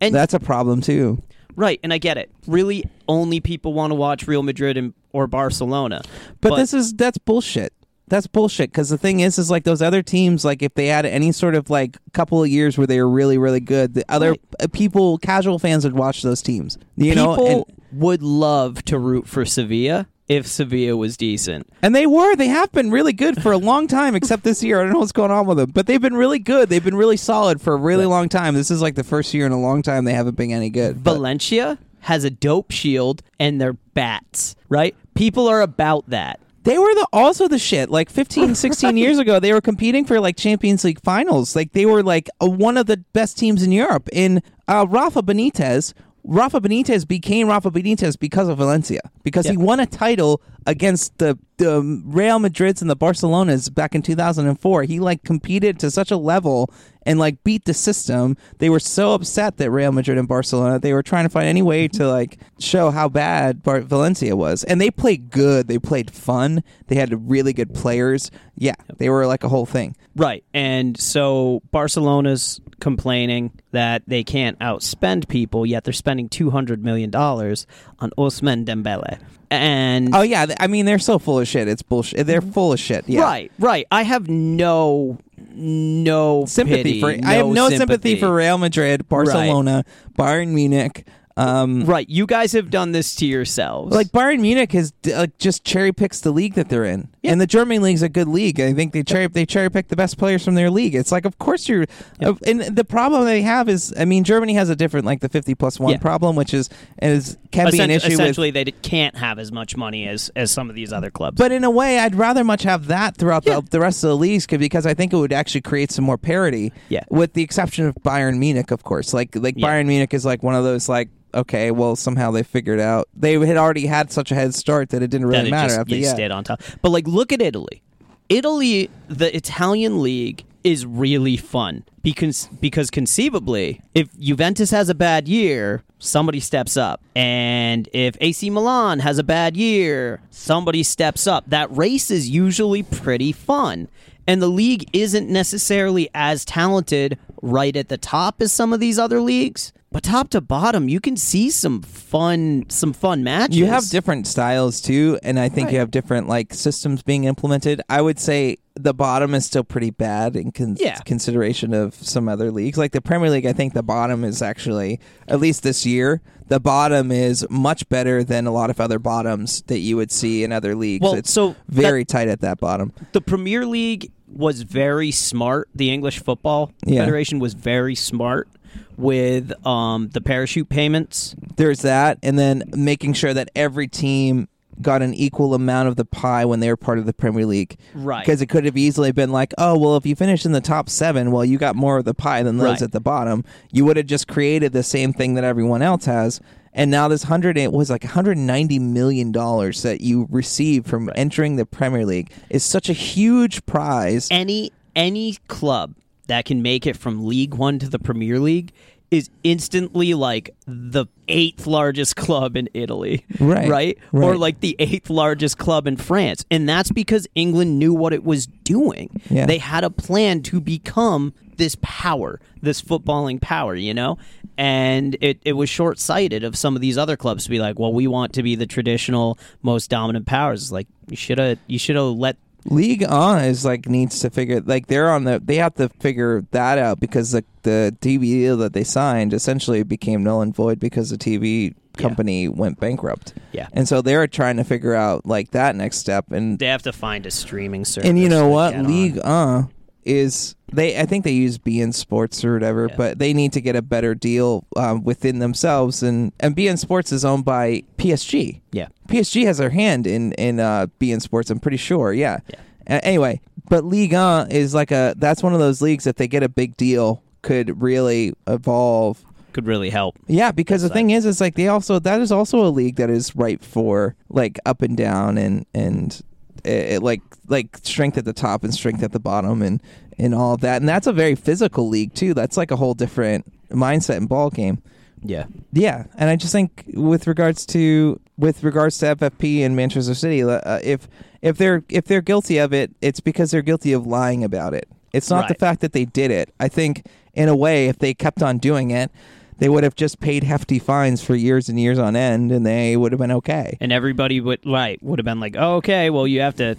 And 0.00 0.14
That's 0.14 0.34
a 0.34 0.40
problem 0.40 0.80
too. 0.80 1.22
Right, 1.56 1.80
and 1.82 1.92
I 1.92 1.98
get 1.98 2.16
it. 2.18 2.30
Really 2.46 2.84
only 3.08 3.40
people 3.40 3.72
want 3.72 3.90
to 3.90 3.94
watch 3.94 4.26
Real 4.26 4.42
Madrid 4.42 4.76
and 4.76 4.94
or 5.12 5.26
Barcelona. 5.26 6.02
But, 6.40 6.56
this 6.56 6.72
is 6.74 6.94
that's 6.94 7.18
bullshit. 7.18 7.72
That's 8.08 8.26
bullshit. 8.26 8.70
Because 8.70 8.88
the 8.88 8.98
thing 8.98 9.20
is, 9.20 9.38
is 9.38 9.50
like 9.50 9.64
those 9.64 9.80
other 9.80 10.02
teams, 10.02 10.44
like 10.44 10.62
if 10.62 10.74
they 10.74 10.86
had 10.86 11.06
any 11.06 11.32
sort 11.32 11.54
of 11.54 11.70
like 11.70 11.96
couple 12.12 12.42
of 12.42 12.48
years 12.48 12.76
where 12.76 12.86
they 12.86 13.00
were 13.00 13.08
really, 13.08 13.38
really 13.38 13.60
good, 13.60 13.94
the 13.94 14.04
other 14.08 14.30
Right. 14.30 14.72
people, 14.72 15.18
casual 15.18 15.58
fans 15.58 15.84
would 15.84 15.94
watch 15.94 16.22
those 16.22 16.42
teams. 16.42 16.78
You 16.96 17.14
know, 17.14 17.36
people 17.36 17.66
and, 17.68 18.00
would 18.02 18.22
love 18.22 18.84
to 18.86 18.98
root 18.98 19.26
for 19.26 19.44
Sevilla 19.44 20.06
if 20.28 20.46
Sevilla 20.46 20.96
was 20.96 21.16
decent. 21.16 21.66
and 21.82 21.94
they 21.94 22.06
were, 22.06 22.34
they 22.36 22.48
have 22.48 22.70
been 22.72 22.90
really 22.90 23.12
good 23.12 23.42
for 23.42 23.52
a 23.52 23.58
long 23.58 23.86
time, 23.86 24.14
except 24.14 24.44
this 24.44 24.62
year. 24.62 24.80
I 24.80 24.84
don't 24.84 24.92
know 24.92 25.00
what's 25.00 25.12
going 25.12 25.30
on 25.30 25.46
with 25.46 25.58
them, 25.58 25.70
but 25.72 25.86
they've 25.86 26.00
been 26.00 26.14
really 26.16 26.38
good. 26.38 26.68
They've 26.68 26.82
been 26.84 26.96
really 26.96 27.16
solid 27.16 27.60
for 27.60 27.74
a 27.74 27.76
really 27.76 28.06
long 28.06 28.28
time. 28.28 28.54
This 28.54 28.70
is 28.70 28.80
like 28.80 28.94
the 28.94 29.04
first 29.04 29.34
year 29.34 29.46
in 29.46 29.52
a 29.52 29.60
long 29.60 29.82
time 29.82 30.04
they 30.04 30.14
haven't 30.14 30.36
been 30.36 30.52
any 30.52 30.70
good. 30.70 31.02
But- 31.02 31.14
Valencia 31.14 31.78
has 32.00 32.24
a 32.24 32.30
dope 32.30 32.70
shield 32.70 33.22
and 33.38 33.60
they're 33.60 33.74
bats, 33.74 34.56
right? 34.68 34.94
People 35.14 35.48
are 35.48 35.60
about 35.60 36.08
that. 36.08 36.40
They 36.64 36.78
were 36.78 36.94
the 36.94 37.06
also 37.12 37.48
the 37.48 37.58
shit. 37.58 37.90
Like 37.90 38.08
15, 38.08 38.54
16 38.56 38.96
years 38.96 39.18
ago, 39.18 39.38
they 39.40 39.52
were 39.52 39.60
competing 39.60 40.04
for 40.04 40.20
like 40.20 40.36
Champions 40.36 40.84
League 40.84 41.00
finals. 41.02 41.54
Like 41.56 41.72
they 41.72 41.86
were 41.86 42.02
like 42.02 42.30
a, 42.40 42.48
one 42.48 42.76
of 42.76 42.86
the 42.86 42.98
best 43.12 43.36
teams 43.38 43.62
in 43.62 43.72
Europe. 43.72 44.08
In 44.12 44.42
uh, 44.68 44.86
Rafa 44.88 45.22
Benitez, 45.22 45.92
Rafa 46.24 46.60
Benitez 46.60 47.06
became 47.06 47.48
Rafa 47.48 47.70
Benitez 47.70 48.18
because 48.18 48.48
of 48.48 48.58
Valencia 48.58 49.00
because 49.24 49.46
he 49.48 49.56
won 49.56 49.80
a 49.80 49.86
title 49.86 50.40
against 50.66 51.18
the 51.18 51.38
the 51.56 51.82
Real 52.04 52.38
Madrids 52.38 52.80
and 52.80 52.88
the 52.90 52.96
Barcelonas 52.96 53.72
back 53.72 53.94
in 53.94 54.02
2004. 54.02 54.84
He 54.84 55.00
like 55.00 55.24
competed 55.24 55.78
to 55.80 55.90
such 55.90 56.10
a 56.10 56.16
level 56.16 56.72
and 57.04 57.18
like 57.18 57.42
beat 57.44 57.64
the 57.64 57.74
system. 57.74 58.36
They 58.58 58.70
were 58.70 58.80
so 58.80 59.14
upset 59.14 59.56
that 59.58 59.70
Real 59.70 59.92
Madrid 59.92 60.18
and 60.18 60.28
Barcelona, 60.28 60.78
they 60.78 60.92
were 60.92 61.02
trying 61.02 61.24
to 61.24 61.28
find 61.28 61.46
any 61.46 61.62
way 61.62 61.88
to 61.88 62.08
like 62.08 62.38
show 62.58 62.90
how 62.90 63.08
bad 63.08 63.62
Bar- 63.62 63.80
Valencia 63.80 64.36
was. 64.36 64.64
And 64.64 64.80
they 64.80 64.90
played 64.90 65.30
good. 65.30 65.68
They 65.68 65.78
played 65.78 66.10
fun. 66.10 66.62
They 66.86 66.96
had 66.96 67.30
really 67.30 67.52
good 67.52 67.74
players. 67.74 68.30
Yeah, 68.56 68.74
they 68.96 69.08
were 69.08 69.26
like 69.26 69.44
a 69.44 69.48
whole 69.48 69.66
thing. 69.66 69.96
Right. 70.14 70.44
And 70.52 70.98
so 70.98 71.62
Barcelona's 71.70 72.60
complaining 72.80 73.52
that 73.70 74.02
they 74.06 74.24
can't 74.24 74.58
outspend 74.58 75.28
people, 75.28 75.64
yet 75.64 75.84
they're 75.84 75.92
spending 75.92 76.28
$200 76.28 76.80
million 76.80 77.14
on 77.14 78.10
Ousmane 78.18 78.64
Dembele. 78.66 79.18
And 79.50 80.14
Oh 80.14 80.22
yeah, 80.22 80.46
I 80.58 80.66
mean 80.66 80.86
they're 80.86 80.98
so 80.98 81.18
full 81.18 81.38
of 81.38 81.46
shit. 81.46 81.68
It's 81.68 81.82
bullshit. 81.82 82.26
They're 82.26 82.40
mm-hmm. 82.40 82.52
full 82.52 82.72
of 82.72 82.80
shit. 82.80 83.06
Yeah. 83.06 83.20
Right, 83.20 83.52
right. 83.58 83.86
I 83.92 84.02
have 84.02 84.26
no 84.26 85.18
no 85.62 86.44
sympathy 86.46 86.82
pity, 86.82 87.00
for. 87.00 87.10
I 87.10 87.34
have 87.34 87.46
no 87.46 87.68
sympathy. 87.68 87.76
sympathy 87.76 88.20
for 88.20 88.34
Real 88.34 88.58
Madrid, 88.58 89.08
Barcelona, 89.08 89.84
Bayern 90.18 90.48
Munich. 90.48 91.06
Um, 91.36 91.84
Right, 91.86 92.08
you 92.08 92.26
guys 92.26 92.52
have 92.52 92.70
done 92.70 92.92
this 92.92 93.14
to 93.16 93.26
yourselves. 93.26 93.94
Like 93.94 94.08
Bayern 94.08 94.40
Munich 94.40 94.72
has 94.72 94.92
like 95.06 95.38
just 95.38 95.64
cherry 95.64 95.92
picks 95.92 96.20
the 96.20 96.30
league 96.30 96.54
that 96.54 96.68
they're 96.68 96.84
in, 96.84 97.08
and 97.24 97.40
the 97.40 97.46
German 97.46 97.80
league's 97.82 98.02
a 98.02 98.08
good 98.08 98.28
league. 98.28 98.60
I 98.60 98.72
think 98.74 98.92
they 98.92 99.02
cherry 99.02 99.26
they 99.28 99.46
cherry 99.46 99.70
pick 99.70 99.88
the 99.88 99.96
best 99.96 100.18
players 100.18 100.44
from 100.44 100.54
their 100.54 100.70
league. 100.70 100.94
It's 100.94 101.10
like, 101.12 101.24
of 101.24 101.38
course 101.38 101.68
you're, 101.68 101.86
and 102.20 102.60
the 102.62 102.84
problem 102.84 103.24
they 103.24 103.42
have 103.42 103.68
is, 103.68 103.94
I 103.98 104.04
mean, 104.04 104.24
Germany 104.24 104.54
has 104.54 104.68
a 104.68 104.76
different 104.76 105.06
like 105.06 105.20
the 105.20 105.28
fifty 105.28 105.54
plus 105.54 105.80
one 105.80 105.92
Yeah. 105.92 105.98
problem, 105.98 106.36
which 106.36 106.52
is 106.52 106.68
is 107.00 107.36
can 107.50 107.70
be 107.70 107.80
an 107.80 107.90
issue 107.90 108.06
with. 108.08 108.12
essentially, 108.20 108.50
they 108.50 108.64
can't 108.64 109.16
have 109.16 109.38
as 109.38 109.50
much 109.52 109.76
money 109.76 110.06
as 110.08 110.30
as 110.36 110.50
some 110.50 110.68
of 110.68 110.74
these 110.76 110.92
other 110.92 111.10
clubs. 111.10 111.38
But 111.38 111.52
in 111.52 111.64
a 111.64 111.70
way, 111.70 111.98
I'd 111.98 112.14
rather 112.14 112.44
much 112.44 112.62
have 112.64 112.88
that 112.88 113.16
throughout 113.16 113.44
Yeah. 113.46 113.60
the, 113.60 113.70
the 113.70 113.80
rest 113.80 114.04
of 114.04 114.08
the 114.08 114.16
leagues 114.16 114.46
'cause- 114.46 114.58
because 114.58 114.86
I 114.86 114.94
think 114.94 115.12
it 115.12 115.16
would 115.16 115.32
actually 115.32 115.62
create 115.62 115.90
some 115.90 116.04
more 116.04 116.18
parity. 116.18 116.72
Yeah. 116.88 117.04
With 117.10 117.32
the 117.32 117.42
exception 117.42 117.86
of 117.86 117.94
Bayern 118.04 118.38
Munich, 118.38 118.70
of 118.70 118.84
course. 118.84 119.12
Like 119.14 119.34
like 119.34 119.54
Yeah. 119.56 119.66
Bayern 119.66 119.86
Munich 119.86 120.12
is 120.14 120.24
like 120.24 120.42
one 120.42 120.54
of 120.54 120.62
those 120.64 120.88
like 120.88 121.08
okay, 121.34 121.70
well 121.70 121.96
somehow 121.96 122.30
they 122.30 122.42
figured 122.42 122.80
out 122.80 123.08
they 123.14 123.34
had 123.34 123.56
already 123.56 123.86
had 123.86 124.12
such 124.12 124.30
a 124.30 124.34
head 124.34 124.54
start 124.54 124.90
that 124.90 125.02
it 125.02 125.08
didn't 125.08 125.26
really 125.26 125.48
it 125.48 125.50
matter 125.50 125.68
just, 125.68 125.80
after 125.80 125.94
you 125.94 126.02
yeah. 126.02 126.14
stayed 126.14 126.30
on 126.30 126.44
top. 126.44 126.60
But 126.80 126.90
like, 126.90 127.06
look 127.06 127.32
at 127.32 127.40
Italy. 127.40 127.82
Italy, 128.28 128.90
the 129.08 129.34
Italian 129.36 130.02
league 130.02 130.44
is 130.64 130.86
really 130.86 131.36
fun 131.36 131.84
because 132.02 132.48
because 132.60 132.90
conceivably, 132.90 133.82
if 133.94 134.16
Juventus 134.18 134.70
has 134.70 134.88
a 134.88 134.94
bad 134.94 135.28
year, 135.28 135.82
somebody 135.98 136.40
steps 136.40 136.76
up, 136.76 137.00
and 137.14 137.88
if 137.92 138.16
AC 138.20 138.50
Milan 138.50 139.00
has 139.00 139.18
a 139.18 139.24
bad 139.24 139.56
year, 139.56 140.20
somebody 140.30 140.82
steps 140.82 141.26
up. 141.26 141.44
That 141.48 141.74
race 141.76 142.10
is 142.10 142.28
usually 142.28 142.82
pretty 142.82 143.32
fun. 143.32 143.88
And 144.26 144.40
the 144.40 144.48
league 144.48 144.88
isn't 144.92 145.28
necessarily 145.28 146.08
as 146.14 146.44
talented 146.44 147.18
right 147.42 147.74
at 147.76 147.88
the 147.88 147.98
top 147.98 148.40
as 148.40 148.52
some 148.52 148.72
of 148.72 148.78
these 148.78 148.98
other 148.98 149.20
leagues, 149.20 149.72
but 149.92 150.02
top 150.02 150.30
to 150.30 150.40
bottom, 150.40 150.88
you 150.88 151.00
can 151.00 151.16
see 151.16 151.50
some 151.50 151.82
fun 151.82 152.64
some 152.68 152.92
fun 152.92 153.22
matches. 153.22 153.56
You 153.56 153.66
have 153.66 153.88
different 153.90 154.26
styles 154.26 154.80
too, 154.80 155.18
and 155.22 155.38
I 155.38 155.48
think 155.48 155.70
you 155.72 155.78
have 155.78 155.90
different 155.90 156.28
like 156.28 156.54
systems 156.54 157.02
being 157.02 157.24
implemented. 157.24 157.80
I 157.88 158.00
would 158.00 158.18
say 158.18 158.56
the 158.74 158.94
bottom 158.94 159.34
is 159.34 159.44
still 159.44 159.64
pretty 159.64 159.90
bad 159.90 160.34
in 160.34 160.50
con- 160.50 160.76
Yeah. 160.80 160.96
consideration 161.04 161.74
of 161.74 161.94
some 161.94 162.28
other 162.28 162.50
leagues. 162.50 162.78
Like 162.78 162.92
the 162.92 163.02
Premier 163.02 163.28
League, 163.30 163.44
I 163.46 163.52
think 163.52 163.74
the 163.74 163.82
bottom 163.82 164.24
is 164.24 164.40
actually 164.40 164.98
at 165.28 165.40
least 165.40 165.62
this 165.62 165.84
year. 165.84 166.22
The 166.48 166.58
bottom 166.60 167.10
is 167.12 167.46
much 167.50 167.88
better 167.88 168.24
than 168.24 168.46
a 168.46 168.50
lot 168.50 168.70
of 168.70 168.80
other 168.80 168.98
bottoms 168.98 169.62
that 169.68 169.78
you 169.78 169.96
would 169.96 170.10
see 170.10 170.42
in 170.44 170.52
other 170.52 170.74
leagues. 170.74 171.02
Well, 171.02 171.14
it's 171.14 171.30
so 171.30 171.54
very 171.68 172.04
tight 172.04 172.28
at 172.28 172.40
that 172.40 172.60
bottom. 172.60 172.92
the 173.12 173.20
Premier 173.20 173.64
League 173.66 174.10
was 174.26 174.62
very 174.62 175.10
smart. 175.10 175.68
The 175.74 175.90
English 175.92 176.18
Football 176.20 176.72
Yeah. 176.86 177.00
Federation 177.00 177.38
was 177.38 177.52
very 177.52 177.94
smart 177.94 178.48
with 178.96 179.52
um, 179.66 180.08
the 180.10 180.20
parachute 180.20 180.68
payments. 180.68 181.34
There's 181.56 181.82
that, 181.82 182.18
and 182.22 182.38
then 182.38 182.64
making 182.76 183.14
sure 183.14 183.34
that 183.34 183.50
every 183.54 183.88
team 183.88 184.48
got 184.80 185.02
an 185.02 185.14
equal 185.14 185.54
amount 185.54 185.88
of 185.88 185.96
the 185.96 186.04
pie 186.04 186.44
when 186.44 186.60
they 186.60 186.68
were 186.68 186.76
part 186.76 186.98
of 186.98 187.06
the 187.06 187.12
Premier 187.12 187.46
League. 187.46 187.76
Right. 187.94 188.24
Because 188.24 188.40
it 188.42 188.46
could 188.46 188.64
have 188.64 188.76
easily 188.76 189.12
been 189.12 189.30
like, 189.30 189.52
oh, 189.58 189.78
well, 189.78 189.96
if 189.96 190.06
you 190.06 190.16
finish 190.16 190.44
in 190.44 190.52
the 190.52 190.60
top 190.60 190.88
seven, 190.88 191.30
well, 191.30 191.44
you 191.44 191.58
got 191.58 191.76
more 191.76 191.98
of 191.98 192.04
the 192.04 192.14
pie 192.14 192.42
than 192.42 192.56
those 192.56 192.66
Right. 192.80 192.82
at 192.82 192.92
the 192.92 193.00
bottom. 193.00 193.44
You 193.70 193.84
would 193.84 193.96
have 193.96 194.06
just 194.06 194.26
created 194.28 194.72
the 194.72 194.82
same 194.82 195.12
thing 195.12 195.34
that 195.34 195.44
everyone 195.44 195.82
else 195.82 196.06
has. 196.06 196.40
And 196.72 196.90
now 196.90 197.06
this 197.06 197.24
hundred 197.24 197.58
it 197.58 197.70
was 197.70 197.90
like 197.90 198.02
190 198.02 198.78
million 198.78 199.30
dollars 199.30 199.82
that 199.82 200.00
you 200.00 200.26
receive 200.30 200.86
from 200.86 201.10
entering 201.14 201.56
the 201.56 201.66
Premier 201.66 202.06
League 202.06 202.32
is 202.48 202.64
such 202.64 202.88
a 202.88 202.94
huge 202.94 203.64
prize. 203.66 204.26
Any 204.30 204.72
any 204.96 205.36
club 205.48 205.94
that 206.32 206.46
can 206.46 206.62
make 206.62 206.86
it 206.86 206.96
from 206.96 207.26
League 207.26 207.54
One 207.54 207.78
to 207.78 207.88
the 207.88 207.98
Premier 207.98 208.40
League 208.40 208.72
is 209.10 209.28
instantly 209.44 210.14
like 210.14 210.54
the 210.66 211.04
eighth 211.28 211.66
largest 211.66 212.16
club 212.16 212.56
in 212.56 212.70
Italy. 212.72 213.26
Right. 213.38 213.68
Right? 213.68 213.98
Or 214.10 214.36
like 214.36 214.60
the 214.60 214.74
eighth 214.78 215.10
largest 215.10 215.58
club 215.58 215.86
in 215.86 215.98
France. 215.98 216.46
And 216.50 216.66
that's 216.66 216.90
because 216.90 217.28
England 217.34 217.78
knew 217.78 217.92
what 217.92 218.14
it 218.14 218.24
was 218.24 218.46
doing. 218.46 219.20
Yeah. 219.28 219.44
They 219.44 219.58
had 219.58 219.84
a 219.84 219.90
plan 219.90 220.42
to 220.44 220.62
become 220.62 221.34
this 221.56 221.76
power, 221.82 222.40
this 222.62 222.80
footballing 222.80 223.42
power, 223.42 223.74
you 223.74 223.92
know? 223.92 224.16
And 224.56 225.18
it, 225.20 225.38
it 225.44 225.52
was 225.52 225.68
short 225.68 225.98
sighted 225.98 226.42
of 226.42 226.56
some 226.56 226.74
of 226.74 226.80
these 226.80 226.96
other 226.96 227.18
clubs 227.18 227.44
to 227.44 227.50
be 227.50 227.58
like, 227.58 227.78
well, 227.78 227.92
we 227.92 228.06
want 228.06 228.32
to 228.34 228.42
be 228.42 228.54
the 228.54 228.66
traditional 228.66 229.38
most 229.60 229.90
dominant 229.90 230.24
powers. 230.24 230.62
It's 230.62 230.72
like 230.72 230.88
you 231.08 231.16
should 231.16 231.38
have 231.38 231.58
you 231.66 231.78
should 231.78 231.96
have 231.96 232.06
let 232.06 232.36
Ligue 232.64 233.06
1 233.08 233.44
is 233.44 233.64
like 233.64 233.88
needs 233.88 234.20
to 234.20 234.30
figure 234.30 234.60
like 234.60 234.86
they're 234.86 235.10
on 235.10 235.24
the 235.24 235.40
they 235.44 235.56
have 235.56 235.74
to 235.74 235.88
figure 236.00 236.42
that 236.52 236.78
out 236.78 237.00
because 237.00 237.32
the 237.32 237.44
the 237.62 237.96
TV 238.00 238.20
deal 238.20 238.56
that 238.58 238.72
they 238.72 238.84
signed 238.84 239.32
essentially 239.32 239.82
became 239.82 240.22
null 240.22 240.42
and 240.42 240.54
void 240.54 240.78
because 240.80 241.10
the 241.10 241.16
TV 241.18 241.74
company 241.96 242.48
went 242.48 242.80
bankrupt. 242.80 243.34
Yeah. 243.52 243.68
And 243.72 243.86
so 243.86 244.00
they're 244.00 244.26
trying 244.26 244.56
to 244.56 244.64
figure 244.64 244.94
out 244.94 245.26
like 245.26 245.50
that 245.50 245.76
next 245.76 245.98
step 245.98 246.30
and 246.30 246.58
they 246.58 246.66
have 246.66 246.82
to 246.82 246.92
find 246.92 247.26
a 247.26 247.30
streaming 247.30 247.84
service. 247.84 248.08
and 248.08 248.18
you 248.18 248.28
know 248.28 248.48
what 248.48 248.74
on. 248.74 248.86
League 248.86 249.18
Uh 249.22 249.64
is 250.04 250.54
they 250.72 250.98
I 250.98 251.06
think 251.06 251.24
they 251.24 251.32
use 251.32 251.58
beIN 251.58 251.92
Sports 251.94 252.44
or 252.44 252.54
whatever, 252.54 252.86
Yeah. 252.88 252.96
but 252.96 253.18
they 253.18 253.32
need 253.32 253.52
to 253.54 253.60
get 253.60 253.76
a 253.76 253.82
better 253.82 254.14
deal 254.14 254.64
um, 254.76 255.04
within 255.04 255.38
themselves 255.38 256.02
and 256.02 256.32
and 256.40 256.56
beIN 256.56 256.78
Sports 256.78 257.12
is 257.12 257.24
owned 257.24 257.44
by 257.44 257.82
PSG. 257.98 258.60
Yeah. 258.72 258.88
PSG 259.08 259.44
has 259.44 259.58
their 259.58 259.70
hand 259.70 260.06
in 260.06 260.32
in 260.32 260.60
uh, 260.60 260.86
beIN 261.00 261.20
Sports. 261.20 261.50
I'm 261.50 261.60
pretty 261.60 261.76
sure. 261.76 262.12
Yeah. 262.12 262.38
Yeah. 262.48 262.60
A- 262.88 263.04
anyway, 263.04 263.40
but 263.68 263.84
Ligue 263.84 264.12
1 264.14 264.50
is 264.50 264.74
like 264.74 264.90
a 264.90 265.14
that's 265.16 265.42
one 265.42 265.52
of 265.54 265.60
those 265.60 265.80
leagues 265.82 266.06
if 266.06 266.16
they 266.16 266.26
get 266.28 266.42
a 266.42 266.48
big 266.48 266.76
deal 266.76 267.22
could 267.42 267.80
really 267.82 268.32
evolve. 268.46 269.24
Could 269.52 269.66
really 269.66 269.90
help. 269.90 270.16
Yeah, 270.28 270.50
because 270.50 270.80
the 270.80 270.88
thing 270.88 271.10
is, 271.10 271.26
it's 271.26 271.40
like 271.40 271.56
they 271.56 271.68
also 271.68 271.98
that 271.98 272.20
is 272.22 272.32
also 272.32 272.64
a 272.64 272.70
league 272.70 272.96
that 272.96 273.10
is 273.10 273.36
ripe 273.36 273.62
for 273.62 274.14
like 274.30 274.58
up 274.64 274.80
and 274.80 274.96
down 274.96 275.36
and 275.36 275.66
and 275.74 276.22
uh, 276.66 277.00
like 277.02 277.20
like 277.48 277.76
strength 277.82 278.16
at 278.16 278.24
the 278.24 278.32
top 278.32 278.64
and 278.64 278.72
strength 278.72 279.02
at 279.02 279.12
the 279.12 279.20
bottom 279.20 279.60
and 279.60 279.82
and 280.22 280.34
all 280.34 280.54
of 280.54 280.60
that. 280.60 280.80
And 280.80 280.88
that's 280.88 281.06
a 281.06 281.12
very 281.12 281.34
physical 281.34 281.88
league 281.88 282.14
too. 282.14 282.34
That's 282.34 282.56
like 282.56 282.70
a 282.70 282.76
whole 282.76 282.94
different 282.94 283.50
mindset 283.70 284.16
and 284.16 284.28
ball 284.28 284.50
game. 284.50 284.82
Yeah. 285.24 285.46
Yeah, 285.72 286.04
and 286.16 286.28
I 286.28 286.36
just 286.36 286.52
think 286.52 286.84
with 286.94 287.26
regards 287.26 287.64
to 287.66 288.20
with 288.36 288.64
regards 288.64 288.98
to 288.98 289.14
FFP 289.16 289.60
and 289.60 289.76
Manchester 289.76 290.14
City, 290.14 290.42
uh, 290.42 290.80
if 290.82 291.08
if 291.42 291.56
they're 291.58 291.84
if 291.88 292.06
they're 292.06 292.20
guilty 292.22 292.58
of 292.58 292.72
it, 292.72 292.90
it's 293.00 293.20
because 293.20 293.50
they're 293.50 293.62
guilty 293.62 293.92
of 293.92 294.06
lying 294.06 294.42
about 294.42 294.74
it. 294.74 294.88
It's 295.12 295.30
not 295.30 295.48
the 295.48 295.54
fact 295.54 295.80
that 295.82 295.92
they 295.92 296.06
did 296.06 296.30
it. 296.30 296.52
I 296.58 296.68
think 296.68 297.06
in 297.34 297.48
a 297.48 297.56
way, 297.56 297.88
if 297.88 297.98
they 297.98 298.14
kept 298.14 298.42
on 298.42 298.58
doing 298.58 298.90
it, 298.90 299.10
they 299.58 299.68
would 299.68 299.84
have 299.84 299.94
just 299.94 300.20
paid 300.20 300.42
hefty 300.42 300.78
fines 300.78 301.22
for 301.22 301.34
years 301.34 301.68
and 301.68 301.78
years 301.78 301.98
on 301.98 302.16
end, 302.16 302.50
and 302.50 302.64
they 302.66 302.96
would 302.96 303.12
have 303.12 303.20
been 303.20 303.30
okay. 303.32 303.76
And 303.80 303.92
everybody 303.92 304.40
would 304.40 304.66
right 304.66 305.00
would 305.02 305.18
have 305.18 305.24
been 305.24 305.40
like, 305.40 305.54
oh, 305.56 305.76
okay, 305.76 306.10
well, 306.10 306.26
you 306.26 306.40
have 306.40 306.56
to, 306.56 306.76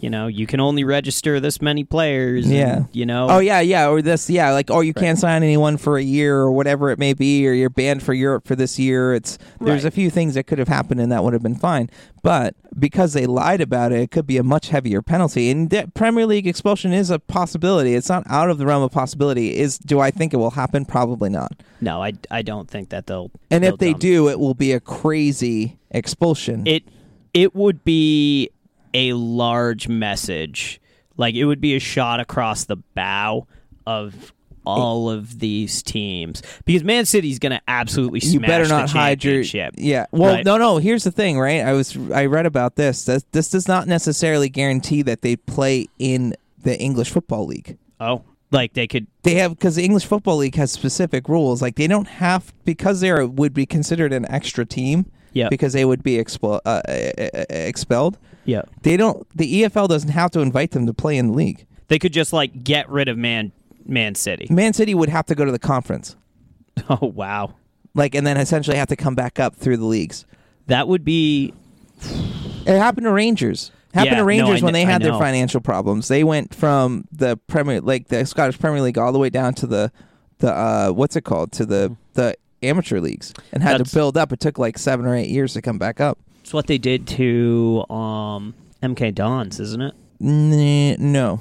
you 0.00 0.08
know, 0.10 0.26
you 0.28 0.46
can 0.46 0.60
only 0.60 0.84
register 0.84 1.40
this 1.40 1.60
many 1.60 1.82
players. 1.84 2.44
and, 2.46 2.54
Yeah. 2.54 2.84
you 2.92 3.04
know. 3.06 3.28
Oh 3.28 3.38
yeah, 3.38 3.60
yeah, 3.60 3.88
or 3.88 4.00
this, 4.02 4.30
yeah, 4.30 4.52
like 4.52 4.70
oh, 4.70 4.80
you 4.80 4.94
can't 4.94 5.18
sign 5.18 5.42
anyone 5.42 5.76
for 5.76 5.96
a 5.98 6.02
year 6.02 6.36
or 6.36 6.52
whatever 6.52 6.90
it 6.90 6.98
may 6.98 7.12
be, 7.14 7.46
or 7.48 7.52
you're 7.52 7.70
banned 7.70 8.02
for 8.02 8.14
Europe 8.14 8.46
for 8.46 8.54
this 8.56 8.78
year. 8.78 9.14
It's 9.14 9.38
there's 9.60 9.84
Right. 9.84 9.92
a 9.92 9.94
few 9.94 10.10
things 10.10 10.34
that 10.34 10.44
could 10.44 10.58
have 10.58 10.68
happened 10.68 11.00
and 11.00 11.10
that 11.12 11.24
would 11.24 11.32
have 11.32 11.42
been 11.42 11.54
fine, 11.56 11.90
but 12.22 12.54
because 12.78 13.12
they 13.12 13.26
lied 13.26 13.60
about 13.60 13.90
it, 13.92 14.00
it 14.00 14.10
could 14.10 14.26
be 14.26 14.36
a 14.36 14.42
much 14.44 14.68
heavier 14.68 15.02
penalty. 15.02 15.50
And 15.50 15.70
that 15.70 15.94
Premier 15.94 16.26
League 16.26 16.46
expulsion 16.46 16.92
is 16.92 17.10
a 17.10 17.18
possibility. 17.18 17.94
It's 17.94 18.08
not 18.08 18.22
out 18.28 18.50
of 18.50 18.58
the 18.58 18.66
realm 18.66 18.82
of 18.84 18.92
possibility. 18.92 19.56
Is 19.56 19.78
do 19.78 19.98
I 20.00 20.10
think 20.12 20.32
it 20.32 20.36
will 20.36 20.50
happen? 20.52 20.84
Probably 20.84 21.28
not. 21.30 21.52
No, 21.80 22.02
I, 22.02 22.12
I 22.30 22.42
don't 22.42 22.68
think 22.70 22.90
that 22.90 23.06
they'll. 23.08 23.30
And 23.50 23.64
they'll 23.64 23.74
if 23.74 23.80
they 23.80 23.94
do, 23.94 24.28
it 24.28 24.38
will 24.38 24.54
be 24.54 24.72
a 24.72 24.80
crazy 24.80 25.78
expulsion. 25.90 26.66
it 26.66 26.84
it 27.34 27.54
would 27.54 27.84
be 27.84 28.48
a 28.94 29.12
large 29.12 29.88
message. 29.88 30.80
Like 31.16 31.34
it 31.34 31.44
would 31.44 31.60
be 31.60 31.74
a 31.76 31.80
shot 31.80 32.20
across 32.20 32.64
the 32.64 32.76
bow 32.76 33.46
of 33.86 34.32
all 34.66 35.08
of 35.08 35.38
these 35.38 35.82
teams 35.82 36.42
because 36.66 36.84
Man 36.84 37.06
City's 37.06 37.38
going 37.38 37.52
to 37.52 37.60
absolutely 37.68 38.20
smash 38.20 38.34
you 38.34 38.40
better 38.40 38.64
the 38.66 38.68
not 38.78 38.90
hide 38.90 39.24
your 39.24 39.40
yeah 39.76 40.04
well 40.12 40.34
Right. 40.34 40.44
no 40.44 40.58
no 40.58 40.76
here's 40.76 41.04
the 41.04 41.10
thing 41.10 41.38
right 41.40 41.62
i 41.62 41.72
was 41.72 41.96
i 42.12 42.26
read 42.26 42.44
about 42.44 42.76
this 42.76 43.06
this, 43.06 43.24
this 43.32 43.48
does 43.48 43.66
not 43.66 43.88
necessarily 43.88 44.50
guarantee 44.50 45.00
that 45.02 45.22
they 45.22 45.36
play 45.36 45.86
in 45.98 46.34
the 46.62 46.78
english 46.78 47.08
football 47.10 47.46
league 47.46 47.78
Oh, 47.98 48.24
like 48.50 48.74
they 48.74 48.86
could. 48.86 49.06
they 49.22 49.36
have 49.36 49.52
because 49.52 49.76
the 49.76 49.84
english 49.84 50.04
football 50.04 50.36
league 50.36 50.56
has 50.56 50.70
specific 50.70 51.30
rules 51.30 51.62
like 51.62 51.76
they 51.76 51.86
don't 51.86 52.08
have 52.08 52.52
because 52.66 53.00
they 53.00 53.08
are 53.08 53.26
would 53.26 53.54
be 53.54 53.64
considered 53.64 54.12
an 54.12 54.30
extra 54.30 54.66
team 54.66 55.06
Yeah. 55.38 55.48
because 55.48 55.72
they 55.72 55.84
would 55.84 56.02
be 56.02 56.16
expo- 56.16 56.60
uh, 56.66 56.82
uh, 56.88 57.38
uh, 57.38 57.44
expelled 57.50 58.18
Yeah. 58.44 58.62
they 58.82 58.96
don't 58.96 59.26
the 59.36 59.62
efl 59.62 59.88
doesn't 59.88 60.10
have 60.10 60.30
to 60.32 60.40
invite 60.40 60.72
them 60.72 60.86
to 60.86 60.92
play 60.94 61.16
in 61.16 61.28
the 61.28 61.32
league 61.34 61.66
They 61.88 61.98
could 61.98 62.12
just 62.12 62.32
like 62.32 62.64
get 62.64 62.88
rid 62.90 63.08
of 63.08 63.16
Man 63.16 63.52
Man 63.86 64.14
City. 64.14 64.46
man 64.50 64.72
city 64.72 64.94
would 64.94 65.08
have 65.08 65.26
to 65.26 65.34
go 65.34 65.44
to 65.44 65.52
the 65.52 65.58
conference 65.58 66.16
Oh 66.90 67.06
wow. 67.14 67.54
like 67.94 68.14
and 68.14 68.26
then 68.26 68.36
essentially 68.36 68.76
have 68.76 68.88
to 68.88 68.96
come 68.96 69.14
back 69.14 69.38
up 69.38 69.54
through 69.56 69.76
the 69.78 69.86
leagues 69.86 70.24
That 70.66 70.88
would 70.88 71.04
be 71.04 71.54
it 72.66 72.78
happened 72.78 73.04
to 73.04 73.12
rangers 73.12 73.70
Happened 73.94 74.12
Yeah, 74.12 74.18
to 74.18 74.24
Rangers 74.24 74.62
I 74.62 74.66
when 74.66 74.74
kn- 74.74 74.86
they 74.86 74.92
had 74.92 75.00
their 75.02 75.14
financial 75.14 75.62
problems. 75.62 76.08
They 76.08 76.22
went 76.22 76.54
from 76.54 77.06
the 77.10 77.38
Premier, 77.46 77.80
like 77.80 78.08
the 78.08 78.26
Scottish 78.26 78.58
Premier 78.58 78.82
League, 78.82 78.98
all 78.98 79.12
the 79.12 79.18
way 79.18 79.30
down 79.30 79.54
to 79.54 79.66
the 79.66 79.90
the 80.40 80.52
uh, 80.52 80.90
what's 80.90 81.16
it 81.16 81.22
called 81.24 81.52
to 81.52 81.64
the 81.64 81.96
the 82.12 82.34
amateur 82.62 83.00
leagues, 83.00 83.32
and 83.52 83.62
had 83.62 83.74
That's- 83.74 83.90
to 83.90 83.96
build 83.96 84.16
up. 84.16 84.32
It 84.32 84.40
took 84.40 84.58
like 84.58 84.78
seven 84.78 85.06
or 85.06 85.14
eight 85.14 85.28
years 85.30 85.52
to 85.54 85.62
come 85.62 85.78
back 85.78 86.00
up. 86.00 86.18
It's 86.42 86.52
what 86.52 86.66
they 86.66 86.78
did 86.78 87.06
to 87.08 87.84
um, 87.90 88.54
MK 88.82 89.14
Dons, 89.14 89.60
isn't 89.60 89.82
it? 89.82 89.94
N- 90.20 91.12
no, 91.12 91.40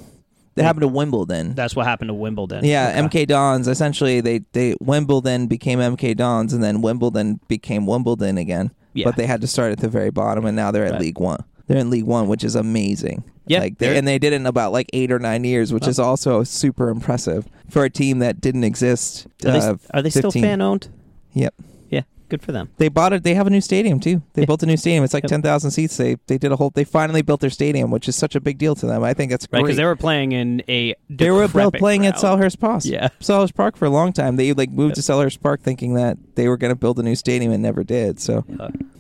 that 0.56 0.64
happened 0.64 0.82
to 0.82 0.88
Wimbledon. 0.88 1.56
That's 1.56 1.76
what 1.76 1.86
happened 1.86 2.10
to 2.10 2.14
Wimbledon. 2.14 2.64
Yeah, 2.66 3.02
Okay. 3.06 3.24
MK 3.24 3.28
Dons. 3.28 3.68
Essentially, 3.68 4.22
they 4.22 4.40
they 4.54 4.76
Wimbledon 4.82 5.48
became 5.48 5.80
MK 5.80 6.16
Dons, 6.16 6.54
and 6.54 6.64
then 6.64 6.82
Wimbledon 6.82 7.40
became 7.48 7.86
Wimbledon 7.86 8.38
again. 8.38 8.72
Yeah. 8.94 9.06
But 9.06 9.16
they 9.16 9.28
had 9.28 9.42
to 9.42 9.48
start 9.48 9.72
at 9.72 9.80
the 9.80 9.90
very 9.90 10.10
bottom, 10.10 10.46
and 10.46 10.56
now 10.56 10.72
they're 10.72 10.86
at 10.86 10.94
Right. 10.94 11.02
League 11.02 11.20
One. 11.20 11.44
They're 11.68 11.78
in 11.78 11.90
League 11.90 12.06
One, 12.06 12.28
which 12.28 12.44
is 12.44 12.56
amazing. 12.56 13.24
Yeah, 13.46 13.60
like 13.60 13.78
they, 13.78 13.88
they're- 13.88 13.96
and 13.98 14.08
they 14.08 14.18
did 14.20 14.34
it 14.34 14.38
in 14.38 14.46
about 14.46 14.72
like 14.72 14.90
eight 14.94 15.12
or 15.12 15.20
nine 15.20 15.44
years, 15.44 15.72
which 15.72 15.88
is 15.88 16.00
also 16.00 16.44
super 16.44 16.90
impressive 16.90 17.48
for 17.70 17.84
a 17.86 17.90
team 17.90 18.20
that 18.20 18.42
didn't 18.42 18.64
exist. 18.64 19.28
Are 19.46 19.52
they, 19.52 19.60
uh, 19.60 19.76
are 19.94 20.02
they 20.02 20.10
still 20.10 20.32
15. 20.32 20.42
fan 20.44 20.62
owned? 20.62 20.90
Yep. 21.38 21.54
Yeah, 21.90 22.02
good 22.30 22.42
for 22.42 22.52
them. 22.52 22.70
They 22.78 22.90
bought 22.90 23.14
it. 23.14 23.24
They 23.24 23.34
have 23.36 23.48
a 23.48 23.50
new 23.50 23.62
stadium 23.62 24.00
too. 24.00 24.22
They 24.34 24.42
Yeah. 24.42 24.46
built 24.48 24.64
a 24.64 24.66
new 24.66 24.76
stadium. 24.78 25.04
It's 25.04 25.14
like 25.14 25.24
Yep. 25.24 25.30
ten 25.30 25.42
thousand 25.42 25.72
seats. 25.72 25.96
They 25.98 26.18
they 26.28 26.38
did 26.38 26.52
a 26.52 26.56
whole. 26.56 26.72
They 26.72 26.84
finally 26.84 27.22
built 27.22 27.40
their 27.42 27.50
stadium, 27.50 27.92
which 27.92 28.08
is 28.10 28.16
such 28.16 28.36
a 28.36 28.42
big 28.42 28.58
deal 28.58 28.76
to 28.76 28.86
them. 28.86 29.04
I 29.04 29.14
think 29.14 29.32
that's 29.32 29.46
Right, 29.52 29.60
great. 29.60 29.68
because 29.68 29.78
they 29.78 29.86
were 29.86 29.96
playing 29.96 30.32
in 30.34 30.62
a 30.68 30.96
They 31.10 31.32
were 31.32 31.48
playing 31.48 32.06
at 32.06 32.16
crowd. 32.18 32.40
Selhurst 32.40 32.60
Park. 32.60 32.84
Yeah. 32.86 33.10
Selhurst 33.22 33.56
Park 33.56 33.78
for 33.78 33.86
a 33.86 33.90
long 33.90 34.12
time. 34.14 34.36
They 34.36 34.52
like 34.54 34.72
moved 34.72 34.98
Yep. 34.98 35.06
to 35.06 35.12
Selhurst 35.14 35.42
Park 35.42 35.62
thinking 35.62 35.94
that 35.94 36.18
they 36.36 36.48
were 36.50 36.58
going 36.58 36.72
to 36.72 36.76
build 36.76 37.00
a 37.00 37.04
new 37.04 37.16
stadium 37.16 37.52
and 37.52 37.62
never 37.64 37.84
did. 37.84 38.20
So 38.20 38.44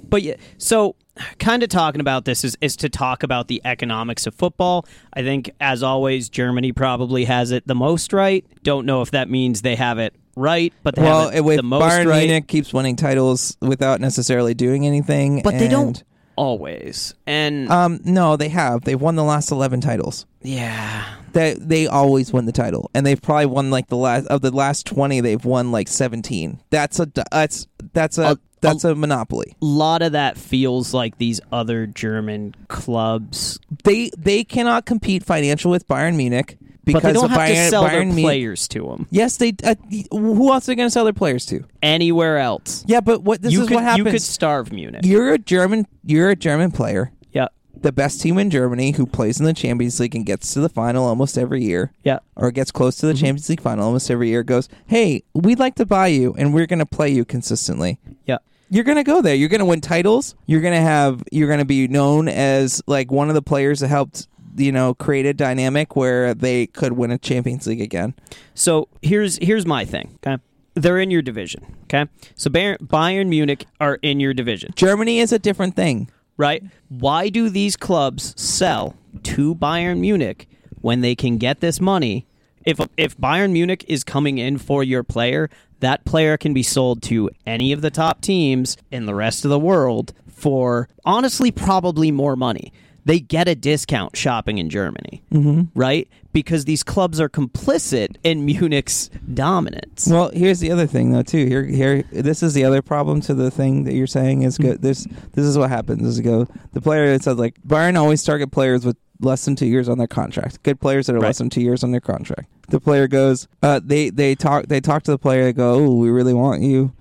But 0.09 0.21
yeah, 0.23 0.35
so 0.57 0.95
kind 1.39 1.63
of 1.63 1.69
talking 1.69 1.99
about 1.99 2.23
this 2.23 2.45
is, 2.45 2.55
is 2.61 2.77
to 2.77 2.87
talk 2.87 3.23
about 3.23 3.49
the 3.49 3.61
economics 3.65 4.25
of 4.25 4.33
football. 4.35 4.85
I 5.11 5.21
think, 5.21 5.49
as 5.59 5.83
always, 5.83 6.29
Germany 6.29 6.71
probably 6.71 7.25
has 7.25 7.51
it 7.51 7.67
the 7.67 7.75
most 7.75 8.13
right. 8.13 8.45
Don't 8.63 8.85
know 8.85 9.01
if 9.01 9.11
that 9.11 9.29
means 9.29 9.63
they 9.63 9.75
have 9.75 9.99
it 9.99 10.13
right, 10.37 10.73
but 10.83 10.95
they 10.95 11.01
well, 11.01 11.29
have 11.29 11.43
with 11.43 11.57
the 11.57 11.63
most 11.63 11.83
Bayern 11.83 12.05
right. 12.07 12.23
Munich 12.25 12.47
keeps 12.47 12.73
winning 12.73 12.95
titles 12.95 13.57
without 13.61 13.99
necessarily 13.99 14.53
doing 14.53 14.85
anything. 14.87 15.41
but 15.41 15.57
they 15.57 15.67
don't 15.67 16.01
always. 16.35 17.13
And 17.25 17.69
Um, 17.69 17.99
no, 18.05 18.37
they 18.37 18.49
have. 18.49 18.81
They've 18.83 18.99
won 19.01 19.15
the 19.15 19.23
last 19.23 19.51
eleven 19.51 19.81
titles. 19.81 20.25
yeah, 20.43 21.03
They 21.33 21.55
they 21.59 21.87
always 21.87 22.31
win 22.31 22.45
the 22.45 22.51
title, 22.51 22.89
and 22.93 23.05
they've 23.05 23.21
probably 23.21 23.47
won 23.47 23.69
like 23.71 23.87
the 23.87 23.97
last 23.97 24.27
of 24.27 24.41
the 24.41 24.51
last 24.51 24.85
twenty. 24.85 25.19
They've 25.19 25.43
won 25.43 25.71
like 25.71 25.87
seventeen. 25.87 26.59
That's 26.69 26.99
a 26.99 27.07
that's 27.31 27.67
that's 27.93 28.17
a, 28.17 28.31
A- 28.33 28.37
that's 28.61 28.83
a 28.83 28.95
monopoly. 28.95 29.55
a 29.61 29.65
lot 29.65 30.01
of 30.01 30.11
that 30.13 30.37
feels 30.37 30.93
like 30.93 31.17
these 31.17 31.39
other 31.51 31.85
German 31.87 32.55
clubs, 32.67 33.59
They 33.83 34.09
they 34.17 34.43
cannot 34.43 34.85
compete 34.85 35.23
financial 35.23 35.69
with 35.71 35.87
Bayern 35.87 36.15
Munich 36.15 36.57
because 36.87 37.01
but 37.03 37.07
they 37.09 37.13
don't 37.13 37.29
have 37.29 37.39
Bayern, 37.39 37.53
to 37.65 37.69
sell 37.69 37.83
Bayern 37.83 38.13
their 38.15 38.23
players 38.23 38.67
to 38.69 38.87
them 38.87 39.07
Yes, 39.11 39.37
they. 39.37 39.53
Uh, 39.63 39.75
who 40.11 40.51
else 40.51 40.67
are 40.67 40.71
they 40.71 40.75
going 40.75 40.87
to 40.87 40.91
sell 40.91 41.03
their 41.03 41.13
players 41.13 41.45
to? 41.47 41.63
anywhere 41.83 42.37
else. 42.39 42.83
Yeah, 42.87 43.01
but 43.01 43.21
what 43.23 43.41
this 43.41 43.53
you 43.53 43.61
is 43.61 43.67
could 43.67 43.75
what 43.75 43.83
happens. 43.83 44.05
you 44.05 44.11
could 44.11 44.21
starve 44.21 44.71
Munich. 44.71 45.01
you're 45.05 45.33
a 45.33 45.37
German. 45.37 45.85
You're 46.03 46.29
a 46.31 46.35
German 46.35 46.71
player, 46.71 47.11
yeah, 47.31 47.47
the 47.75 47.91
best 47.91 48.21
team 48.21 48.37
in 48.39 48.49
Germany, 48.49 48.91
who 48.91 49.05
plays 49.05 49.39
in 49.39 49.45
the 49.45 49.53
Champions 49.53 49.99
League 49.99 50.15
and 50.15 50.25
gets 50.25 50.53
to 50.53 50.59
the 50.61 50.69
final 50.69 51.05
almost 51.05 51.37
every 51.37 51.63
year, 51.63 51.91
yeah. 52.03 52.19
or 52.35 52.51
gets 52.51 52.71
close 52.71 52.95
to 52.97 53.05
the 53.05 53.13
Mm-hmm. 53.13 53.19
Champions 53.25 53.49
League 53.49 53.61
final 53.61 53.85
almost 53.85 54.09
every 54.09 54.29
year. 54.29 54.43
Goes, 54.43 54.67
hey, 54.87 55.23
we'd 55.33 55.59
like 55.59 55.75
to 55.75 55.85
buy 55.85 56.07
you, 56.07 56.33
and 56.37 56.53
we're 56.53 56.65
going 56.65 56.79
to 56.79 56.85
play 56.85 57.09
you 57.09 57.23
consistently. 57.25 57.99
Yeah. 58.25 58.37
You're 58.69 58.83
gonna 58.83 59.05
go 59.05 59.21
there. 59.21 59.33
You're 59.33 59.47
gonna 59.47 59.63
win 59.63 59.79
titles. 59.79 60.35
You're 60.45 60.59
gonna 60.59 60.81
have. 60.81 61.23
You're 61.31 61.47
gonna 61.47 61.63
be 61.63 61.87
known 61.87 62.27
as 62.27 62.81
like 62.85 63.09
one 63.09 63.29
of 63.29 63.35
the 63.35 63.41
players 63.41 63.79
that 63.79 63.87
helped. 63.87 64.27
You 64.57 64.71
know, 64.71 64.93
create 64.93 65.25
a 65.25 65.33
dynamic 65.33 65.95
where 65.95 66.33
they 66.33 66.67
could 66.67 66.93
win 66.93 67.11
a 67.11 67.17
Champions 67.17 67.67
League 67.67 67.81
again. 67.81 68.13
So 68.53 68.87
here's 69.01 69.37
here's 69.37 69.65
my 69.65 69.85
thing. 69.85 70.17
Okay, 70.25 70.41
they're 70.73 70.99
in 70.99 71.11
your 71.11 71.21
division. 71.21 71.75
Okay, 71.83 72.09
so 72.35 72.49
Bayern, 72.49 72.77
Bayern 72.79 73.27
Munich 73.27 73.65
are 73.79 73.95
in 74.01 74.19
your 74.19 74.33
division, 74.33 74.73
Germany 74.75 75.19
is 75.19 75.31
a 75.31 75.39
different 75.39 75.75
thing. 75.75 76.09
right? 76.37 76.63
Why 76.89 77.29
do 77.29 77.49
these 77.49 77.75
clubs 77.77 78.33
sell 78.41 78.95
to 79.23 79.55
Bayern 79.55 79.99
Munich 79.99 80.47
when 80.81 81.01
they 81.01 81.15
can 81.15 81.37
get 81.37 81.59
this 81.61 81.79
money? 81.81 82.25
If 82.65 82.79
if 82.97 83.17
Bayern 83.17 83.51
Munich 83.51 83.85
is 83.87 84.03
coming 84.03 84.37
in 84.37 84.57
for 84.57 84.83
your 84.83 85.03
player, 85.03 85.49
that 85.79 86.03
player 86.05 86.37
can 86.37 86.53
be 86.53 86.63
sold 86.63 87.01
to 87.03 87.29
any 87.45 87.71
of 87.71 87.81
the 87.81 87.89
top 87.91 88.21
teams 88.21 88.75
in 88.91 89.05
the 89.05 89.15
rest 89.15 89.45
of 89.45 89.49
the 89.49 89.59
world 89.59 90.13
for 90.27 90.87
honestly 91.05 91.51
probably 91.51 92.11
more 92.11 92.35
money. 92.35 92.71
They 93.07 93.21
get 93.21 93.47
a 93.47 93.55
discount 93.55 94.17
shopping 94.17 94.57
in 94.57 94.69
Germany, 94.69 95.23
mm-hmm. 95.31 95.63
right? 95.79 96.09
Because 96.33 96.65
these 96.65 96.83
clubs 96.83 97.21
are 97.21 97.29
complicit 97.29 98.17
in 98.21 98.45
Munich's 98.45 99.09
dominance. 99.33 100.07
Well, 100.11 100.29
here's 100.33 100.59
the 100.59 100.71
other 100.71 100.87
thing 100.87 101.11
though 101.11 101.21
too. 101.23 101.45
Here, 101.45 101.63
here, 101.63 102.03
this 102.11 102.43
is 102.43 102.53
the 102.53 102.65
other 102.65 102.81
problem 102.81 103.21
to 103.21 103.33
the 103.33 103.49
thing 103.49 103.85
that 103.85 103.93
you're 103.93 104.07
saying 104.07 104.41
is 104.41 104.57
Mm-hmm. 104.57 104.71
go. 104.71 104.77
This, 104.77 105.07
this 105.31 105.45
is 105.45 105.57
what 105.57 105.69
happens. 105.69 106.05
Is 106.05 106.19
go 106.19 106.47
the 106.73 106.81
player 106.81 107.13
that 107.13 107.23
says 107.23 107.37
like 107.37 107.55
Bayern 107.65 107.97
always 107.97 108.21
target 108.25 108.51
players 108.51 108.85
with 108.85 108.97
less 109.21 109.45
than 109.45 109.55
two 109.55 109.67
years 109.67 109.87
on 109.87 109.97
their 109.97 110.07
contract. 110.07 110.61
Good 110.63 110.81
players 110.81 111.07
that 111.07 111.15
are 111.15 111.19
Right. 111.19 111.27
less 111.29 111.37
than 111.37 111.49
two 111.49 111.61
years 111.61 111.85
on 111.85 111.91
their 111.91 112.01
contract. 112.01 112.49
The 112.67 112.81
player 112.81 113.07
goes. 113.07 113.47
Uh, 113.63 113.79
they 113.81 114.09
they 114.09 114.35
talk 114.35 114.67
they 114.67 114.81
talk 114.81 115.03
to 115.03 115.11
the 115.11 115.17
player. 115.17 115.45
They 115.45 115.53
go, 115.53 115.75
oh, 115.75 115.95
we 115.95 116.09
really 116.09 116.33
want 116.33 116.61
you. 116.61 116.91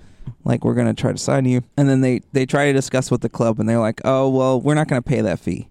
Like 0.45 0.65
we're 0.65 0.75
gonna 0.75 0.95
try 0.95 1.11
to 1.11 1.19
sign 1.19 1.47
you, 1.47 1.63
and 1.77 1.89
then 1.89 2.01
they 2.01 2.21
they 2.33 2.47
try 2.47 2.67
to 2.67 2.73
discuss 2.73 3.11
with 3.11 3.23
the 3.23 3.29
club, 3.29 3.59
and 3.59 3.69
they're 3.69 3.81
like, 3.81 4.01
oh 4.05 4.29
well, 4.29 4.61
we're 4.61 4.75
not 4.75 4.87
gonna 4.87 5.03
pay 5.03 5.21
that 5.21 5.41
fee. 5.41 5.69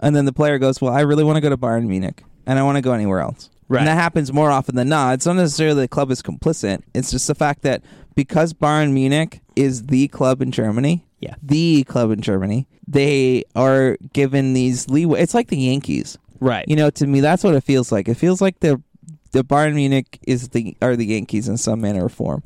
And 0.00 0.14
then 0.14 0.24
the 0.24 0.32
player 0.32 0.58
goes, 0.58 0.80
well, 0.80 0.92
I 0.92 1.00
really 1.00 1.24
want 1.24 1.36
to 1.36 1.40
go 1.40 1.48
to 1.50 1.56
Bayern 1.56 1.86
Munich, 1.86 2.22
and 2.46 2.58
I 2.58 2.62
want 2.62 2.76
to 2.76 2.82
go 2.82 2.92
anywhere 2.92 3.20
else. 3.20 3.50
Right. 3.68 3.80
And 3.80 3.88
that 3.88 3.94
happens 3.96 4.32
more 4.32 4.50
often 4.50 4.76
than 4.76 4.88
not. 4.88 5.14
It's 5.14 5.26
not 5.26 5.36
necessarily 5.36 5.82
the 5.82 5.88
club 5.88 6.10
is 6.10 6.22
complicit. 6.22 6.82
It's 6.94 7.10
just 7.10 7.26
the 7.26 7.34
fact 7.34 7.62
that 7.62 7.82
because 8.14 8.54
Bayern 8.54 8.92
Munich 8.92 9.40
is 9.56 9.86
the 9.86 10.08
club 10.08 10.40
in 10.40 10.50
Germany, 10.52 11.04
Yeah. 11.20 11.34
the 11.42 11.84
club 11.84 12.10
in 12.10 12.20
Germany, 12.22 12.66
they 12.86 13.44
are 13.54 13.96
given 14.14 14.54
these 14.54 14.88
leeway. 14.88 15.20
It's 15.20 15.34
like 15.34 15.48
the 15.48 15.58
Yankees. 15.58 16.16
Right. 16.40 16.64
You 16.66 16.76
know, 16.76 16.88
to 16.90 17.06
me, 17.06 17.20
that's 17.20 17.44
what 17.44 17.54
it 17.54 17.62
feels 17.62 17.92
like. 17.92 18.08
It 18.08 18.14
feels 18.14 18.40
like 18.40 18.60
the 18.60 18.80
the 19.32 19.44
Bayern 19.44 19.74
Munich 19.74 20.18
is 20.26 20.48
the 20.50 20.74
are 20.80 20.96
the 20.96 21.04
Yankees 21.04 21.48
in 21.48 21.58
some 21.58 21.82
manner 21.82 22.06
or 22.06 22.08
form. 22.08 22.42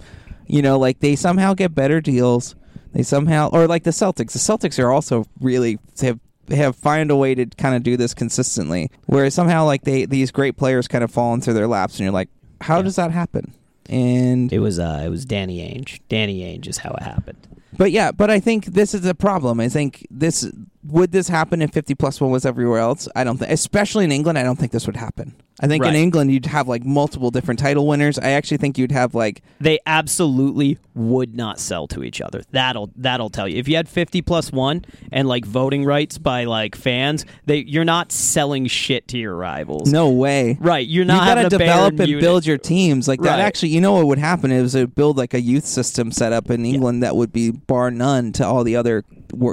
You 0.48 0.62
know, 0.62 0.78
like 0.78 0.98
they 0.98 1.14
somehow 1.14 1.54
get 1.54 1.74
better 1.74 2.00
deals. 2.00 2.56
They 2.92 3.04
somehow, 3.04 3.48
or 3.52 3.68
like 3.68 3.84
the 3.84 3.90
Celtics. 3.90 4.32
The 4.32 4.38
Celtics 4.40 4.82
are 4.82 4.90
also 4.90 5.24
really 5.40 5.78
have 6.00 6.18
have 6.50 6.76
find 6.76 7.10
a 7.10 7.16
way 7.16 7.34
to 7.34 7.46
kind 7.46 7.74
of 7.74 7.82
do 7.82 7.96
this 7.96 8.14
consistently. 8.14 8.90
Whereas 9.06 9.34
somehow, 9.34 9.64
like 9.64 9.82
they 9.82 10.04
these 10.06 10.30
great 10.30 10.56
players 10.56 10.88
kind 10.88 11.04
of 11.04 11.10
fall 11.10 11.34
into 11.34 11.52
their 11.52 11.66
laps, 11.68 11.94
and 11.94 12.00
you're 12.00 12.12
like, 12.12 12.28
how 12.60 12.76
Yeah. 12.78 12.82
does 12.82 12.96
that 12.96 13.10
happen? 13.10 13.54
And 13.88 14.52
It 14.52 14.60
was 14.60 14.78
uh, 14.78 15.02
it 15.04 15.08
was 15.08 15.24
Danny 15.24 15.58
Ainge. 15.58 16.00
Danny 16.08 16.40
Ainge 16.40 16.66
is 16.68 16.78
how 16.78 16.90
it 16.92 17.02
happened. 17.02 17.46
But 17.76 17.90
yeah, 17.90 18.12
but 18.12 18.30
I 18.30 18.40
think 18.40 18.66
this 18.66 18.94
is 18.94 19.04
a 19.06 19.14
problem. 19.14 19.60
I 19.60 19.68
think 19.68 20.06
this 20.10 20.50
would 20.84 21.12
this 21.12 21.28
happen 21.28 21.62
if 21.62 21.70
50 21.70 21.94
plus 21.94 22.20
one 22.20 22.30
was 22.30 22.44
everywhere 22.44 22.80
else? 22.80 23.08
I 23.14 23.24
don't 23.24 23.38
think, 23.38 23.50
especially 23.50 24.04
in 24.04 24.12
England, 24.12 24.38
I 24.38 24.42
don't 24.42 24.58
think 24.58 24.72
this 24.72 24.86
would 24.86 24.96
happen. 24.96 25.34
I 25.60 25.68
think 25.68 25.84
in 25.84 25.94
England 25.94 26.32
you'd 26.32 26.46
have 26.46 26.66
like 26.66 26.84
multiple 26.84 27.30
different 27.30 27.60
title 27.60 27.86
winners. 27.86 28.18
I 28.18 28.30
actually 28.30 28.56
think 28.56 28.78
you'd 28.78 28.90
have 28.90 29.14
like 29.14 29.42
They 29.60 29.78
absolutely 29.86 30.78
would 30.94 31.36
not 31.36 31.60
sell 31.60 31.86
to 31.88 32.02
each 32.02 32.20
other. 32.20 32.42
That'll 32.50 32.90
that'll 32.96 33.30
tell 33.30 33.46
you. 33.46 33.58
If 33.58 33.68
you 33.68 33.76
had 33.76 33.88
fifty 33.88 34.22
plus 34.22 34.50
one 34.50 34.84
and 35.12 35.28
like 35.28 35.44
voting 35.44 35.84
rights 35.84 36.18
by 36.18 36.44
like 36.44 36.74
fans, 36.74 37.24
they 37.46 37.58
you're 37.58 37.84
not 37.84 38.10
selling 38.10 38.66
shit 38.66 39.06
to 39.08 39.18
your 39.18 39.36
rivals. 39.36 39.92
no 39.92 40.10
way. 40.10 40.56
Right. 40.58 40.86
You're 40.86 41.04
not 41.04 41.28
You 41.28 41.34
got 41.34 41.42
to 41.42 41.48
develop 41.58 41.90
and 42.00 42.08
Munich- 42.08 42.20
build 42.20 42.44
your 42.44 42.58
teams 42.58 43.06
like 43.06 43.20
that. 43.20 43.36
Right. 43.36 43.40
Actually, 43.40 43.68
you 43.68 43.80
know 43.80 43.92
what 43.92 44.06
would 44.06 44.18
happen 44.18 44.50
is 44.50 44.74
it 44.74 44.80
would 44.80 44.94
build 44.96 45.16
like 45.16 45.32
a 45.34 45.40
youth 45.40 45.66
system 45.66 46.10
set 46.10 46.32
up 46.32 46.50
in 46.50 46.64
England 46.64 47.04
that 47.04 47.14
would 47.14 47.32
be 47.32 47.52
bar 47.66 47.90
none 47.90 48.32
to 48.32 48.46
all 48.46 48.64
the 48.64 48.76
other 48.76 49.04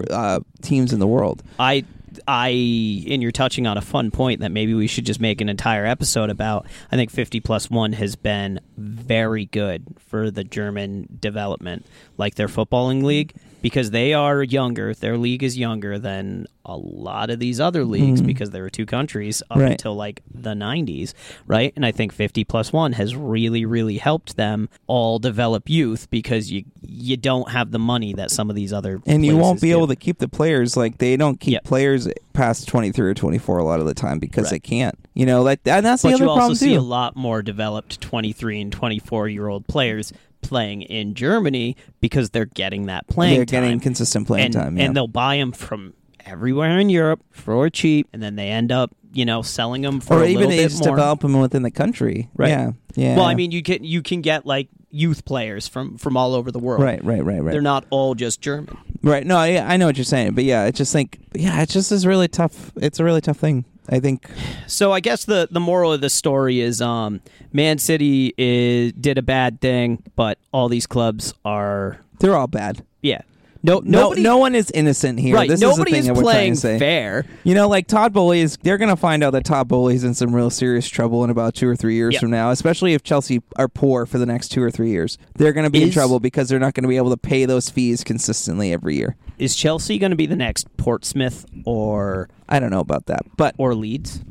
uh, 0.09 0.39
teams 0.61 0.93
in 0.93 0.99
the 0.99 1.07
world. 1.07 1.43
I 1.59 1.85
I 2.27 2.49
and 2.49 3.21
you're 3.21 3.31
touching 3.31 3.67
on 3.67 3.77
a 3.77 3.81
fun 3.81 4.11
point 4.11 4.41
that 4.41 4.51
maybe 4.51 4.73
we 4.73 4.87
should 4.87 5.05
just 5.05 5.19
make 5.19 5.41
an 5.41 5.49
entire 5.49 5.85
episode 5.85 6.29
about. 6.29 6.65
I 6.91 6.95
think 6.95 7.11
50 7.11 7.39
plus 7.39 7.69
1 7.69 7.93
has 7.93 8.15
been 8.15 8.59
very 8.77 9.45
good 9.45 9.85
for 10.07 10.31
the 10.31 10.43
German 10.43 11.07
development 11.19 11.85
like 12.17 12.35
their 12.35 12.47
footballing 12.47 13.03
league 13.03 13.33
because 13.61 13.91
they 13.91 14.13
are 14.13 14.43
younger. 14.43 14.93
Their 14.93 15.17
league 15.17 15.43
is 15.43 15.57
younger 15.57 15.99
than 15.99 16.47
a 16.69 16.77
lot 16.77 17.29
of 17.31 17.39
these 17.39 17.59
other 17.59 17.83
leagues 17.83 18.19
mm-hmm. 18.21 18.27
because 18.27 18.51
there 18.51 18.61
were 18.61 18.69
two 18.69 18.85
countries 18.85 19.41
up 19.49 19.57
Right. 19.57 19.71
until 19.71 19.95
like 19.95 20.21
the 20.33 20.53
90s, 20.53 21.13
right? 21.47 21.73
And 21.75 21.83
I 21.85 21.91
think 21.91 22.13
50 22.13 22.43
plus 22.43 22.71
1 22.71 22.93
has 22.93 23.15
really 23.15 23.65
really 23.65 23.97
helped 23.97 24.37
them 24.37 24.69
all 24.87 25.17
develop 25.19 25.67
youth 25.69 26.09
because 26.11 26.51
you 26.51 26.63
you 26.81 27.17
don't 27.17 27.49
have 27.51 27.71
the 27.71 27.79
money 27.79 28.13
that 28.13 28.29
some 28.31 28.49
of 28.49 28.55
these 28.55 28.71
other 28.71 29.01
And 29.07 29.25
you 29.25 29.35
won't 29.37 29.59
be 29.61 29.69
do. 29.69 29.77
able 29.77 29.87
to 29.87 29.95
keep 29.95 30.19
the 30.19 30.27
players 30.29 30.77
like 30.77 30.99
they 30.99 31.17
don't 31.17 31.39
keep 31.39 31.53
Yep. 31.53 31.63
players 31.63 32.07
past 32.33 32.67
23 32.67 33.09
or 33.09 33.13
24 33.15 33.57
a 33.57 33.63
lot 33.63 33.79
of 33.79 33.85
the 33.87 33.93
time 33.95 34.19
because 34.19 34.45
Right. 34.45 34.51
they 34.51 34.59
can't. 34.59 34.95
You 35.15 35.25
know, 35.25 35.41
like 35.41 35.59
and 35.65 35.83
that's 35.85 36.03
the 36.03 36.09
other 36.09 36.17
But 36.19 36.23
other 36.23 36.23
you 36.25 36.29
also 36.29 36.39
problem 36.39 36.55
see 36.55 36.73
too. 36.75 36.79
a 36.79 36.81
lot 36.81 37.15
more 37.15 37.41
developed 37.41 37.99
23 37.99 38.61
and 38.61 38.71
24 38.71 39.27
year 39.27 39.47
old 39.47 39.67
players 39.67 40.13
playing 40.41 40.83
in 40.83 41.15
Germany 41.15 41.75
because 41.99 42.29
they're 42.29 42.45
getting 42.45 42.85
that 42.85 43.05
playing 43.07 43.35
They're 43.35 43.45
time. 43.45 43.63
getting 43.63 43.79
consistent 43.81 44.25
playing 44.27 44.45
and, 44.45 44.53
time. 44.53 44.77
Yeah. 44.77 44.85
and 44.85 44.95
they'll 44.95 45.07
buy 45.07 45.35
them 45.37 45.51
from 45.51 45.93
everywhere 46.29 46.79
in 46.79 46.89
Europe 46.89 47.21
for 47.31 47.69
cheap, 47.69 48.07
and 48.13 48.21
then 48.21 48.35
they 48.35 48.49
end 48.49 48.71
up, 48.71 48.91
you 49.13 49.25
know, 49.25 49.41
selling 49.41 49.81
them 49.81 49.99
for 49.99 50.19
or 50.19 50.23
a 50.23 50.27
even 50.27 50.49
they 50.49 50.63
just 50.63 50.83
more. 50.85 50.95
develop 50.95 51.21
them 51.21 51.39
within 51.39 51.63
the 51.63 51.71
country. 51.71 52.29
Right. 52.35 52.49
Yeah. 52.49 52.71
Yeah. 52.95 53.15
Well, 53.15 53.25
I 53.25 53.35
mean, 53.35 53.51
you 53.51 53.63
can 53.63 53.83
you 53.83 54.01
can 54.01 54.21
get 54.21 54.45
like 54.45 54.67
youth 54.91 55.25
players 55.25 55.67
from 55.67 55.97
from 55.97 56.15
all 56.17 56.33
over 56.35 56.51
the 56.51 56.59
world. 56.59 56.81
Right. 56.83 57.03
Right. 57.03 57.23
Right. 57.23 57.41
Right. 57.41 57.51
They're 57.51 57.61
not 57.61 57.85
all 57.89 58.15
just 58.15 58.41
German. 58.41 58.77
Right. 59.01 59.25
No, 59.25 59.37
I, 59.37 59.57
I 59.59 59.77
know 59.77 59.85
what 59.85 59.97
you're 59.97 60.03
saying, 60.05 60.33
but 60.33 60.43
yeah, 60.43 60.63
I 60.63 60.71
just 60.71 60.91
think, 60.91 61.19
yeah, 61.33 61.61
it 61.61 61.69
just 61.69 61.91
is 61.91 62.05
really 62.05 62.27
tough. 62.27 62.71
It's 62.75 62.99
a 62.99 63.03
really 63.03 63.21
tough 63.21 63.37
thing. 63.37 63.65
I 63.91 63.99
think. 63.99 64.27
So 64.67 64.91
I 64.91 64.99
guess 64.99 65.25
the 65.25 65.47
the 65.49 65.59
moral 65.59 65.91
of 65.93 66.01
the 66.01 66.09
story 66.11 66.59
is, 66.59 66.79
um, 66.81 67.21
Man 67.53 67.79
City 67.79 68.33
is 68.37 68.91
did 68.93 69.17
a 69.17 69.23
bad 69.23 69.61
thing, 69.61 70.03
but 70.15 70.37
all 70.51 70.69
these 70.69 70.85
clubs 70.85 71.33
are, 71.43 71.97
They're 72.19 72.35
all 72.35 72.45
bad. 72.47 72.83
yeah. 73.01 73.21
No, 73.61 73.81
No, 73.83 74.01
nobody, 74.03 74.21
no 74.23 74.37
one 74.37 74.55
is 74.55 74.71
innocent 74.71 75.19
here. 75.19 75.35
right. 75.35 75.49
This 75.49 75.59
nobody 75.59 75.91
is 75.97 75.99
is 75.99 76.07
the 76.07 76.13
thing 76.13 76.23
trying 76.23 76.23
playing 76.23 76.55
say. 76.55 76.79
fair. 76.79 77.25
You 77.43 77.55
know, 77.55 77.67
like 77.67 77.87
Todd 77.87 78.13
Boehly 78.13 78.39
is, 78.39 78.57
they're 78.63 78.77
going 78.77 78.89
to 78.89 78.95
find 78.95 79.23
out 79.23 79.31
that 79.31 79.43
Todd 79.43 79.67
Boehly's 79.67 80.03
in 80.05 80.13
some 80.13 80.33
real 80.33 80.49
serious 80.49 80.87
trouble 80.87 81.23
in 81.25 81.29
about 81.29 81.55
two 81.55 81.67
or 81.67 81.75
three 81.75 81.95
years 81.95 82.13
Yep. 82.13 82.21
from 82.21 82.31
now, 82.31 82.51
especially 82.51 82.93
if 82.93 83.03
Chelsea 83.03 83.41
are 83.57 83.67
poor 83.67 84.05
for 84.05 84.17
the 84.17 84.25
next 84.25 84.49
two 84.49 84.63
or 84.63 84.71
three 84.71 84.89
years. 84.91 85.17
They're 85.35 85.51
going 85.53 85.65
to 85.65 85.69
be 85.69 85.83
in 85.83 85.91
trouble 85.91 86.19
because 86.21 86.47
they're 86.47 86.59
not 86.59 86.73
going 86.73 86.83
to 86.83 86.87
be 86.89 86.97
able 86.97 87.09
to 87.09 87.17
pay 87.17 87.45
those 87.45 87.69
fees 87.69 88.03
consistently 88.03 88.71
every 88.71 88.95
year. 88.95 89.17
Is 89.37 89.55
Chelsea 89.55 89.97
going 89.99 90.11
to 90.11 90.15
be 90.17 90.25
the 90.25 90.35
next 90.37 90.67
Portsmouth 90.77 91.45
or 91.65 92.29
I 92.47 92.59
don't 92.59 92.71
know 92.71 92.79
about 92.81 93.07
that, 93.07 93.21
but 93.37 93.55
or 93.57 93.75
Leeds? 93.75 94.21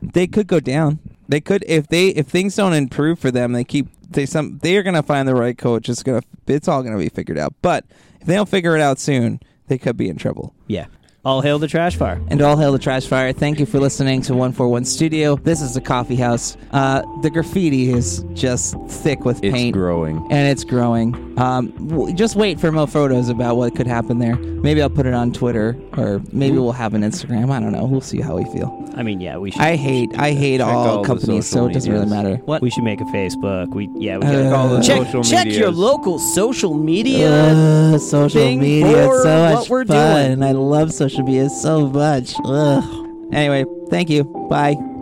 they 0.00 0.26
could 0.26 0.46
go 0.46 0.60
down. 0.60 1.00
They 1.28 1.40
could 1.40 1.64
if 1.68 1.88
they 1.88 2.08
if 2.08 2.26
things 2.28 2.56
don't 2.56 2.72
improve 2.72 3.18
for 3.18 3.30
them, 3.30 3.52
they 3.52 3.64
keep 3.64 3.88
they 4.10 4.24
some 4.24 4.58
they 4.62 4.76
are 4.76 4.82
going 4.82 4.94
to 4.94 5.02
find 5.02 5.28
the 5.28 5.34
right 5.34 5.56
coach. 5.58 5.88
It's 5.88 6.02
going 6.02 6.22
to 6.22 6.26
it's 6.52 6.66
all 6.68 6.82
going 6.82 6.94
to 6.94 6.98
be 6.98 7.08
figured 7.10 7.38
out. 7.38 7.54
But 7.60 7.84
if 8.20 8.26
they 8.26 8.34
don't 8.34 8.48
figure 8.48 8.76
it 8.76 8.80
out 8.80 8.98
soon, 8.98 9.40
they 9.68 9.78
could 9.78 9.96
be 9.96 10.08
in 10.08 10.16
trouble. 10.16 10.54
Yeah. 10.66 10.86
All 11.28 11.42
hail 11.42 11.58
the 11.58 11.68
trash 11.68 11.94
fire. 11.94 12.18
And 12.28 12.40
all 12.40 12.56
hail 12.56 12.72
the 12.72 12.78
trash 12.78 13.04
fire. 13.06 13.34
Thank 13.34 13.60
you 13.60 13.66
for 13.66 13.78
listening 13.78 14.22
to 14.22 14.32
141 14.32 14.86
Studio. 14.86 15.36
This 15.36 15.60
is 15.60 15.74
the 15.74 15.80
coffee 15.82 16.16
house. 16.16 16.56
Uh, 16.70 17.02
the 17.20 17.28
graffiti 17.28 17.90
is 17.92 18.24
just 18.32 18.74
thick 18.88 19.26
with 19.26 19.44
It's 19.44 19.52
paint. 19.54 19.74
growing. 19.74 20.26
and 20.30 20.48
it's 20.48 20.64
growing. 20.64 21.14
Um, 21.38 21.68
w- 21.88 22.14
just 22.14 22.34
wait 22.34 22.58
for 22.58 22.72
more 22.72 22.86
photos 22.86 23.28
about 23.28 23.58
what 23.58 23.76
could 23.76 23.86
happen 23.86 24.20
there. 24.20 24.36
Maybe 24.36 24.80
I'll 24.80 24.88
put 24.88 25.04
it 25.04 25.12
on 25.12 25.32
Twitter, 25.34 25.76
or 25.98 26.20
maybe 26.32 26.56
we'll 26.56 26.72
have 26.72 26.94
an 26.94 27.02
Instagram. 27.02 27.50
I 27.52 27.60
don't 27.60 27.72
know. 27.72 27.84
We'll 27.84 28.00
see 28.00 28.20
how 28.22 28.36
we 28.36 28.44
feel. 28.46 28.74
I 28.96 29.02
mean, 29.04 29.20
yeah, 29.20 29.36
we 29.36 29.52
should. 29.52 29.60
I 29.60 29.76
hate 29.76 30.10
I 30.18 30.32
hate 30.32 30.60
all 30.60 30.70
all 30.88 31.02
the 31.02 31.06
companies, 31.06 31.46
so 31.46 31.56
social 31.58 31.68
it 31.68 31.72
doesn't 31.74 31.92
really 31.92 32.06
medias. 32.06 32.22
matter. 32.24 32.36
What? 32.46 32.62
we 32.62 32.70
should 32.70 32.82
make 32.82 33.00
a 33.00 33.04
Facebook. 33.04 33.68
We 33.72 33.88
yeah, 33.96 34.16
we 34.18 34.26
Uh, 34.26 34.32
gotta 34.50 34.56
all 34.56 34.68
the 34.70 34.80
check 34.80 35.02
social 35.06 35.22
check 35.22 35.46
your 35.46 35.70
local 35.70 36.18
social 36.18 36.74
media. 36.74 37.30
Uh, 37.30 37.98
social 37.98 38.40
thing 38.40 38.58
media, 38.58 39.04
for 39.06 39.14
it's 39.14 39.22
so 39.22 39.52
what 39.54 39.68
we're 39.68 39.84
fun. 39.84 40.38
doing. 40.40 40.42
I 40.42 40.50
love 40.52 40.92
social 40.92 41.17
media 41.24 41.48
so 41.48 41.88
much. 41.88 42.34
Ugh. 42.44 42.84
Anyway, 43.32 43.64
thank 43.90 44.10
you. 44.10 44.24
Bye. 44.50 44.97